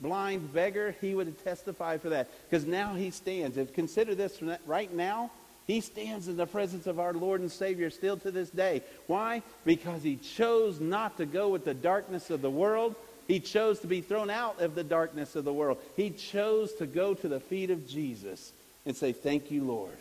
blind 0.00 0.52
beggar, 0.52 0.94
he 1.00 1.14
would 1.14 1.42
testify 1.44 1.98
for 1.98 2.10
that 2.10 2.28
because 2.48 2.66
now 2.66 2.94
he 2.94 3.10
stands. 3.10 3.56
If 3.56 3.74
consider 3.74 4.14
this 4.14 4.40
right 4.66 4.92
now, 4.92 5.30
he 5.66 5.80
stands 5.80 6.26
in 6.26 6.36
the 6.36 6.46
presence 6.46 6.86
of 6.86 6.98
our 6.98 7.12
Lord 7.12 7.40
and 7.40 7.52
Savior 7.52 7.90
still 7.90 8.16
to 8.18 8.30
this 8.30 8.50
day. 8.50 8.82
Why? 9.06 9.42
Because 9.64 10.02
he 10.02 10.16
chose 10.16 10.80
not 10.80 11.16
to 11.18 11.26
go 11.26 11.48
with 11.48 11.64
the 11.64 11.74
darkness 11.74 12.30
of 12.30 12.42
the 12.42 12.50
world. 12.50 12.94
He 13.28 13.38
chose 13.38 13.78
to 13.80 13.86
be 13.86 14.00
thrown 14.00 14.30
out 14.30 14.60
of 14.60 14.74
the 14.74 14.82
darkness 14.82 15.36
of 15.36 15.44
the 15.44 15.52
world. 15.52 15.78
He 15.96 16.10
chose 16.10 16.72
to 16.74 16.86
go 16.86 17.14
to 17.14 17.28
the 17.28 17.38
feet 17.38 17.70
of 17.70 17.86
Jesus 17.88 18.52
and 18.84 18.96
say, 18.96 19.12
Thank 19.12 19.50
you, 19.50 19.62
Lord. 19.62 19.96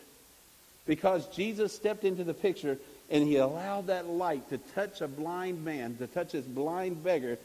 Because 0.88 1.28
Jesus 1.28 1.72
stepped 1.76 2.04
into 2.04 2.24
the 2.24 2.34
picture 2.34 2.80
and 3.12 3.24
he 3.24 3.36
allowed 3.38 3.88
that 3.88 4.08
light 4.08 4.50
to 4.50 4.58
touch 4.58 5.02
a 5.02 5.08
blind 5.08 5.64
man, 5.64 5.98
to 5.98 6.08
touch 6.08 6.32
this 6.32 6.46
blind 6.46 7.04
beggar, 7.04 7.38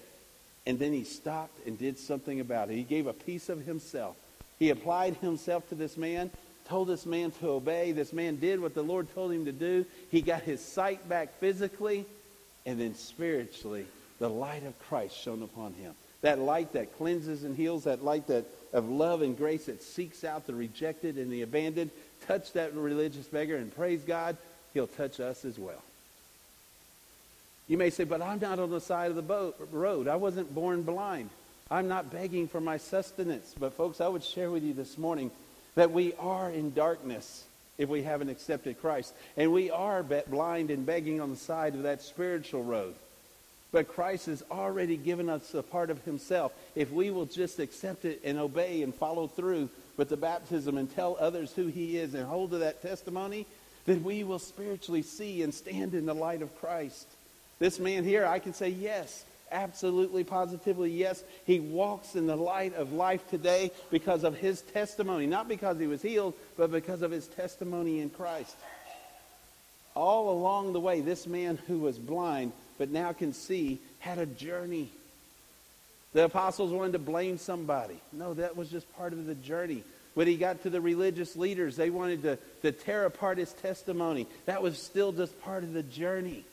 and 0.67 0.79
then 0.79 0.93
he 0.93 1.05
stopped 1.05 1.67
and 1.67 1.79
did 1.79 1.99
something 1.99 2.41
about 2.41 2.71
it. 2.71 2.75
He 2.75 2.83
gave 2.83 3.07
a 3.07 3.13
piece 3.13 3.49
of 3.49 3.65
himself. 3.65 4.17
He 4.59 4.71
applied 4.71 5.17
himself 5.17 5.69
to 5.69 5.75
this 5.75 5.97
man, 5.97 6.31
told 6.69 6.89
this 6.89 7.05
man 7.05 7.31
to 7.33 7.49
obey. 7.51 7.93
This 7.93 8.13
man 8.13 8.37
did 8.37 8.61
what 8.61 8.75
the 8.75 8.83
Lord 8.83 9.13
told 9.15 9.33
him 9.33 9.45
to 9.45 9.53
do. 9.53 9.85
He 10.11 10.23
got 10.23 10.43
his 10.43 10.65
sight 10.65 11.09
back 11.09 11.39
physically, 11.39 12.07
and 12.65 12.81
then 12.81 12.95
spiritually, 12.95 13.87
the 14.19 14.31
light 14.31 14.65
of 14.65 14.79
Christ 14.89 15.17
shone 15.17 15.43
upon 15.43 15.75
him. 15.75 15.95
That 16.23 16.39
light 16.39 16.73
that 16.73 16.97
cleanses 16.97 17.45
and 17.45 17.55
heals, 17.55 17.85
that 17.85 18.03
light 18.03 18.27
that 18.29 18.47
of 18.73 18.89
love 18.89 19.23
and 19.23 19.37
grace 19.37 19.67
that 19.67 19.83
seeks 19.83 20.25
out 20.25 20.47
the 20.47 20.55
rejected 20.55 21.17
and 21.17 21.31
the 21.31 21.43
abandoned, 21.43 21.91
touch 22.27 22.53
that 22.55 22.75
religious 22.75 23.27
beggar, 23.27 23.57
and 23.57 23.75
praise 23.75 24.03
God, 24.03 24.37
he'll 24.73 24.87
touch 24.87 25.21
us 25.21 25.45
as 25.45 25.59
well. 25.59 25.83
You 27.67 27.79
may 27.79 27.91
say, 27.91 28.05
but 28.05 28.21
I'm 28.21 28.41
not 28.41 28.59
on 28.59 28.71
the 28.71 28.81
side 28.81 29.11
of 29.11 29.17
the 29.17 29.23
boat, 29.23 29.57
road. 29.73 30.07
I 30.07 30.17
wasn't 30.17 30.55
born 30.55 30.83
blind. 30.83 31.31
I'm 31.71 31.89
not 31.89 32.13
begging 32.13 32.47
for 32.47 32.61
my 32.61 32.77
sustenance. 32.77 33.55
But, 33.59 33.73
folks, 33.73 34.01
I 34.01 34.09
would 34.09 34.23
share 34.23 34.51
with 34.51 34.63
you 34.63 34.75
this 34.75 34.99
morning 34.99 35.31
that 35.75 35.91
we 35.91 36.13
are 36.15 36.51
in 36.51 36.75
darkness 36.75 37.45
if 37.79 37.89
we 37.89 38.03
haven't 38.03 38.29
accepted 38.29 38.81
Christ. 38.81 39.15
And 39.37 39.53
we 39.53 39.71
are 39.71 40.03
blind 40.03 40.71
and 40.71 40.85
begging 40.85 41.21
on 41.21 41.31
the 41.31 41.37
side 41.37 41.75
of 41.75 41.85
that 41.85 42.03
spiritual 42.03 42.63
road. 42.63 42.95
But 43.73 43.89
Christ 43.89 44.27
has 44.27 44.45
already 44.51 44.97
given 44.97 45.29
us 45.29 45.55
a 45.55 45.63
part 45.63 45.91
of 45.91 46.05
himself. 46.05 46.53
If 46.77 46.93
we 46.93 47.11
will 47.11 47.27
just 47.27 47.59
accept 47.59 48.05
it 48.05 48.21
and 48.23 48.39
obey 48.39 48.83
and 48.83 48.95
follow 48.95 49.27
through 49.27 49.69
with 49.97 50.11
the 50.11 50.17
baptism 50.17 50.77
and 50.77 50.95
tell 50.95 51.17
others 51.19 51.53
who 51.53 51.67
he 51.67 51.97
is 51.97 52.15
and 52.15 52.27
hold 52.27 52.51
to 52.51 52.59
that 52.59 52.83
testimony, 52.83 53.47
then 53.87 54.05
we 54.05 54.23
will 54.23 54.39
spiritually 54.39 55.03
see 55.03 55.43
and 55.43 55.53
stand 55.53 55.95
in 55.95 56.07
the 56.07 56.15
light 56.15 56.43
of 56.43 56.57
Christ. 56.61 57.09
This 57.65 57.79
man 57.81 58.05
here, 58.05 58.27
I 58.27 58.41
can 58.41 58.53
say 58.53 58.69
yes, 58.69 59.25
absolutely, 59.51 60.23
positively 60.23 60.91
yes. 60.91 61.25
He 61.47 61.61
walks 61.61 62.15
in 62.15 62.27
the 62.27 62.37
light 62.37 62.75
of 62.75 62.93
life 62.93 63.27
today 63.31 63.71
because 63.91 64.23
of 64.23 64.37
his 64.37 64.61
testimony. 64.61 65.27
Not 65.27 65.49
because 65.49 65.81
he 65.81 65.87
was 65.87 66.03
healed, 66.03 66.35
but 66.59 66.71
because 66.71 67.01
of 67.01 67.11
his 67.11 67.27
testimony 67.27 68.01
in 68.01 68.11
Christ. 68.11 68.55
All 69.95 70.29
along 70.29 70.75
the 70.75 70.81
way, 70.81 71.01
this 71.01 71.27
man 71.27 71.59
who 71.67 71.79
was 71.79 71.99
blind 71.99 72.53
but 72.77 72.91
now 72.91 73.15
can 73.15 73.33
see 73.33 73.79
had 73.99 74.19
a 74.19 74.27
journey. 74.27 74.91
The 76.13 76.27
apostles 76.27 76.71
wanted 76.71 76.93
to 76.93 76.99
blame 76.99 77.39
somebody. 77.39 77.99
No, 78.13 78.35
that 78.35 78.59
was 78.59 78.69
just 78.69 78.95
part 78.95 79.15
of 79.15 79.25
the 79.25 79.35
journey. 79.37 79.85
When 80.13 80.27
he 80.27 80.37
got 80.37 80.65
to 80.65 80.69
the 80.69 80.83
religious 80.83 81.35
leaders, 81.35 81.77
they 81.77 81.89
wanted 81.89 82.25
to, 82.25 82.39
to 82.61 82.73
tear 82.73 83.07
apart 83.07 83.39
his 83.39 83.55
testimony. 83.55 84.27
That 84.45 84.61
was 84.61 84.77
still 84.77 85.13
just 85.13 85.41
part 85.41 85.65
of 85.65 85.73
the 85.73 85.83
journey. 85.83 86.45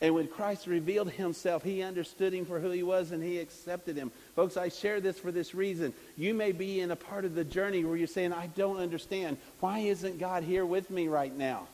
And 0.00 0.14
when 0.14 0.28
Christ 0.28 0.68
revealed 0.68 1.10
himself, 1.10 1.64
he 1.64 1.82
understood 1.82 2.32
him 2.32 2.46
for 2.46 2.60
who 2.60 2.70
he 2.70 2.84
was 2.84 3.10
and 3.10 3.22
he 3.22 3.38
accepted 3.38 3.96
him. 3.96 4.12
Folks, 4.36 4.56
I 4.56 4.68
share 4.68 5.00
this 5.00 5.18
for 5.18 5.32
this 5.32 5.54
reason. 5.54 5.92
You 6.16 6.34
may 6.34 6.52
be 6.52 6.80
in 6.80 6.92
a 6.92 6.96
part 6.96 7.24
of 7.24 7.34
the 7.34 7.42
journey 7.42 7.84
where 7.84 7.96
you're 7.96 8.06
saying, 8.06 8.32
I 8.32 8.46
don't 8.48 8.78
understand. 8.78 9.38
Why 9.58 9.80
isn't 9.80 10.20
God 10.20 10.44
here 10.44 10.64
with 10.64 10.88
me 10.90 11.08
right 11.08 11.36
now? 11.36 11.66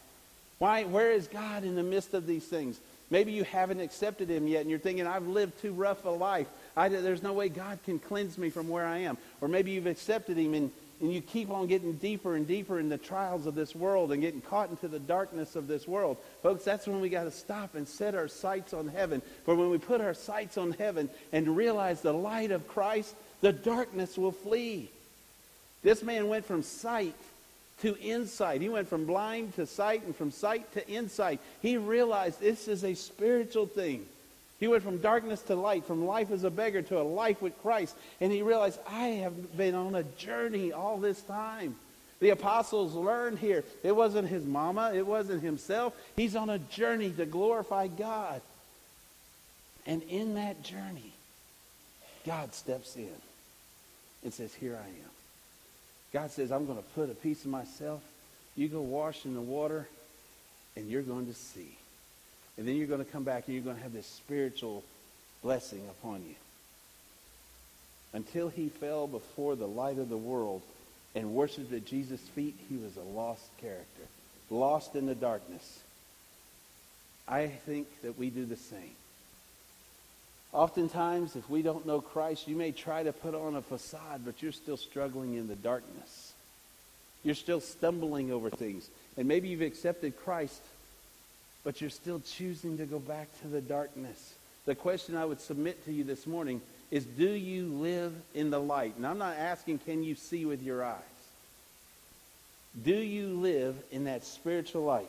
Why, 0.58 0.84
where 0.84 1.10
is 1.10 1.26
God 1.26 1.64
in 1.64 1.74
the 1.74 1.82
midst 1.82 2.14
of 2.14 2.26
these 2.26 2.44
things? 2.44 2.80
Maybe 3.10 3.32
you 3.32 3.44
haven't 3.44 3.80
accepted 3.80 4.30
him 4.30 4.48
yet 4.48 4.62
and 4.62 4.70
you're 4.70 4.78
thinking, 4.78 5.06
I've 5.06 5.26
lived 5.26 5.60
too 5.60 5.72
rough 5.72 6.06
a 6.06 6.10
life. 6.10 6.48
I, 6.74 6.88
there's 6.88 7.22
no 7.22 7.34
way 7.34 7.50
God 7.50 7.78
can 7.84 7.98
cleanse 7.98 8.38
me 8.38 8.48
from 8.48 8.70
where 8.70 8.86
I 8.86 8.98
am. 8.98 9.18
Or 9.42 9.48
maybe 9.48 9.72
you've 9.72 9.86
accepted 9.86 10.38
him 10.38 10.54
and, 10.54 10.70
and 11.04 11.12
you 11.12 11.20
keep 11.20 11.50
on 11.50 11.66
getting 11.66 11.92
deeper 11.92 12.34
and 12.34 12.48
deeper 12.48 12.80
in 12.80 12.88
the 12.88 12.96
trials 12.96 13.44
of 13.44 13.54
this 13.54 13.74
world 13.74 14.10
and 14.10 14.22
getting 14.22 14.40
caught 14.40 14.70
into 14.70 14.88
the 14.88 14.98
darkness 14.98 15.54
of 15.54 15.68
this 15.68 15.86
world. 15.86 16.16
Folks, 16.42 16.64
that's 16.64 16.86
when 16.86 16.98
we 17.02 17.10
got 17.10 17.24
to 17.24 17.30
stop 17.30 17.74
and 17.74 17.86
set 17.86 18.14
our 18.14 18.26
sights 18.26 18.72
on 18.72 18.88
heaven. 18.88 19.20
For 19.44 19.54
when 19.54 19.68
we 19.68 19.76
put 19.76 20.00
our 20.00 20.14
sights 20.14 20.56
on 20.56 20.72
heaven 20.72 21.10
and 21.30 21.58
realize 21.58 22.00
the 22.00 22.14
light 22.14 22.52
of 22.52 22.66
Christ, 22.66 23.14
the 23.42 23.52
darkness 23.52 24.16
will 24.16 24.32
flee. 24.32 24.88
This 25.82 26.02
man 26.02 26.28
went 26.28 26.46
from 26.46 26.62
sight 26.62 27.16
to 27.82 27.98
insight. 27.98 28.62
He 28.62 28.70
went 28.70 28.88
from 28.88 29.04
blind 29.04 29.56
to 29.56 29.66
sight 29.66 30.04
and 30.04 30.16
from 30.16 30.30
sight 30.30 30.72
to 30.72 30.88
insight. 30.88 31.38
He 31.60 31.76
realized 31.76 32.40
this 32.40 32.66
is 32.66 32.82
a 32.82 32.94
spiritual 32.94 33.66
thing. 33.66 34.06
He 34.60 34.68
went 34.68 34.82
from 34.82 34.98
darkness 34.98 35.42
to 35.42 35.54
light, 35.56 35.84
from 35.84 36.06
life 36.06 36.30
as 36.30 36.44
a 36.44 36.50
beggar 36.50 36.82
to 36.82 37.00
a 37.00 37.02
life 37.02 37.42
with 37.42 37.60
Christ. 37.60 37.96
And 38.20 38.32
he 38.32 38.42
realized, 38.42 38.78
I 38.88 39.08
have 39.08 39.56
been 39.56 39.74
on 39.74 39.94
a 39.94 40.04
journey 40.04 40.72
all 40.72 40.98
this 40.98 41.20
time. 41.22 41.76
The 42.20 42.30
apostles 42.30 42.94
learned 42.94 43.38
here. 43.38 43.64
It 43.82 43.94
wasn't 43.94 44.28
his 44.28 44.44
mama, 44.44 44.92
it 44.94 45.06
wasn't 45.06 45.42
himself. 45.42 45.94
He's 46.16 46.36
on 46.36 46.50
a 46.50 46.58
journey 46.58 47.10
to 47.10 47.26
glorify 47.26 47.88
God. 47.88 48.40
And 49.86 50.02
in 50.04 50.34
that 50.36 50.62
journey, 50.62 51.12
God 52.24 52.54
steps 52.54 52.96
in 52.96 53.10
and 54.22 54.32
says, 54.32 54.54
Here 54.54 54.78
I 54.82 54.88
am. 54.88 55.10
God 56.12 56.30
says, 56.30 56.52
I'm 56.52 56.64
going 56.64 56.78
to 56.78 56.84
put 56.94 57.10
a 57.10 57.14
piece 57.14 57.44
of 57.44 57.50
myself. 57.50 58.00
You 58.56 58.68
go 58.68 58.80
wash 58.80 59.26
in 59.26 59.34
the 59.34 59.40
water, 59.40 59.88
and 60.76 60.88
you're 60.88 61.02
going 61.02 61.26
to 61.26 61.34
see. 61.34 61.76
And 62.56 62.66
then 62.68 62.76
you're 62.76 62.86
going 62.86 63.04
to 63.04 63.10
come 63.10 63.24
back 63.24 63.44
and 63.46 63.54
you're 63.54 63.64
going 63.64 63.76
to 63.76 63.82
have 63.82 63.92
this 63.92 64.06
spiritual 64.06 64.84
blessing 65.42 65.82
upon 65.90 66.22
you. 66.22 66.34
Until 68.12 68.48
he 68.48 68.68
fell 68.68 69.06
before 69.06 69.56
the 69.56 69.66
light 69.66 69.98
of 69.98 70.08
the 70.08 70.16
world, 70.16 70.62
and 71.14 71.34
worshiped 71.34 71.72
at 71.72 71.84
Jesus' 71.84 72.20
feet, 72.20 72.56
he 72.68 72.76
was 72.76 72.96
a 72.96 73.16
lost 73.16 73.44
character, 73.58 74.02
lost 74.50 74.96
in 74.96 75.06
the 75.06 75.14
darkness. 75.14 75.80
I 77.28 77.46
think 77.46 77.86
that 78.02 78.18
we 78.18 78.30
do 78.30 78.44
the 78.44 78.56
same. 78.56 78.96
Oftentimes, 80.52 81.36
if 81.36 81.48
we 81.48 81.62
don't 81.62 81.86
know 81.86 82.00
Christ, 82.00 82.46
you 82.46 82.56
may 82.56 82.70
try 82.72 83.02
to 83.02 83.12
put 83.12 83.34
on 83.34 83.56
a 83.56 83.62
facade, 83.62 84.22
but 84.24 84.42
you're 84.42 84.52
still 84.52 84.76
struggling 84.76 85.34
in 85.34 85.48
the 85.48 85.56
darkness. 85.56 86.32
You're 87.22 87.34
still 87.34 87.60
stumbling 87.60 88.30
over 88.30 88.50
things. 88.50 88.88
And 89.16 89.26
maybe 89.26 89.48
you've 89.48 89.62
accepted 89.62 90.16
Christ, 90.16 90.60
but 91.64 91.80
you're 91.80 91.90
still 91.90 92.20
choosing 92.20 92.78
to 92.78 92.84
go 92.84 92.98
back 92.98 93.28
to 93.40 93.48
the 93.48 93.60
darkness. 93.60 94.34
The 94.66 94.74
question 94.74 95.16
I 95.16 95.24
would 95.24 95.40
submit 95.40 95.84
to 95.86 95.92
you 95.92 96.04
this 96.04 96.26
morning 96.26 96.60
is 96.90 97.04
do 97.04 97.30
you 97.30 97.66
live 97.66 98.12
in 98.34 98.50
the 98.50 98.60
light? 98.60 98.96
And 98.96 99.06
I'm 99.06 99.18
not 99.18 99.36
asking, 99.36 99.78
can 99.78 100.04
you 100.04 100.14
see 100.14 100.44
with 100.44 100.62
your 100.62 100.84
eyes? 100.84 101.00
Do 102.82 102.94
you 102.94 103.40
live 103.40 103.76
in 103.90 104.04
that 104.04 104.24
spiritual 104.24 104.84
light? 104.84 105.08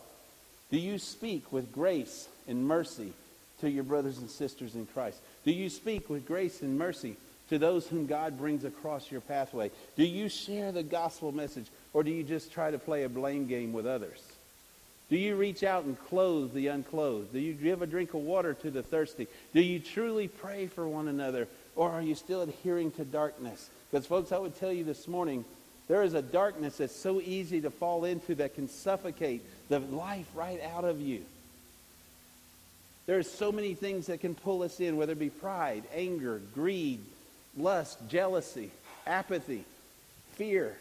Do 0.72 0.78
you 0.78 0.98
speak 0.98 1.52
with 1.52 1.72
grace 1.72 2.28
and 2.48 2.68
mercy 2.68 3.14
to 3.62 3.70
your 3.70 3.84
brothers 3.84 4.18
and 4.18 4.30
sisters 4.30 4.76
in 4.76 4.86
Christ? 4.88 5.20
Do 5.44 5.52
you 5.52 5.70
speak 5.70 6.10
with 6.10 6.26
grace 6.26 6.62
and 6.62 6.78
mercy 6.78 7.18
to 7.50 7.58
those 7.58 7.88
whom 7.88 8.08
God 8.08 8.38
brings 8.38 8.64
across 8.64 9.12
your 9.12 9.22
pathway? 9.22 9.72
Do 9.96 10.04
you 10.04 10.30
share 10.30 10.72
the 10.72 10.84
gospel 10.84 11.32
message 11.32 11.68
or 11.94 12.04
do 12.04 12.12
you 12.12 12.24
just 12.24 12.52
try 12.52 12.72
to 12.72 12.80
play 12.80 13.04
a 13.04 13.10
blame 13.10 13.48
game 13.48 13.74
with 13.74 13.86
others? 13.86 14.20
Do 15.10 15.18
you 15.18 15.36
reach 15.36 15.64
out 15.64 15.84
and 15.84 16.00
clothe 16.08 16.54
the 16.54 16.68
unclothed? 16.68 17.32
Do 17.34 17.40
you 17.40 17.54
give 17.54 17.82
a 17.82 17.88
drink 17.88 18.14
of 18.14 18.22
water 18.22 18.54
to 18.56 18.72
the 18.72 18.82
thirsty? 18.82 19.28
Do 19.54 19.62
you 19.62 19.80
truly 19.80 20.28
pray 20.28 20.68
for 20.68 20.88
one 20.88 21.08
another 21.08 21.48
or 21.76 21.92
are 21.92 22.02
you 22.02 22.16
still 22.16 22.42
adhering 22.42 22.92
to 22.92 23.06
darkness? 23.06 23.70
Because, 23.92 24.08
folks, 24.08 24.32
I 24.32 24.40
would 24.40 24.58
tell 24.58 24.72
you 24.72 24.84
this 24.84 25.08
morning, 25.08 25.46
there 25.88 26.02
is 26.02 26.16
a 26.16 26.22
darkness 26.22 26.78
that's 26.78 26.96
so 26.96 27.22
easy 27.22 27.62
to 27.62 27.70
fall 27.70 28.06
into 28.06 28.36
that 28.36 28.56
can 28.56 28.68
suffocate 28.68 29.44
the 29.70 29.80
life 29.80 30.28
right 30.34 30.62
out 30.76 30.86
of 30.86 31.00
you. 31.00 31.22
There 33.06 33.20
are 33.20 33.24
so 33.24 33.52
many 33.52 33.76
things 33.76 34.08
that 34.08 34.22
can 34.22 34.34
pull 34.34 34.64
us 34.64 34.80
in, 34.80 34.98
whether 34.98 35.12
it 35.12 35.20
be 35.20 35.30
pride, 35.30 35.84
anger, 35.94 36.42
greed, 36.56 37.00
lust, 37.56 38.00
jealousy, 38.10 38.72
apathy, 39.06 39.64
fear, 40.34 40.76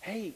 hate. 0.00 0.34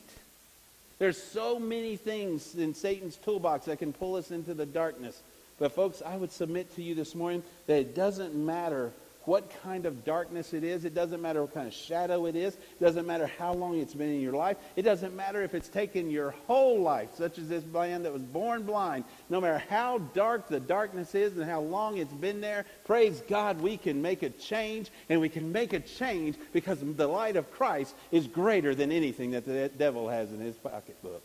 There's 0.99 1.21
so 1.21 1.59
many 1.59 1.97
things 1.97 2.55
in 2.55 2.75
Satan's 2.75 3.17
toolbox 3.17 3.67
that 3.67 3.79
can 3.79 3.93
pull 3.93 4.17
us 4.17 4.31
into 4.31 4.55
the 4.55 4.67
darkness. 4.67 5.23
But 5.59 5.73
folks, 5.73 6.03
I 6.05 6.17
would 6.17 6.33
submit 6.33 6.75
to 6.77 6.83
you 6.83 6.95
this 6.95 7.15
morning 7.15 7.43
that 7.67 7.79
it 7.79 7.95
doesn't 7.95 8.35
matter 8.35 8.93
what 9.29 9.53
kind 9.63 9.85
of 9.85 10.07
darkness 10.07 10.55
it 10.55 10.65
is. 10.65 10.87
It 10.87 10.95
doesn't 10.95 11.21
matter 11.21 11.43
what 11.43 11.53
kind 11.53 11.69
of 11.69 11.75
shadow 11.75 12.25
it 12.25 12.35
is. 12.35 12.55
It 12.55 12.81
doesn't 12.81 13.07
matter 13.07 13.27
how 13.39 13.53
long 13.53 13.79
it's 13.79 13.93
been 13.93 14.09
in 14.09 14.23
your 14.23 14.33
life. 14.33 14.57
It 14.75 14.83
doesn't 14.83 15.15
matter 15.15 15.43
if 15.43 15.53
it's 15.53 15.69
taken 15.69 16.11
your 16.11 16.31
whole 16.47 16.81
life, 16.81 17.11
such 17.15 17.37
as 17.37 17.47
this 17.47 17.63
man 17.67 18.05
that 18.05 18.13
was 18.13 18.23
born 18.23 18.63
blind. 18.63 19.05
No 19.29 19.39
matter 19.39 19.63
how 19.69 19.99
dark 19.99 20.49
the 20.49 20.61
darkness 20.61 21.15
is 21.15 21.37
and 21.37 21.45
how 21.45 21.61
long 21.61 21.99
it's 21.99 22.13
been 22.13 22.41
there, 22.41 22.65
praise 22.87 23.23
God, 23.29 23.61
we 23.61 23.77
can 23.77 24.01
make 24.01 24.23
a 24.23 24.31
change, 24.31 24.89
and 25.11 25.21
we 25.21 25.29
can 25.29 25.53
make 25.53 25.75
a 25.75 25.81
change 25.81 26.35
because 26.55 26.79
the 26.81 27.07
light 27.07 27.37
of 27.37 27.53
Christ 27.53 27.95
is 28.11 28.27
greater 28.27 28.75
than 28.75 28.91
anything 28.91 29.33
that 29.33 29.45
the 29.45 29.69
devil 29.77 30.09
has 30.09 30.33
in 30.33 30.41
his 30.41 30.57
pocketbook. 30.57 31.23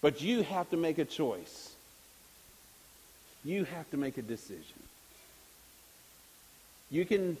But 0.00 0.22
you 0.22 0.42
have 0.42 0.70
to 0.70 0.78
make 0.78 0.96
a 0.96 1.04
choice. 1.04 1.70
You 3.44 3.64
have 3.64 3.90
to 3.90 3.98
make 3.98 4.16
a 4.16 4.22
decision. 4.22 4.82
You 6.92 7.06
can 7.06 7.38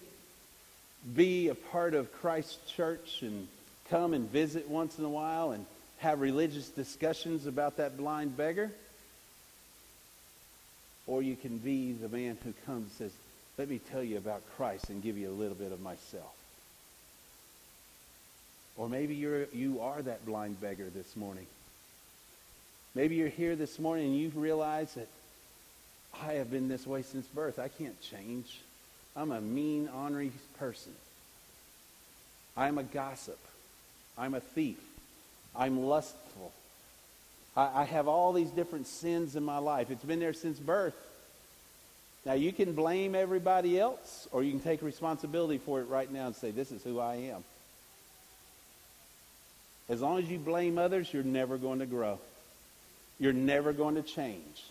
be 1.14 1.48
a 1.48 1.54
part 1.54 1.92
of 1.92 2.10
Christ's 2.10 2.56
church 2.72 3.18
and 3.20 3.46
come 3.90 4.14
and 4.14 4.28
visit 4.30 4.66
once 4.66 4.98
in 4.98 5.04
a 5.04 5.10
while 5.10 5.50
and 5.50 5.66
have 5.98 6.22
religious 6.22 6.70
discussions 6.70 7.44
about 7.44 7.76
that 7.76 7.98
blind 7.98 8.34
beggar. 8.34 8.72
Or 11.06 11.20
you 11.20 11.36
can 11.36 11.58
be 11.58 11.92
the 11.92 12.08
man 12.08 12.38
who 12.42 12.54
comes 12.64 12.84
and 12.84 12.92
says, 12.92 13.12
let 13.58 13.68
me 13.68 13.78
tell 13.90 14.02
you 14.02 14.16
about 14.16 14.42
Christ 14.56 14.88
and 14.88 15.02
give 15.02 15.18
you 15.18 15.28
a 15.28 15.36
little 15.36 15.54
bit 15.54 15.70
of 15.70 15.82
myself. 15.82 16.34
Or 18.78 18.88
maybe 18.88 19.14
you're, 19.14 19.44
you 19.52 19.82
are 19.82 20.00
that 20.00 20.24
blind 20.24 20.62
beggar 20.62 20.88
this 20.88 21.14
morning. 21.14 21.46
Maybe 22.94 23.16
you're 23.16 23.28
here 23.28 23.54
this 23.54 23.78
morning 23.78 24.06
and 24.06 24.16
you 24.16 24.32
realize 24.34 24.94
that 24.94 25.08
I 26.22 26.34
have 26.34 26.50
been 26.50 26.68
this 26.68 26.86
way 26.86 27.02
since 27.02 27.26
birth. 27.26 27.58
I 27.58 27.68
can't 27.68 28.00
change. 28.00 28.60
I'm 29.16 29.30
a 29.30 29.40
mean, 29.40 29.88
ornery 29.88 30.32
person. 30.58 30.92
I'm 32.56 32.78
a 32.78 32.82
gossip. 32.82 33.38
I'm 34.16 34.34
a 34.34 34.40
thief. 34.40 34.78
I'm 35.54 35.84
lustful. 35.84 36.52
I, 37.56 37.82
I, 37.82 37.84
have 37.84 38.08
all 38.08 38.32
these 38.32 38.50
different 38.50 38.86
sins 38.86 39.36
in 39.36 39.42
my 39.42 39.58
life. 39.58 39.90
It's 39.90 40.04
been 40.04 40.20
there 40.20 40.32
since 40.32 40.58
birth. 40.58 40.94
Now, 42.24 42.34
you 42.34 42.52
can 42.52 42.72
blame 42.72 43.14
everybody 43.14 43.78
else, 43.78 44.28
or 44.32 44.42
you 44.42 44.52
can 44.52 44.60
take 44.60 44.80
responsibility 44.80 45.58
for 45.58 45.80
it 45.80 45.88
right 45.88 46.10
now 46.10 46.26
and 46.26 46.36
say, 46.36 46.50
This 46.50 46.70
is 46.72 46.82
who 46.82 47.00
I 47.00 47.16
am. 47.16 47.44
As 49.88 50.00
long 50.00 50.18
as 50.18 50.28
you 50.28 50.38
blame 50.38 50.78
others, 50.78 51.12
you're 51.12 51.24
never 51.24 51.58
going 51.58 51.80
to 51.80 51.86
grow. 51.86 52.18
You're 53.18 53.32
never 53.32 53.72
going 53.72 53.96
to 53.96 54.02
change. 54.02 54.64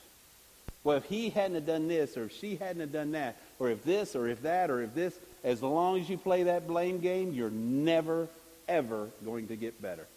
Well, 0.84 0.98
if 0.98 1.06
he 1.06 1.30
hadn't 1.30 1.56
have 1.56 1.66
done 1.68 1.88
this, 1.88 2.18
or 2.18 2.26
if 2.26 2.32
she 2.32 2.56
hadn't 2.56 2.80
have 2.80 2.92
done 2.92 3.12
that, 3.12 3.38
or 3.62 3.70
if 3.70 3.84
this, 3.84 4.16
or 4.16 4.28
if 4.28 4.42
that, 4.42 4.72
or 4.72 4.82
if 4.82 4.96
this, 4.96 5.16
as 5.44 5.62
long 5.62 6.00
as 6.00 6.10
you 6.10 6.18
play 6.18 6.42
that 6.44 6.66
blame 6.66 7.00
game, 7.00 7.32
you're 7.32 7.52
never, 7.52 8.28
ever 8.68 9.08
going 9.24 9.50
to 9.50 9.56
get 9.56 9.80
better. 9.80 10.08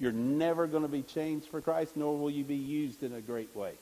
You're 0.00 0.10
never 0.10 0.66
going 0.66 0.82
to 0.82 0.88
be 0.88 1.02
changed 1.02 1.46
for 1.46 1.60
Christ, 1.60 1.96
nor 1.96 2.18
will 2.18 2.28
you 2.28 2.42
be 2.42 2.56
used 2.56 3.04
in 3.04 3.12
a 3.12 3.20
great 3.20 3.54
way. 3.54 3.74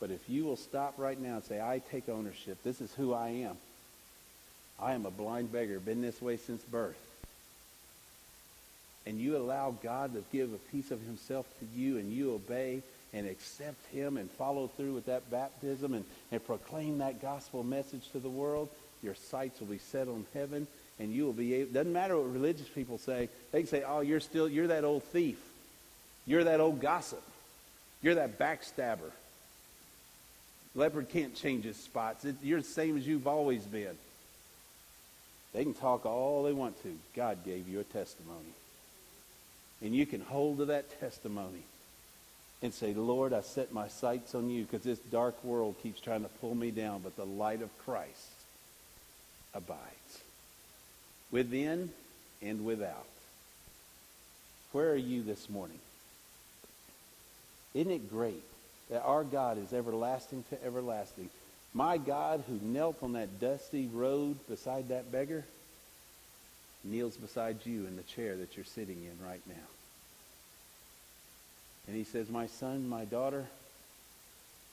But 0.00 0.10
if 0.10 0.20
you 0.28 0.44
will 0.44 0.58
stop 0.58 0.92
right 0.98 1.18
now 1.18 1.36
and 1.36 1.44
say, 1.44 1.62
I 1.62 1.80
take 1.90 2.10
ownership, 2.10 2.58
this 2.62 2.82
is 2.82 2.92
who 2.92 3.14
I 3.14 3.28
am. 3.30 3.56
I 4.78 4.92
am 4.92 5.06
a 5.06 5.10
blind 5.10 5.50
beggar, 5.50 5.80
been 5.80 6.02
this 6.02 6.20
way 6.20 6.36
since 6.36 6.62
birth. 6.64 7.00
And 9.06 9.18
you 9.18 9.38
allow 9.38 9.74
God 9.82 10.12
to 10.12 10.22
give 10.30 10.52
a 10.52 10.58
piece 10.70 10.90
of 10.90 11.00
himself 11.00 11.46
to 11.60 11.80
you 11.80 11.96
and 11.96 12.12
you 12.12 12.34
obey 12.34 12.82
and 13.12 13.26
accept 13.26 13.86
him 13.92 14.16
and 14.16 14.30
follow 14.30 14.68
through 14.68 14.94
with 14.94 15.06
that 15.06 15.30
baptism 15.30 15.94
and, 15.94 16.04
and 16.30 16.44
proclaim 16.44 16.98
that 16.98 17.22
gospel 17.22 17.62
message 17.62 18.10
to 18.12 18.18
the 18.18 18.28
world, 18.28 18.68
your 19.02 19.14
sights 19.14 19.60
will 19.60 19.68
be 19.68 19.78
set 19.78 20.08
on 20.08 20.26
heaven 20.34 20.66
and 20.98 21.12
you 21.12 21.24
will 21.24 21.32
be 21.32 21.54
able, 21.54 21.72
doesn't 21.72 21.92
matter 21.92 22.16
what 22.16 22.32
religious 22.32 22.68
people 22.68 22.98
say. 22.98 23.28
They 23.52 23.60
can 23.60 23.68
say, 23.68 23.82
oh, 23.86 24.00
you're 24.00 24.20
still, 24.20 24.48
you're 24.48 24.66
that 24.68 24.84
old 24.84 25.04
thief. 25.04 25.38
You're 26.26 26.44
that 26.44 26.60
old 26.60 26.80
gossip. 26.80 27.22
You're 28.02 28.16
that 28.16 28.38
backstabber. 28.38 29.10
Leopard 30.74 31.08
can't 31.08 31.34
change 31.34 31.64
his 31.64 31.76
spots. 31.76 32.24
It, 32.24 32.36
you're 32.42 32.60
the 32.60 32.66
same 32.66 32.96
as 32.96 33.06
you've 33.06 33.26
always 33.26 33.64
been. 33.64 33.96
They 35.54 35.62
can 35.62 35.74
talk 35.74 36.04
all 36.04 36.42
they 36.42 36.52
want 36.52 36.80
to. 36.82 36.98
God 37.16 37.44
gave 37.44 37.68
you 37.68 37.80
a 37.80 37.84
testimony. 37.84 38.52
And 39.80 39.94
you 39.94 40.04
can 40.04 40.20
hold 40.20 40.58
to 40.58 40.66
that 40.66 41.00
testimony 41.00 41.62
and 42.62 42.74
say, 42.74 42.92
Lord, 42.92 43.32
I 43.32 43.40
set 43.42 43.72
my 43.72 43.88
sights 43.88 44.34
on 44.34 44.50
you 44.50 44.64
because 44.64 44.82
this 44.82 44.98
dark 44.98 45.42
world 45.44 45.76
keeps 45.82 46.00
trying 46.00 46.22
to 46.22 46.28
pull 46.40 46.54
me 46.54 46.70
down, 46.70 47.00
but 47.02 47.16
the 47.16 47.24
light 47.24 47.62
of 47.62 47.76
Christ 47.78 48.28
abides 49.54 49.78
within 51.30 51.90
and 52.42 52.64
without. 52.64 53.06
Where 54.72 54.90
are 54.90 54.96
you 54.96 55.22
this 55.22 55.48
morning? 55.48 55.78
Isn't 57.74 57.92
it 57.92 58.10
great 58.10 58.42
that 58.90 59.02
our 59.02 59.24
God 59.24 59.58
is 59.58 59.72
everlasting 59.72 60.44
to 60.50 60.64
everlasting? 60.64 61.30
My 61.74 61.96
God, 61.98 62.42
who 62.48 62.58
knelt 62.62 63.02
on 63.02 63.12
that 63.12 63.40
dusty 63.40 63.86
road 63.86 64.36
beside 64.48 64.88
that 64.88 65.12
beggar, 65.12 65.44
kneels 66.82 67.16
beside 67.16 67.58
you 67.64 67.86
in 67.86 67.96
the 67.96 68.02
chair 68.02 68.36
that 68.36 68.56
you're 68.56 68.64
sitting 68.64 69.04
in 69.04 69.26
right 69.26 69.42
now. 69.46 69.54
And 71.88 71.96
he 71.96 72.04
says, 72.04 72.28
My 72.28 72.46
son, 72.46 72.88
my 72.88 73.06
daughter, 73.06 73.46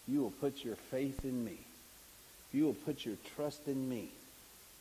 you 0.07 0.21
will 0.21 0.33
put 0.41 0.63
your 0.63 0.75
faith 0.75 1.23
in 1.23 1.43
me. 1.43 1.57
You 2.53 2.65
will 2.65 2.73
put 2.73 3.05
your 3.05 3.15
trust 3.35 3.67
in 3.67 3.89
me. 3.89 4.09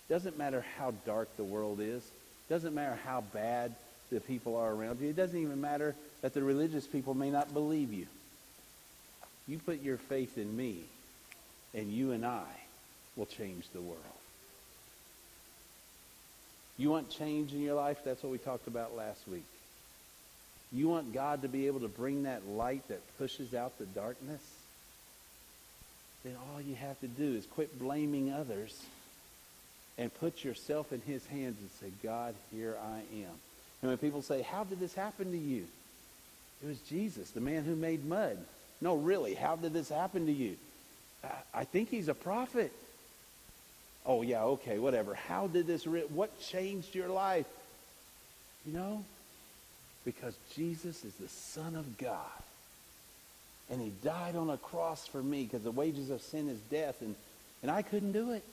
Doesn't 0.08 0.36
matter 0.36 0.64
how 0.76 0.92
dark 1.06 1.34
the 1.36 1.44
world 1.44 1.80
is. 1.80 2.02
Doesn't 2.50 2.74
matter 2.74 2.98
how 3.06 3.22
bad 3.32 3.74
the 4.10 4.20
people 4.20 4.56
are 4.56 4.72
around 4.72 5.00
you. 5.00 5.08
It 5.08 5.16
doesn't 5.16 5.40
even 5.40 5.60
matter 5.60 5.94
that 6.20 6.34
the 6.34 6.42
religious 6.42 6.86
people 6.86 7.14
may 7.14 7.30
not 7.30 7.54
believe 7.54 7.92
you. 7.92 8.06
You 9.46 9.58
put 9.58 9.82
your 9.82 9.96
faith 9.96 10.36
in 10.36 10.54
me, 10.56 10.80
and 11.72 11.90
you 11.90 12.12
and 12.12 12.24
I 12.26 12.44
will 13.16 13.26
change 13.26 13.64
the 13.72 13.80
world. 13.80 14.00
You 16.76 16.90
want 16.90 17.10
change 17.10 17.52
in 17.52 17.60
your 17.60 17.74
life? 17.74 17.98
That's 18.04 18.22
what 18.22 18.32
we 18.32 18.38
talked 18.38 18.66
about 18.66 18.96
last 18.96 19.20
week. 19.28 19.44
You 20.74 20.88
want 20.88 21.14
God 21.14 21.42
to 21.42 21.48
be 21.48 21.68
able 21.68 21.80
to 21.80 21.88
bring 21.88 22.24
that 22.24 22.48
light 22.48 22.86
that 22.88 23.00
pushes 23.16 23.54
out 23.54 23.78
the 23.78 23.86
darkness? 23.86 24.42
Then 26.24 26.34
all 26.52 26.60
you 26.60 26.74
have 26.74 26.98
to 27.00 27.06
do 27.06 27.36
is 27.36 27.46
quit 27.46 27.78
blaming 27.78 28.32
others 28.32 28.82
and 29.96 30.12
put 30.12 30.42
yourself 30.42 30.92
in 30.92 31.00
his 31.02 31.24
hands 31.26 31.58
and 31.60 31.70
say, 31.80 31.92
God, 32.02 32.34
here 32.50 32.76
I 32.82 32.98
am. 32.98 33.30
And 33.82 33.90
when 33.90 33.98
people 33.98 34.22
say, 34.22 34.42
How 34.42 34.64
did 34.64 34.80
this 34.80 34.94
happen 34.94 35.30
to 35.30 35.38
you? 35.38 35.64
It 36.62 36.66
was 36.66 36.78
Jesus, 36.80 37.30
the 37.30 37.40
man 37.40 37.64
who 37.64 37.76
made 37.76 38.04
mud. 38.04 38.38
No, 38.80 38.96
really, 38.96 39.34
how 39.34 39.54
did 39.56 39.72
this 39.72 39.88
happen 39.88 40.26
to 40.26 40.32
you? 40.32 40.56
I, 41.22 41.60
I 41.60 41.64
think 41.64 41.90
he's 41.90 42.08
a 42.08 42.14
prophet. 42.14 42.72
Oh, 44.06 44.22
yeah, 44.22 44.42
okay, 44.44 44.78
whatever. 44.78 45.14
How 45.14 45.46
did 45.46 45.66
this, 45.66 45.86
re- 45.86 46.06
what 46.08 46.40
changed 46.40 46.94
your 46.94 47.08
life? 47.08 47.46
You 48.66 48.72
know, 48.72 49.04
because 50.04 50.36
Jesus 50.54 51.04
is 51.04 51.14
the 51.14 51.28
Son 51.28 51.74
of 51.74 51.98
God. 51.98 52.18
And 53.70 53.80
he 53.80 53.92
died 54.02 54.36
on 54.36 54.50
a 54.50 54.58
cross 54.58 55.06
for 55.06 55.22
me 55.22 55.44
because 55.44 55.62
the 55.62 55.70
wages 55.70 56.10
of 56.10 56.20
sin 56.20 56.48
is 56.48 56.58
death, 56.70 57.00
and, 57.00 57.14
and 57.62 57.70
I 57.70 57.82
couldn't 57.82 58.12
do 58.12 58.32
it. 58.32 58.44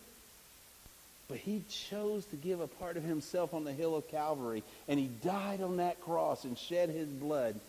But 1.27 1.37
he 1.37 1.63
chose 1.69 2.25
to 2.25 2.35
give 2.35 2.59
a 2.59 2.67
part 2.67 2.97
of 2.97 3.03
himself 3.03 3.53
on 3.53 3.63
the 3.63 3.73
hill 3.73 3.95
of 3.95 4.09
Calvary, 4.09 4.63
and 4.87 4.99
he 4.99 5.07
died 5.23 5.61
on 5.61 5.77
that 5.77 6.01
cross 6.01 6.43
and 6.43 6.57
shed 6.57 6.89
his 6.89 7.07
blood 7.07 7.59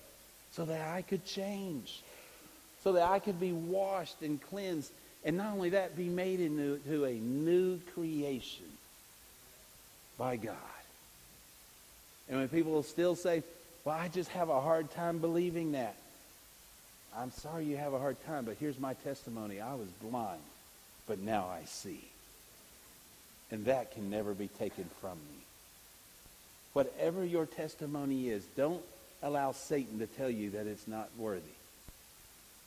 so 0.53 0.65
that 0.65 0.89
I 0.89 1.03
could 1.03 1.25
change, 1.25 2.03
so 2.85 2.93
that 2.93 3.09
I 3.09 3.19
could 3.19 3.41
be 3.41 3.53
washed 3.53 4.23
and 4.23 4.41
cleansed, 4.43 4.91
and 5.25 5.37
not 5.37 5.53
only 5.53 5.71
that, 5.71 5.97
be 5.97 6.09
made 6.09 6.41
into 6.41 7.05
a 7.05 7.13
new 7.13 7.79
creation 7.95 8.67
by 10.19 10.37
God. 10.37 10.57
And 12.29 12.39
when 12.39 12.49
people 12.49 12.83
still 12.83 13.15
say, 13.15 13.43
well, 13.85 13.97
I 13.97 14.09
just 14.09 14.31
have 14.31 14.49
a 14.49 14.61
hard 14.61 14.91
time 14.93 15.19
believing 15.19 15.73
that. 15.73 15.97
I'm 17.17 17.31
sorry 17.31 17.65
you 17.65 17.77
have 17.77 17.93
a 17.93 17.99
hard 17.99 18.17
time, 18.27 18.45
but 18.45 18.57
here's 18.59 18.79
my 18.79 18.95
testimony. 18.95 19.61
I 19.61 19.75
was 19.75 19.89
blind, 20.01 20.41
but 21.07 21.19
now 21.19 21.47
I 21.49 21.65
see. 21.67 22.01
And 23.51 23.67
that 23.67 23.93
can 23.93 24.09
never 24.09 24.33
be 24.33 24.49
taken 24.49 24.85
from 25.01 25.19
me. 25.19 25.39
Whatever 26.73 27.25
your 27.25 27.45
testimony 27.45 28.31
is, 28.31 28.45
don't 28.57 28.83
allow 29.23 29.53
Satan 29.53 29.99
to 29.99 30.07
tell 30.07 30.31
you 30.31 30.51
that 30.51 30.67
it's 30.67 30.89
not 30.89 31.11
worthy. 31.19 31.43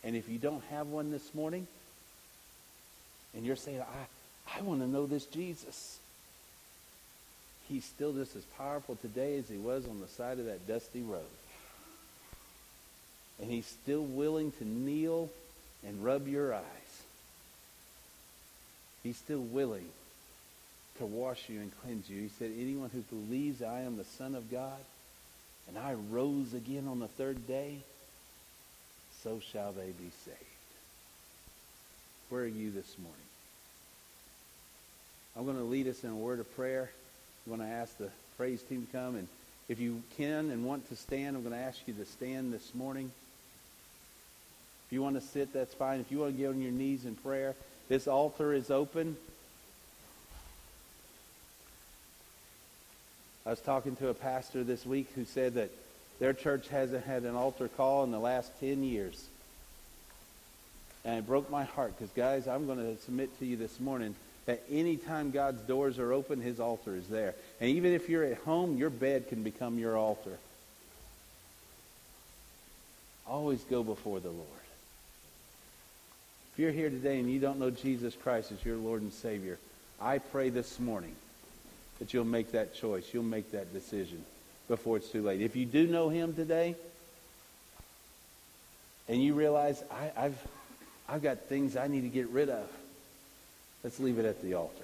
And 0.04 0.16
if 0.16 0.30
you 0.30 0.38
don't 0.38 0.64
have 0.66 0.88
one 0.88 1.12
this 1.12 1.34
morning, 1.34 1.66
and 3.36 3.46
you're 3.46 3.56
saying, 3.56 3.82
I, 3.82 4.60
I 4.60 4.62
want 4.62 4.82
to 4.82 4.88
know 4.88 5.08
this 5.08 5.26
Jesus, 5.26 5.98
he's 7.68 7.86
still 7.86 8.14
just 8.14 8.36
as 8.36 8.44
powerful 8.58 8.96
today 8.96 9.38
as 9.38 9.48
he 9.48 9.58
was 9.58 9.88
on 9.88 10.00
the 10.00 10.08
side 10.08 10.40
of 10.40 10.46
that 10.46 10.68
dusty 10.68 11.02
road. 11.02 11.24
And 13.42 13.52
he's 13.52 13.66
still 13.66 14.04
willing 14.04 14.52
to 14.54 14.66
kneel 14.66 15.30
and 15.86 16.04
rub 16.04 16.28
your 16.28 16.54
eyes. 16.54 16.64
He's 19.04 19.18
still 19.18 19.42
willing 19.42 19.88
to 20.98 21.06
wash 21.06 21.50
you 21.50 21.60
and 21.60 21.72
cleanse 21.82 22.10
you. 22.10 22.22
He 22.22 22.30
said, 22.40 22.52
anyone 22.58 22.90
who 22.90 23.02
believes 23.02 23.62
I 23.62 23.82
am 23.82 23.98
the 23.98 24.04
Son 24.04 24.36
of 24.36 24.50
God 24.50 24.80
and 25.68 25.78
I 25.78 25.94
rose 25.94 26.54
again 26.54 26.88
on 26.88 27.00
the 27.00 27.08
third 27.08 27.48
day, 27.48 27.78
so 29.24 29.42
shall 29.52 29.72
they 29.72 29.88
be 29.88 30.12
saved. 30.24 30.38
Where 32.30 32.44
are 32.44 32.48
you 32.48 32.72
this 32.72 32.96
morning? 32.98 33.20
I'm 35.36 35.46
going 35.46 35.58
to 35.58 35.64
lead 35.64 35.88
us 35.88 36.04
in 36.04 36.12
a 36.12 36.16
word 36.16 36.40
of 36.40 36.56
prayer. 36.56 36.90
I'm 37.46 37.56
going 37.56 37.70
to 37.70 37.76
ask 37.76 37.96
the 37.98 38.10
praise 38.38 38.64
team 38.64 38.88
to 38.88 38.98
come. 38.98 39.16
And 39.16 39.28
if 39.70 39.80
you 39.80 40.02
can 40.18 40.50
and 40.50 40.66
want 40.66 40.90
to 40.90 40.96
stand, 40.96 41.36
I'm 41.36 41.44
going 41.44 41.54
to 41.54 41.62
ask 41.62 41.80
you 41.86 41.94
to 41.94 42.06
stand 42.06 42.52
this 42.52 42.74
morning. 42.74 43.12
If 44.88 44.94
you 44.94 45.04
want 45.04 45.16
to 45.16 45.22
sit, 45.22 45.54
that's 45.54 45.74
fine. 45.74 46.00
If 46.00 46.12
you 46.12 46.20
want 46.20 46.34
to 46.34 46.38
get 46.38 46.50
on 46.50 46.62
your 46.62 46.72
knees 46.72 47.06
in 47.06 47.16
prayer, 47.16 47.54
this 47.88 48.08
altar 48.08 48.52
is 48.52 48.72
open. 48.72 49.16
I 53.46 53.52
was 53.52 53.60
talking 53.60 53.96
to 53.98 54.10
a 54.10 54.16
pastor 54.16 54.64
this 54.64 54.84
week 54.84 55.08
who 55.14 55.24
said 55.24 55.54
that 55.54 55.70
their 56.20 56.34
church 56.34 56.68
hasn't 56.70 57.06
had 57.06 57.24
an 57.24 57.36
altar 57.36 57.68
call 57.68 58.04
in 58.04 58.12
the 58.12 58.20
last 58.20 58.52
10 58.60 58.84
years. 58.84 59.28
And 61.04 61.20
it 61.20 61.28
broke 61.28 61.52
my 61.52 61.64
heart 61.64 61.94
because, 61.96 62.12
guys, 62.16 62.48
I'm 62.48 62.66
going 62.66 62.80
to 62.80 63.00
submit 63.04 63.38
to 63.38 63.46
you 63.46 63.56
this 63.56 63.80
morning 63.80 64.16
that 64.46 64.64
anytime 64.70 65.32
God's 65.32 65.62
doors 65.62 65.98
are 65.98 66.14
open, 66.14 66.40
his 66.40 66.60
altar 66.60 66.96
is 66.96 67.08
there. 67.08 67.34
And 67.60 67.70
even 67.72 67.94
if 67.94 68.10
you're 68.10 68.24
at 68.24 68.38
home, 68.40 68.78
your 68.78 68.90
bed 68.90 69.28
can 69.30 69.44
become 69.44 69.80
your 69.80 69.98
altar. 69.98 70.38
Always 73.28 73.64
go 73.64 73.84
before 73.84 74.20
the 74.20 74.30
Lord. 74.30 74.48
If 76.54 76.60
you're 76.60 76.72
here 76.72 76.90
today 76.90 77.20
and 77.20 77.30
you 77.30 77.40
don't 77.40 77.60
know 77.60 77.72
Jesus 77.72 78.16
Christ 78.16 78.52
as 78.52 78.64
your 78.64 78.78
Lord 78.78 79.02
and 79.02 79.12
Savior, 79.12 79.58
I 80.00 80.20
pray 80.20 80.50
this 80.50 80.80
morning 80.80 81.16
that 82.00 82.14
you'll 82.14 82.24
make 82.24 82.52
that 82.52 82.76
choice. 82.76 83.10
You'll 83.14 83.24
make 83.24 83.52
that 83.52 83.74
decision 83.74 84.24
before 84.68 84.98
it's 84.98 85.10
too 85.10 85.24
late. 85.24 85.42
If 85.42 85.56
you 85.56 85.66
do 85.66 85.88
know 85.88 86.10
him 86.10 86.34
today 86.34 86.76
and 89.10 89.24
you 89.24 89.34
realize 89.34 89.84
I, 89.92 90.26
I've, 90.26 90.38
I've 91.10 91.24
got 91.24 91.42
things 91.42 91.76
I 91.76 91.88
need 91.88 92.02
to 92.02 92.10
get 92.10 92.30
rid 92.30 92.50
of, 92.50 92.68
let's 93.86 94.00
leave 94.00 94.18
it 94.18 94.26
at 94.26 94.42
the 94.42 94.56
altar. 94.56 94.84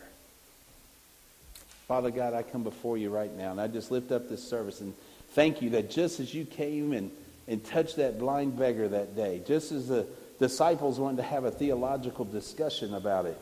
Father 1.88 2.12
God, 2.12 2.36
I 2.36 2.44
come 2.44 2.64
before 2.64 3.00
you 3.00 3.10
right 3.10 3.36
now 3.36 3.50
and 3.50 3.60
I 3.60 3.66
just 3.66 3.90
lift 3.90 4.12
up 4.12 4.30
this 4.30 4.48
service 4.48 4.80
and 4.80 4.94
thank 5.32 5.60
you 5.60 5.72
that 5.72 5.90
just 5.90 6.20
as 6.20 6.36
you 6.36 6.46
came 6.46 6.94
and, 6.94 7.10
and 7.48 7.66
touched 7.66 7.96
that 7.96 8.20
blind 8.20 8.60
beggar 8.60 8.88
that 8.88 9.16
day, 9.16 9.42
just 9.48 9.72
as 9.72 9.88
the 9.88 10.06
disciples 10.38 11.00
wanted 11.00 11.18
to 11.18 11.24
have 11.24 11.46
a 11.46 11.52
theological 11.52 12.26
discussion 12.26 12.94
about 12.94 13.26
it, 13.26 13.40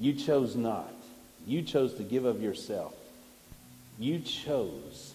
you 0.00 0.14
chose 0.14 0.56
not. 0.56 0.94
You 1.46 1.60
chose 1.60 1.92
to 1.96 2.02
give 2.02 2.24
of 2.24 2.40
yourself. 2.40 2.94
You 3.98 4.20
chose 4.20 5.12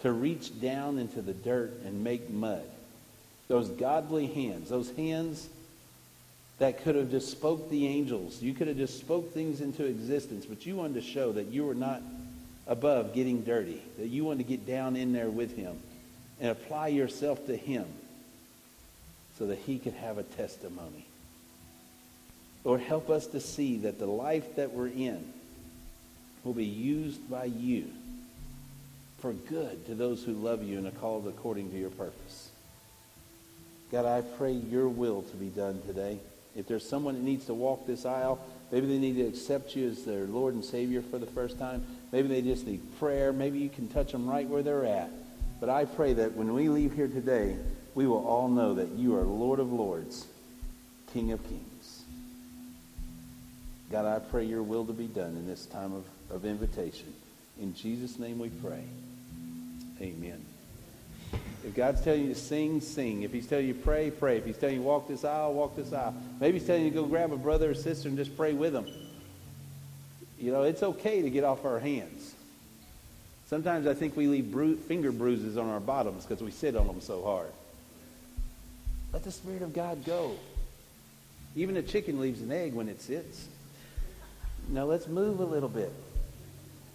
to 0.00 0.10
reach 0.10 0.58
down 0.62 0.98
into 0.98 1.20
the 1.20 1.34
dirt 1.34 1.82
and 1.84 2.02
make 2.02 2.30
mud. 2.30 2.64
Those 3.48 3.68
godly 3.68 4.28
hands, 4.28 4.70
those 4.70 4.90
hands 4.92 5.46
that 6.58 6.82
could 6.82 6.94
have 6.94 7.10
just 7.10 7.30
spoke 7.30 7.68
the 7.68 7.86
angels. 7.86 8.40
You 8.40 8.54
could 8.54 8.68
have 8.68 8.76
just 8.76 8.98
spoke 8.98 9.32
things 9.32 9.60
into 9.60 9.84
existence, 9.84 10.46
but 10.46 10.64
you 10.64 10.76
wanted 10.76 10.94
to 10.94 11.02
show 11.02 11.32
that 11.32 11.46
you 11.48 11.66
were 11.66 11.74
not 11.74 12.00
above 12.66 13.14
getting 13.14 13.42
dirty, 13.42 13.82
that 13.98 14.08
you 14.08 14.24
wanted 14.24 14.44
to 14.44 14.48
get 14.48 14.66
down 14.66 14.96
in 14.96 15.12
there 15.12 15.28
with 15.28 15.56
him 15.56 15.78
and 16.40 16.50
apply 16.50 16.88
yourself 16.88 17.46
to 17.46 17.56
him 17.56 17.86
so 19.38 19.46
that 19.46 19.58
he 19.58 19.78
could 19.78 19.92
have 19.94 20.18
a 20.18 20.22
testimony. 20.22 21.06
Lord, 22.64 22.80
help 22.80 23.10
us 23.10 23.26
to 23.28 23.40
see 23.40 23.78
that 23.78 23.98
the 23.98 24.06
life 24.06 24.56
that 24.56 24.72
we're 24.72 24.88
in 24.88 25.32
will 26.42 26.54
be 26.54 26.64
used 26.64 27.30
by 27.30 27.44
you 27.44 27.86
for 29.18 29.32
good 29.32 29.86
to 29.86 29.94
those 29.94 30.24
who 30.24 30.32
love 30.32 30.62
you 30.62 30.78
and 30.78 30.86
are 30.86 30.92
called 30.92 31.28
according 31.28 31.70
to 31.70 31.78
your 31.78 31.90
purpose. 31.90 32.50
God, 33.92 34.04
I 34.04 34.22
pray 34.36 34.52
your 34.52 34.88
will 34.88 35.22
to 35.22 35.36
be 35.36 35.48
done 35.48 35.80
today. 35.86 36.18
If 36.56 36.66
there's 36.66 36.88
someone 36.88 37.14
that 37.14 37.22
needs 37.22 37.46
to 37.46 37.54
walk 37.54 37.86
this 37.86 38.06
aisle, 38.06 38.40
maybe 38.72 38.86
they 38.86 38.98
need 38.98 39.16
to 39.16 39.26
accept 39.26 39.76
you 39.76 39.88
as 39.88 40.04
their 40.04 40.24
Lord 40.24 40.54
and 40.54 40.64
Savior 40.64 41.02
for 41.02 41.18
the 41.18 41.26
first 41.26 41.58
time. 41.58 41.84
Maybe 42.12 42.28
they 42.28 42.40
just 42.40 42.66
need 42.66 42.80
prayer. 42.98 43.32
Maybe 43.32 43.58
you 43.58 43.68
can 43.68 43.88
touch 43.88 44.12
them 44.12 44.28
right 44.28 44.48
where 44.48 44.62
they're 44.62 44.86
at. 44.86 45.10
But 45.60 45.68
I 45.68 45.84
pray 45.84 46.14
that 46.14 46.34
when 46.34 46.54
we 46.54 46.68
leave 46.68 46.94
here 46.94 47.08
today, 47.08 47.56
we 47.94 48.06
will 48.06 48.26
all 48.26 48.48
know 48.48 48.74
that 48.74 48.90
you 48.90 49.16
are 49.16 49.22
Lord 49.22 49.60
of 49.60 49.72
Lords, 49.72 50.26
King 51.12 51.32
of 51.32 51.42
Kings. 51.46 52.02
God, 53.90 54.04
I 54.04 54.18
pray 54.18 54.44
your 54.44 54.62
will 54.62 54.84
to 54.86 54.92
be 54.92 55.06
done 55.06 55.36
in 55.36 55.46
this 55.46 55.66
time 55.66 55.92
of, 55.92 56.04
of 56.34 56.44
invitation. 56.44 57.12
In 57.60 57.74
Jesus' 57.74 58.18
name 58.18 58.38
we 58.38 58.48
pray. 58.48 58.84
Amen. 60.00 60.45
If 61.32 61.74
God's 61.74 62.00
telling 62.02 62.22
you 62.22 62.28
to 62.28 62.38
sing, 62.38 62.80
sing. 62.80 63.22
If 63.22 63.32
he's 63.32 63.46
telling 63.46 63.66
you 63.66 63.74
to 63.74 63.80
pray, 63.80 64.10
pray. 64.10 64.36
If 64.36 64.46
he's 64.46 64.56
telling 64.56 64.76
you 64.76 64.82
walk 64.82 65.08
this 65.08 65.24
aisle, 65.24 65.52
walk 65.54 65.74
this 65.74 65.92
aisle. 65.92 66.14
Maybe 66.40 66.58
he's 66.58 66.66
telling 66.66 66.84
you 66.84 66.90
to 66.90 66.94
go 66.94 67.04
grab 67.04 67.32
a 67.32 67.36
brother 67.36 67.70
or 67.70 67.74
sister 67.74 68.08
and 68.08 68.16
just 68.16 68.36
pray 68.36 68.52
with 68.52 68.72
them. 68.72 68.86
You 70.38 70.52
know, 70.52 70.62
it's 70.62 70.82
okay 70.82 71.22
to 71.22 71.30
get 71.30 71.44
off 71.44 71.64
our 71.64 71.80
hands. 71.80 72.34
Sometimes 73.48 73.86
I 73.86 73.94
think 73.94 74.16
we 74.16 74.26
leave 74.26 74.50
bru- 74.50 74.76
finger 74.76 75.12
bruises 75.12 75.56
on 75.56 75.68
our 75.68 75.80
bottoms 75.80 76.24
because 76.24 76.42
we 76.42 76.50
sit 76.50 76.76
on 76.76 76.86
them 76.86 77.00
so 77.00 77.22
hard. 77.22 77.50
Let 79.12 79.24
the 79.24 79.32
Spirit 79.32 79.62
of 79.62 79.72
God 79.72 80.04
go. 80.04 80.36
Even 81.54 81.76
a 81.76 81.82
chicken 81.82 82.20
leaves 82.20 82.42
an 82.42 82.52
egg 82.52 82.74
when 82.74 82.88
it 82.88 83.00
sits. 83.00 83.48
Now 84.68 84.84
let's 84.84 85.06
move 85.06 85.40
a 85.40 85.44
little 85.44 85.68
bit. 85.68 85.92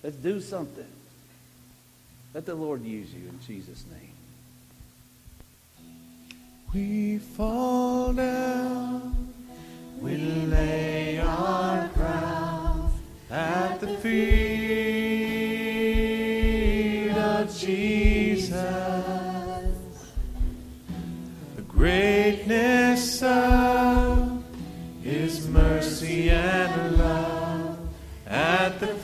Let's 0.04 0.18
do 0.18 0.42
something. 0.42 0.86
Let 2.34 2.46
the 2.46 2.56
Lord 2.56 2.84
use 2.84 3.14
you 3.14 3.28
in 3.28 3.40
Jesus' 3.46 3.84
name. 3.92 4.11
We 6.74 7.18
fall 7.18 8.14
down, 8.14 9.34
we 10.00 10.16
lay 10.16 11.20
our 11.20 11.90
crowns 11.90 12.94
at 13.30 13.82
the 13.82 13.88
feet 13.98 14.22
of 17.12 17.54
Jesus. 17.54 18.56
The 21.58 21.62
greatness 21.68 23.22
of 23.22 24.42
His 25.04 25.46
mercy 25.50 26.30
and 26.30 26.98
love 26.98 27.80
at 28.26 28.80
Jesus, 28.80 28.96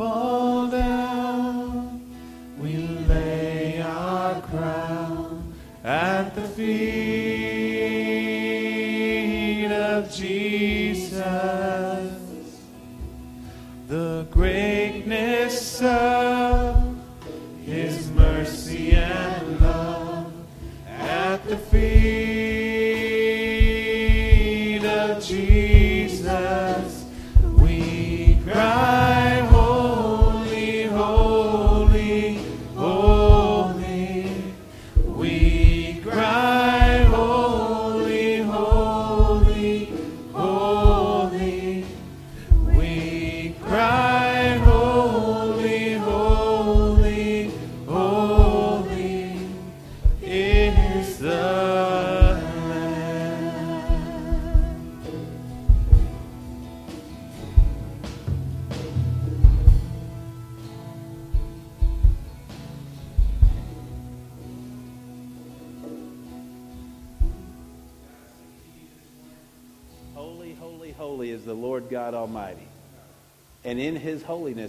We 0.00 0.29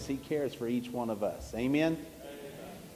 he 0.06 0.18
cares 0.18 0.54
for 0.54 0.68
each 0.68 0.90
one 0.90 1.10
of 1.10 1.24
us. 1.24 1.54
Amen? 1.56 1.98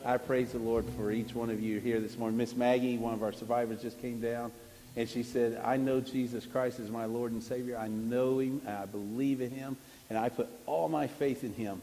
I 0.06 0.18
praise 0.18 0.52
the 0.52 0.60
Lord 0.60 0.86
for 0.98 1.12
each 1.12 1.34
one 1.34 1.50
of 1.50 1.60
you 1.62 1.80
here 1.80 2.00
this 2.00 2.18
morning. 2.18 2.38
Miss 2.38 2.56
Maggie, 2.56 2.98
one 2.98 3.14
of 3.14 3.24
our 3.24 3.34
survivors, 3.34 3.82
just 3.82 4.00
came 4.02 4.20
down 4.20 4.52
and 4.96 5.10
she 5.10 5.24
said, 5.24 5.62
I 5.64 5.78
know 5.78 6.00
Jesus 6.00 6.46
Christ 6.46 6.80
is 6.80 6.90
my 6.90 7.06
Lord 7.06 7.32
and 7.32 7.44
Savior. 7.44 7.78
I 7.78 7.88
know 7.88 8.40
him, 8.40 8.62
and 8.66 8.78
I 8.78 8.86
believe 8.86 9.42
in 9.42 9.52
him, 9.52 9.76
and 10.10 10.18
I 10.18 10.30
put 10.30 10.48
all 10.66 10.88
my 10.88 11.08
faith 11.08 11.44
in 11.44 11.54
him. 11.54 11.82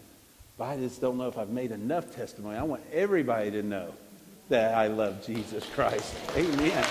But 0.57 0.65
I 0.65 0.77
just 0.77 1.01
don't 1.01 1.19
know 1.19 1.29
if 1.29 1.37
I've 1.37 1.51
made 1.51 1.73
enough 1.73 2.15
testimony. 2.15 2.57
I 2.57 2.63
want 2.63 2.83
everybody 2.93 3.51
to 3.51 3.63
know 3.63 3.93
that 4.49 4.75
I 4.75 4.87
love 4.87 5.25
Jesus 5.27 5.67
Christ. 5.75 6.15
Amen. 6.37 6.85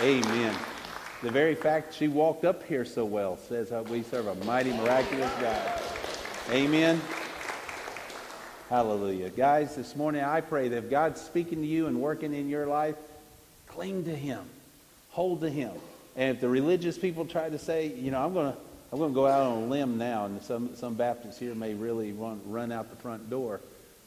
Amen. 0.00 0.77
The 1.20 1.30
very 1.32 1.56
fact 1.56 1.94
she 1.94 2.06
walked 2.06 2.44
up 2.44 2.62
here 2.62 2.84
so 2.84 3.04
well 3.04 3.36
says 3.36 3.72
we 3.88 4.04
serve 4.04 4.28
a 4.28 4.36
mighty, 4.44 4.72
miraculous 4.72 5.32
God. 5.40 5.80
Amen. 6.50 7.00
Hallelujah. 8.70 9.30
Guys, 9.30 9.74
this 9.74 9.96
morning 9.96 10.22
I 10.22 10.40
pray 10.40 10.68
that 10.68 10.76
if 10.76 10.90
God's 10.90 11.20
speaking 11.20 11.60
to 11.62 11.66
you 11.66 11.88
and 11.88 12.00
working 12.00 12.34
in 12.34 12.48
your 12.48 12.66
life, 12.66 12.94
cling 13.66 14.04
to 14.04 14.14
Him. 14.14 14.44
Hold 15.10 15.40
to 15.40 15.50
Him. 15.50 15.72
And 16.14 16.36
if 16.36 16.40
the 16.40 16.48
religious 16.48 16.96
people 16.96 17.26
try 17.26 17.50
to 17.50 17.58
say, 17.58 17.88
you 17.88 18.12
know, 18.12 18.24
I'm 18.24 18.32
going 18.32 18.52
to 18.52 18.58
I'm 18.92 18.98
going 18.98 19.10
to 19.10 19.14
go 19.14 19.26
out 19.26 19.42
on 19.42 19.64
a 19.64 19.66
limb 19.66 19.98
now, 19.98 20.24
and 20.24 20.40
some, 20.42 20.74
some 20.74 20.94
Baptists 20.94 21.38
here 21.38 21.54
may 21.54 21.74
really 21.74 22.12
run, 22.12 22.40
run 22.46 22.72
out 22.72 22.88
the 22.88 22.96
front 22.96 23.28
door. 23.28 23.60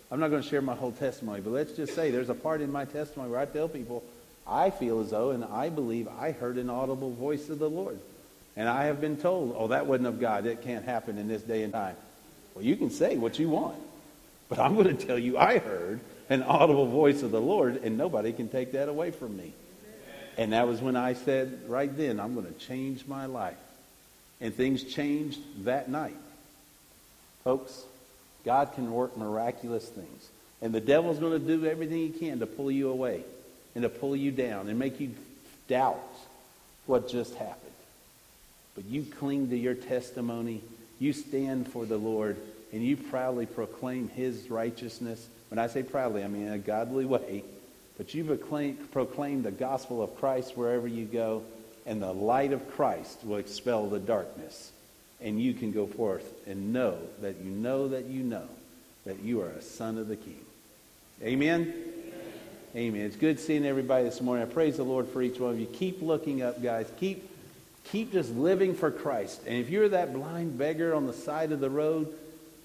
I'm 0.10 0.20
not 0.20 0.30
going 0.30 0.42
to 0.42 0.48
share 0.48 0.62
my 0.62 0.74
whole 0.74 0.92
testimony, 0.92 1.42
but 1.42 1.52
let's 1.52 1.74
just 1.74 1.94
say 1.94 2.10
there's 2.10 2.30
a 2.30 2.34
part 2.34 2.62
in 2.62 2.72
my 2.72 2.86
testimony 2.86 3.30
where 3.30 3.40
I 3.40 3.46
tell 3.46 3.70
people 3.70 4.04
I 4.52 4.70
feel 4.70 5.00
as 5.00 5.12
though 5.12 5.32
and 5.32 5.46
I 5.46 5.70
believe 5.70 6.08
I 6.20 6.32
heard 6.32 6.58
an 6.58 6.70
audible 6.70 7.12
voice 7.12 7.50
of 7.50 7.58
the 7.58 7.70
Lord. 7.70 8.00
And 8.58 8.68
I 8.68 8.86
have 8.86 9.00
been 9.00 9.16
told, 9.16 9.56
oh, 9.58 9.70
that 9.70 9.86
wasn't 9.86 10.08
of 10.08 10.20
God. 10.20 10.46
It 10.46 10.62
can't 10.62 10.84
happen 10.84 11.18
in 11.18 11.30
this 11.30 11.42
day 11.42 11.64
and 11.64 11.72
time. 11.72 11.96
Well, 12.54 12.66
you 12.66 12.76
can 12.76 12.90
say 12.90 13.18
what 13.18 13.40
you 13.40 13.48
want, 13.48 13.78
but 14.50 14.60
I'm 14.60 14.76
going 14.76 14.96
to 14.96 15.06
tell 15.06 15.18
you 15.18 15.38
I 15.38 15.60
heard 15.60 16.02
an 16.30 16.44
audible 16.44 16.86
voice 16.86 17.24
of 17.24 17.32
the 17.32 17.40
Lord, 17.40 17.78
and 17.78 17.98
nobody 17.98 18.34
can 18.34 18.50
take 18.50 18.74
that 18.74 18.90
away 18.90 19.12
from 19.12 19.38
me. 19.38 19.54
And 20.38 20.52
that 20.52 20.68
was 20.68 20.82
when 20.82 20.98
I 20.98 21.14
said, 21.14 21.62
right 21.68 21.96
then, 21.96 22.20
I'm 22.20 22.34
going 22.34 22.46
to 22.46 22.60
change 22.60 23.08
my 23.08 23.26
life. 23.26 23.58
And 24.42 24.54
things 24.54 24.84
changed 24.84 25.40
that 25.64 25.90
night. 25.90 26.16
Folks, 27.44 27.84
God 28.44 28.74
can 28.74 28.92
work 28.92 29.16
miraculous 29.18 29.88
things. 29.88 30.30
And 30.62 30.74
the 30.74 30.82
devil's 30.82 31.20
going 31.20 31.40
to 31.40 31.40
do 31.40 31.66
everything 31.66 31.98
he 31.98 32.10
can 32.10 32.40
to 32.40 32.48
pull 32.48 32.70
you 32.70 32.90
away 32.90 33.24
and 33.76 33.84
to 33.84 33.90
pull 33.90 34.16
you 34.16 34.32
down 34.32 34.68
and 34.68 34.78
make 34.78 35.00
you 35.00 35.12
doubt 35.68 36.00
what 36.86 37.10
just 37.10 37.36
happened. 37.36 37.72
But 38.76 38.86
you 38.86 39.04
cling 39.04 39.50
to 39.50 39.58
your 39.58 39.76
testimony, 39.76 40.62
you 41.00 41.14
stand 41.14 41.68
for 41.68 41.86
the 41.86 41.98
Lord, 41.98 42.38
and 42.72 42.84
you 42.84 42.98
proudly 42.98 43.46
proclaim 43.46 44.08
his 44.10 44.50
righteousness. 44.50 45.28
When 45.50 45.60
I 45.60 45.68
say 45.68 45.84
proudly, 45.84 46.24
I 46.24 46.28
mean 46.28 46.48
in 46.48 46.54
a 46.54 46.58
godly 46.58 47.06
way. 47.06 47.44
But 47.98 48.14
you 48.14 48.24
proclaim, 48.24 48.78
proclaim 48.92 49.44
the 49.44 49.52
gospel 49.52 50.02
of 50.02 50.16
Christ 50.18 50.58
wherever 50.58 50.88
you 50.88 51.06
go, 51.06 51.44
and 51.86 52.02
the 52.02 52.14
light 52.14 52.54
of 52.54 52.72
Christ 52.72 53.20
will 53.24 53.38
expel 53.38 53.88
the 53.88 54.00
darkness. 54.00 54.72
And 55.20 55.40
you 55.40 55.54
can 55.54 55.72
go 55.72 55.86
forth 55.86 56.34
and 56.48 56.74
know 56.74 56.98
that 57.22 57.38
you 57.44 57.52
know 57.52 57.90
that 57.90 58.06
you 58.06 58.24
know 58.24 58.48
that 59.06 59.20
you 59.20 59.42
are 59.42 59.50
a 59.50 59.62
son 59.62 59.98
of 59.98 60.08
the 60.08 60.16
King. 60.16 60.40
Amen? 61.22 61.74
Amen. 62.74 63.02
It's 63.02 63.18
good 63.18 63.38
seeing 63.38 63.66
everybody 63.66 64.06
this 64.06 64.22
morning. 64.22 64.48
I 64.48 64.50
praise 64.50 64.78
the 64.78 64.84
Lord 64.84 65.10
for 65.10 65.22
each 65.22 65.38
one 65.38 65.52
of 65.52 65.60
you. 65.60 65.66
Keep 65.66 66.02
looking 66.02 66.42
up, 66.42 66.64
guys. 66.64 66.90
Keep, 67.02 67.30
keep 67.90 68.14
just 68.14 68.34
living 68.34 68.76
for 68.76 68.90
Christ. 68.90 69.42
And 69.46 69.58
if 69.58 69.70
you're 69.70 69.90
that 69.90 70.14
blind 70.14 70.58
beggar 70.58 70.96
on 70.96 71.06
the 71.06 71.12
side 71.12 71.52
of 71.52 71.60
the 71.60 71.70
road, 71.70 72.08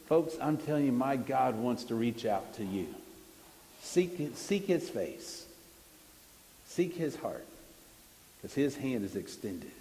folks, 0.07 0.37
I'm 0.41 0.59
telling 0.59 0.87
you, 0.87 0.93
my 0.93 1.17
God 1.17 1.57
wants 1.57 1.85
to 1.85 1.97
reach 1.97 2.25
out 2.25 2.55
to 2.55 2.65
you. 2.65 2.87
Seek, 3.83 4.31
seek 4.37 4.67
his 4.67 4.89
face. 4.89 5.45
Seek 6.67 6.95
his 6.95 7.17
heart. 7.17 7.45
Because 8.37 8.55
his 8.55 8.77
hand 8.77 9.05
is 9.05 9.17
extended. 9.17 9.73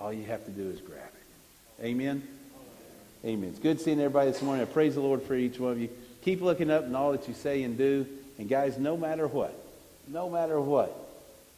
All 0.00 0.14
you 0.14 0.24
have 0.24 0.46
to 0.46 0.50
do 0.50 0.70
is 0.70 0.80
grab 0.80 1.00
it. 1.00 1.84
Amen? 1.84 2.26
Amen. 3.22 3.50
It's 3.50 3.58
good 3.58 3.82
seeing 3.82 4.00
everybody 4.00 4.30
this 4.30 4.40
morning. 4.40 4.62
I 4.62 4.66
praise 4.66 4.94
the 4.94 5.02
Lord 5.02 5.22
for 5.24 5.34
each 5.34 5.60
one 5.60 5.72
of 5.72 5.78
you. 5.78 5.90
Keep 6.22 6.40
looking 6.40 6.70
up 6.70 6.84
in 6.84 6.94
all 6.94 7.12
that 7.12 7.28
you 7.28 7.34
say 7.34 7.62
and 7.64 7.76
do. 7.76 8.06
And 8.38 8.48
guys, 8.48 8.78
no 8.78 8.96
matter 8.96 9.26
what, 9.26 9.54
no 10.06 10.30
matter 10.30 10.60
what, 10.60 10.94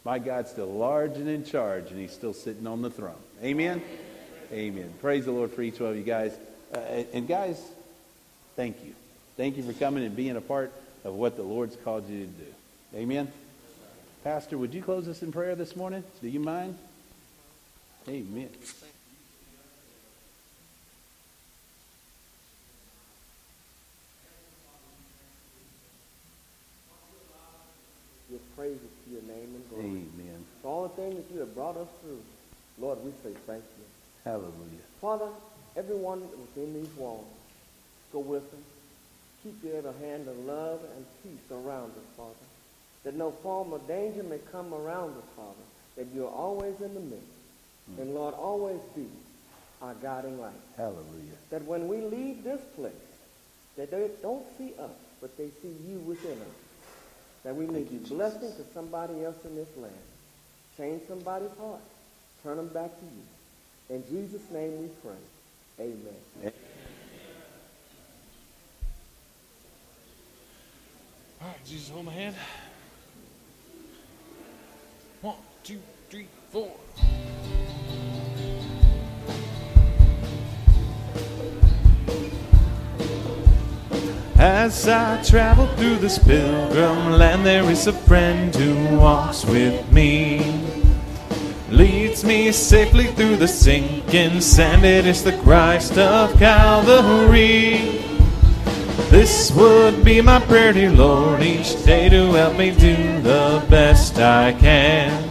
my 0.04 0.18
God's 0.18 0.50
still 0.50 0.72
large 0.72 1.12
and 1.12 1.28
in 1.28 1.44
charge, 1.44 1.90
and 1.90 2.00
he's 2.00 2.12
still 2.12 2.32
sitting 2.32 2.66
on 2.66 2.82
the 2.82 2.90
throne. 2.90 3.20
Amen? 3.42 3.82
Amen. 4.52 4.92
Praise 5.00 5.26
the 5.26 5.32
Lord 5.32 5.52
for 5.52 5.62
each 5.62 5.78
one 5.78 5.90
of 5.90 5.96
you 5.96 6.02
guys. 6.02 6.32
Uh, 6.74 6.78
and 7.12 7.28
guys, 7.28 7.60
thank 8.56 8.82
you. 8.84 8.94
Thank 9.36 9.56
you 9.56 9.62
for 9.62 9.72
coming 9.72 10.04
and 10.04 10.16
being 10.16 10.36
a 10.36 10.40
part 10.40 10.72
of 11.04 11.14
what 11.14 11.36
the 11.36 11.42
Lord's 11.42 11.76
called 11.76 12.08
you 12.08 12.20
to 12.20 12.26
do. 12.26 12.98
Amen? 12.98 13.30
Pastor, 14.24 14.58
would 14.58 14.74
you 14.74 14.82
close 14.82 15.08
us 15.08 15.22
in 15.22 15.32
prayer 15.32 15.54
this 15.54 15.76
morning? 15.76 16.04
Do 16.20 16.28
you 16.28 16.40
mind? 16.40 16.76
Amen. 18.08 18.50
Give 28.30 28.56
praises 28.56 28.78
to 28.78 29.10
your 29.10 29.22
name 29.22 29.54
and 29.54 29.70
glory. 29.70 29.84
Amen. 29.86 30.44
For 31.00 31.06
all 31.06 31.10
the 31.10 31.16
things 31.16 31.28
that 31.28 31.34
you 31.34 31.40
have 31.40 31.54
brought 31.54 31.76
us 31.76 31.88
through, 32.02 32.20
Lord, 32.78 32.98
we 33.02 33.10
say 33.22 33.34
thank 33.46 33.64
you. 33.78 33.84
Hallelujah. 34.24 34.84
Father, 35.00 35.28
everyone 35.76 36.20
within 36.20 36.74
these 36.74 36.92
walls, 36.96 37.26
go 38.12 38.18
with 38.18 38.50
them. 38.50 38.62
Keep 39.42 39.64
your 39.64 39.76
ever 39.76 39.94
hand 40.00 40.28
of 40.28 40.36
love 40.40 40.80
and 40.94 41.06
peace 41.22 41.50
around 41.50 41.92
us, 41.92 42.04
Father. 42.16 42.34
That 43.04 43.14
no 43.16 43.30
form 43.30 43.72
of 43.72 43.88
danger 43.88 44.22
may 44.22 44.38
come 44.52 44.74
around 44.74 45.16
us, 45.16 45.24
Father. 45.36 45.64
That 45.96 46.06
you're 46.14 46.28
always 46.28 46.78
in 46.82 46.92
the 46.92 47.00
midst. 47.00 47.24
Hmm. 47.94 48.02
And 48.02 48.14
Lord, 48.14 48.34
always 48.34 48.80
be 48.94 49.06
our 49.80 49.94
guiding 49.94 50.38
light. 50.38 50.52
Hallelujah. 50.76 51.38
That 51.48 51.64
when 51.64 51.88
we 51.88 52.02
leave 52.02 52.44
this 52.44 52.60
place, 52.76 52.92
that 53.76 53.90
they 53.90 54.10
don't 54.20 54.44
see 54.58 54.74
us, 54.78 54.90
but 55.22 55.36
they 55.38 55.48
see 55.62 55.74
you 55.88 55.98
within 56.00 56.38
us. 56.42 56.58
That 57.44 57.56
we 57.56 57.64
may 57.66 57.84
be 57.84 57.96
blessing 57.96 58.52
to 58.52 58.64
somebody 58.74 59.24
else 59.24 59.42
in 59.46 59.54
this 59.54 59.74
land. 59.78 59.94
Change 60.80 61.02
somebody's 61.08 61.50
heart. 61.58 61.82
Turn 62.42 62.56
them 62.56 62.68
back 62.68 62.90
to 62.98 63.04
you. 63.04 63.96
In 63.96 64.02
Jesus' 64.08 64.50
name 64.50 64.80
we 64.80 64.88
pray. 65.02 65.12
Amen. 65.78 66.52
All 71.42 71.48
right, 71.48 71.64
Jesus, 71.66 71.90
hold 71.90 72.06
my 72.06 72.12
hand. 72.12 72.34
One, 75.20 75.36
two, 75.64 75.80
three, 76.08 76.28
four. 76.50 76.72
As 84.40 84.88
I 84.88 85.22
travel 85.22 85.66
through 85.76 85.96
this 85.96 86.18
pilgrim 86.18 87.12
land, 87.12 87.44
there 87.44 87.70
is 87.70 87.86
a 87.86 87.92
friend 87.92 88.56
who 88.56 88.96
walks 88.96 89.44
with 89.44 89.92
me. 89.92 90.64
Leads 91.68 92.24
me 92.24 92.50
safely 92.50 93.08
through 93.08 93.36
the 93.36 93.46
sinking 93.46 94.40
sand. 94.40 94.82
It 94.86 95.04
is 95.04 95.22
the 95.22 95.36
Christ 95.40 95.98
of 95.98 96.32
Calvary. 96.38 98.00
This 99.10 99.52
would 99.52 100.02
be 100.06 100.22
my 100.22 100.40
prayer, 100.40 100.72
dear 100.72 100.90
Lord, 100.90 101.42
each 101.42 101.84
day 101.84 102.08
to 102.08 102.32
help 102.32 102.56
me 102.56 102.70
do 102.70 103.20
the 103.20 103.62
best 103.68 104.18
I 104.18 104.54
can. 104.54 105.22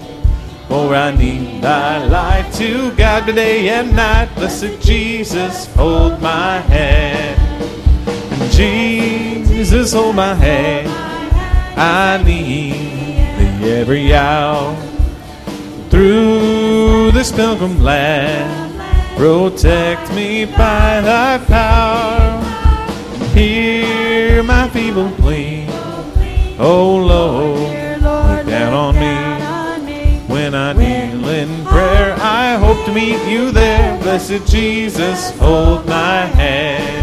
For 0.68 0.94
I 0.94 1.16
need 1.16 1.64
thy 1.64 2.06
light 2.06 2.54
to 2.58 2.92
guide 2.92 3.26
me 3.26 3.34
day 3.34 3.70
and 3.70 3.96
night. 3.96 4.30
Blessed 4.36 4.80
Jesus, 4.82 5.66
hold 5.74 6.22
my 6.22 6.60
hand. 6.60 7.40
Jesus, 8.52 8.89
hold 9.68 10.16
my 10.16 10.34
hand. 10.36 10.88
I 11.78 12.24
need 12.24 12.72
thee 13.38 13.72
every 13.72 14.14
hour. 14.14 14.74
Through 15.90 17.12
this 17.12 17.34
pilgrim 17.34 17.84
land, 17.84 18.80
protect 19.18 20.14
me 20.14 20.46
by 20.46 21.02
thy 21.02 21.40
power. 21.40 22.42
Hear 23.34 24.44
my 24.44 24.70
feeble 24.70 25.12
plea. 25.18 25.68
Oh 26.58 26.96
Lord, 26.96 28.02
look 28.02 28.46
down 28.48 28.74
on 28.74 28.96
me. 28.96 30.24
When 30.34 30.56
I 30.56 30.72
kneel 30.72 31.28
in 31.28 31.66
prayer, 31.66 32.16
I 32.22 32.56
hope 32.56 32.86
to 32.86 32.94
meet 32.94 33.22
you 33.30 33.52
there. 33.52 34.00
Blessed 34.02 34.46
Jesus, 34.48 35.38
hold 35.38 35.86
my 35.86 36.28
hand. 36.28 36.99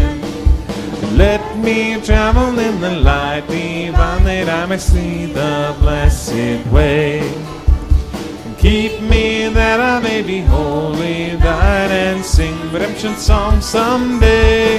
Let 1.17 1.57
me 1.57 1.99
travel 1.99 2.59
in 2.59 2.79
the 2.79 2.91
light 2.91 3.47
divine 3.47 4.23
that 4.25 4.47
I 4.47 4.67
may 4.67 4.77
see 4.77 5.25
the 5.25 5.75
blessed 5.79 6.63
way. 6.71 7.21
Keep 8.59 9.01
me 9.01 9.49
that 9.49 9.79
I 9.79 9.99
may 9.99 10.21
be 10.21 10.41
holy 10.41 11.35
thine 11.37 11.89
and 11.91 12.23
sing 12.23 12.55
redemption 12.71 13.15
songs 13.15 13.65
someday. 13.65 14.77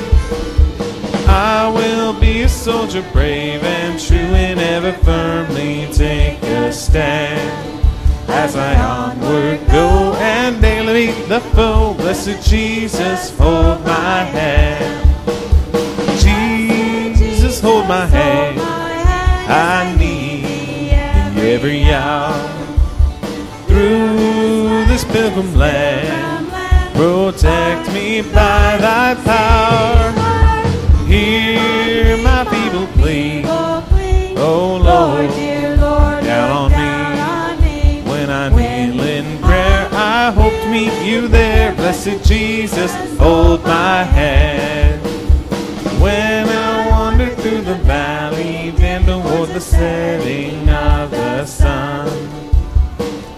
I 1.27 1.73
will 1.75 2.13
be 2.21 2.43
a 2.43 2.49
soldier 2.49 3.05
brave 3.13 3.65
and 3.65 3.99
true 3.99 4.17
and 4.17 4.61
ever 4.61 4.93
firmly 5.03 5.89
take 5.93 6.41
a 6.45 6.73
stand. 6.73 7.83
As 8.29 8.55
I 8.55 8.77
onward 8.77 9.67
go 9.73 10.15
and 10.21 10.63
daily 10.63 11.09
meet 11.09 11.29
the 11.29 11.41
foe, 11.41 11.95
blessed 11.95 12.49
Jesus, 12.49 13.37
hold 13.37 13.85
my 13.85 14.23
hand. 14.23 15.08
Hold 17.69 17.87
my 17.87 18.07
hand. 18.07 18.59
I 18.59 19.95
need 19.99 20.91
every 21.37 21.85
hour. 21.93 22.33
Through 23.67 24.87
this 24.87 25.05
pilgrim 25.05 25.55
land, 25.55 26.49
protect 26.95 27.93
me 27.93 28.23
by 28.23 28.79
thy 28.81 29.17
power. 29.23 30.13
Hear 31.07 32.17
my 32.23 32.45
people 32.45 32.87
plea. 32.97 33.45
Oh 34.39 34.81
Lord, 34.83 35.29
down 36.25 36.51
on 36.51 36.71
me. 37.61 38.01
When 38.11 38.31
I 38.31 38.49
kneel 38.49 38.99
in 38.99 39.39
prayer, 39.43 39.91
I 39.93 40.31
hope 40.31 40.55
to 40.55 40.71
meet 40.71 41.07
you 41.07 41.29
there. 41.29 41.75
Blessed 41.75 42.25
Jesus, 42.25 42.91
hold 43.19 43.63
my 43.65 44.05
hand. 44.05 45.08
Through 47.49 47.63
the 47.63 47.77
valley, 47.77 48.73
down 48.73 49.07
toward 49.07 49.49
the 49.49 49.61
setting 49.61 50.69
of 50.69 51.11
the 51.11 51.47
sun. 51.47 52.07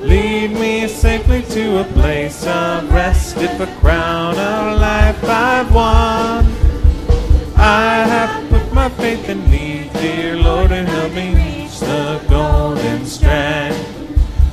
Lead 0.01 0.51
me 0.51 0.89
safely 0.89 1.43
to 1.43 1.78
a 1.78 1.85
place 1.85 2.45
of 2.45 2.93
rest 2.93 3.37
if 3.37 3.61
a 3.61 3.69
crown 3.78 4.37
of 4.37 4.81
life 4.81 5.23
I've 5.23 5.73
won. 5.73 6.45
I 7.57 8.05
have 8.09 8.51
put 8.51 8.73
my 8.73 8.89
faith 8.89 9.28
in 9.28 9.49
thee, 9.49 9.89
dear 10.01 10.35
Lord, 10.35 10.73
and 10.73 10.89
help 10.89 11.12
me 11.12 11.28
reach 11.32 11.78
the 11.78 12.20
golden 12.28 13.07
strand. 13.07 13.77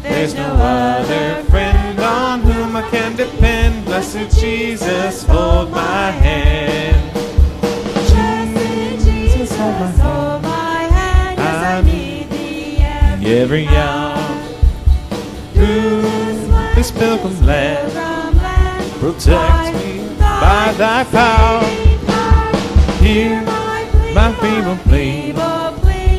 There's 0.04 0.36
no 0.36 0.54
other 0.54 1.42
friend 1.46 2.00
on 2.00 2.42
whom 2.42 2.76
I 2.76 2.88
can 2.92 3.16
depend. 3.16 3.86
Blessed 3.86 4.40
Jesus, 4.40 5.24
hold 5.24 5.72
my 5.72 6.12
hand. 6.12 6.97
Every 13.38 13.68
hour. 13.68 14.18
Through 15.54 16.02
this 16.74 16.90
pilgrim 16.90 17.40
land, 17.46 17.92
protect 19.00 19.76
me 19.76 20.10
by 20.20 20.74
thy 20.76 21.04
power. 21.04 21.64
Hear 22.98 23.42
my 24.14 24.34
feeble 24.42 24.78
plea. 24.78 25.34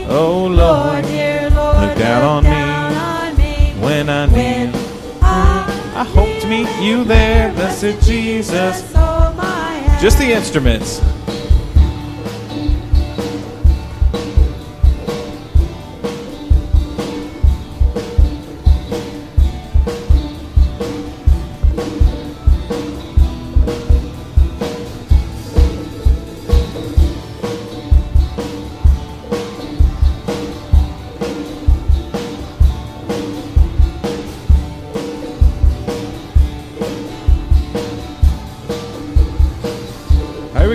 Oh 0.08 0.46
Lord, 0.46 1.04
look 1.04 1.98
down 1.98 2.22
on 2.22 2.44
me 2.44 3.80
when 3.82 4.08
I 4.08 4.26
kneel. 4.26 4.72
I 5.20 6.04
hope 6.04 6.40
to 6.42 6.46
meet 6.48 6.68
you 6.80 7.02
there, 7.02 7.52
blessed 7.54 8.00
Jesus. 8.06 8.92
Just 10.00 10.18
the 10.18 10.32
instruments. 10.32 11.00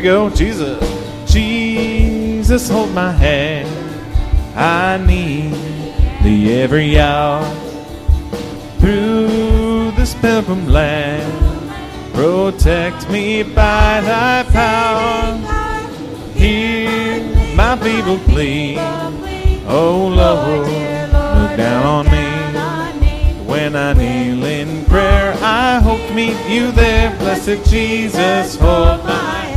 Go. 0.03 0.29
Jesus. 0.29 1.31
Jesus, 1.31 2.69
hold 2.69 2.91
my 2.91 3.11
hand. 3.11 3.69
I 4.55 4.97
need 4.97 5.53
thee 6.21 6.53
every 6.53 6.99
hour. 6.99 7.43
Through 8.79 9.91
this 9.91 10.13
pilgrim 10.15 10.67
land, 10.67 12.13
protect 12.13 13.09
me 13.09 13.43
by 13.43 14.01
thy 14.01 14.43
power. 14.51 15.37
Hear 16.35 17.23
my 17.55 17.77
feeble 17.77 18.19
plea. 18.19 18.75
Oh 19.65 20.11
Lord, 20.13 20.67
look 20.67 21.57
down 21.57 21.85
on 21.85 22.05
me. 22.11 22.33
When 23.45 23.75
I 23.77 23.93
kneel 23.93 24.43
in 24.43 24.83
prayer, 24.85 25.33
I 25.41 25.79
hope 25.79 26.05
to 26.07 26.13
meet 26.13 26.37
you 26.49 26.71
there. 26.73 27.15
Blessed 27.19 27.69
Jesus, 27.69 28.57
hold 28.57 29.03
my 29.05 29.52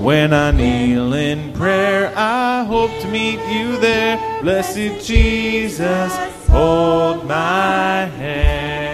when 0.00 0.32
I 0.32 0.50
kneel 0.50 1.12
in 1.12 1.52
prayer, 1.52 2.12
I 2.16 2.64
hope 2.64 2.90
to 3.00 3.08
meet 3.08 3.40
you 3.52 3.78
there. 3.78 4.18
Blessed 4.42 5.06
Jesus, 5.06 6.16
hold 6.48 7.26
my 7.26 8.06
hand. 8.06 8.89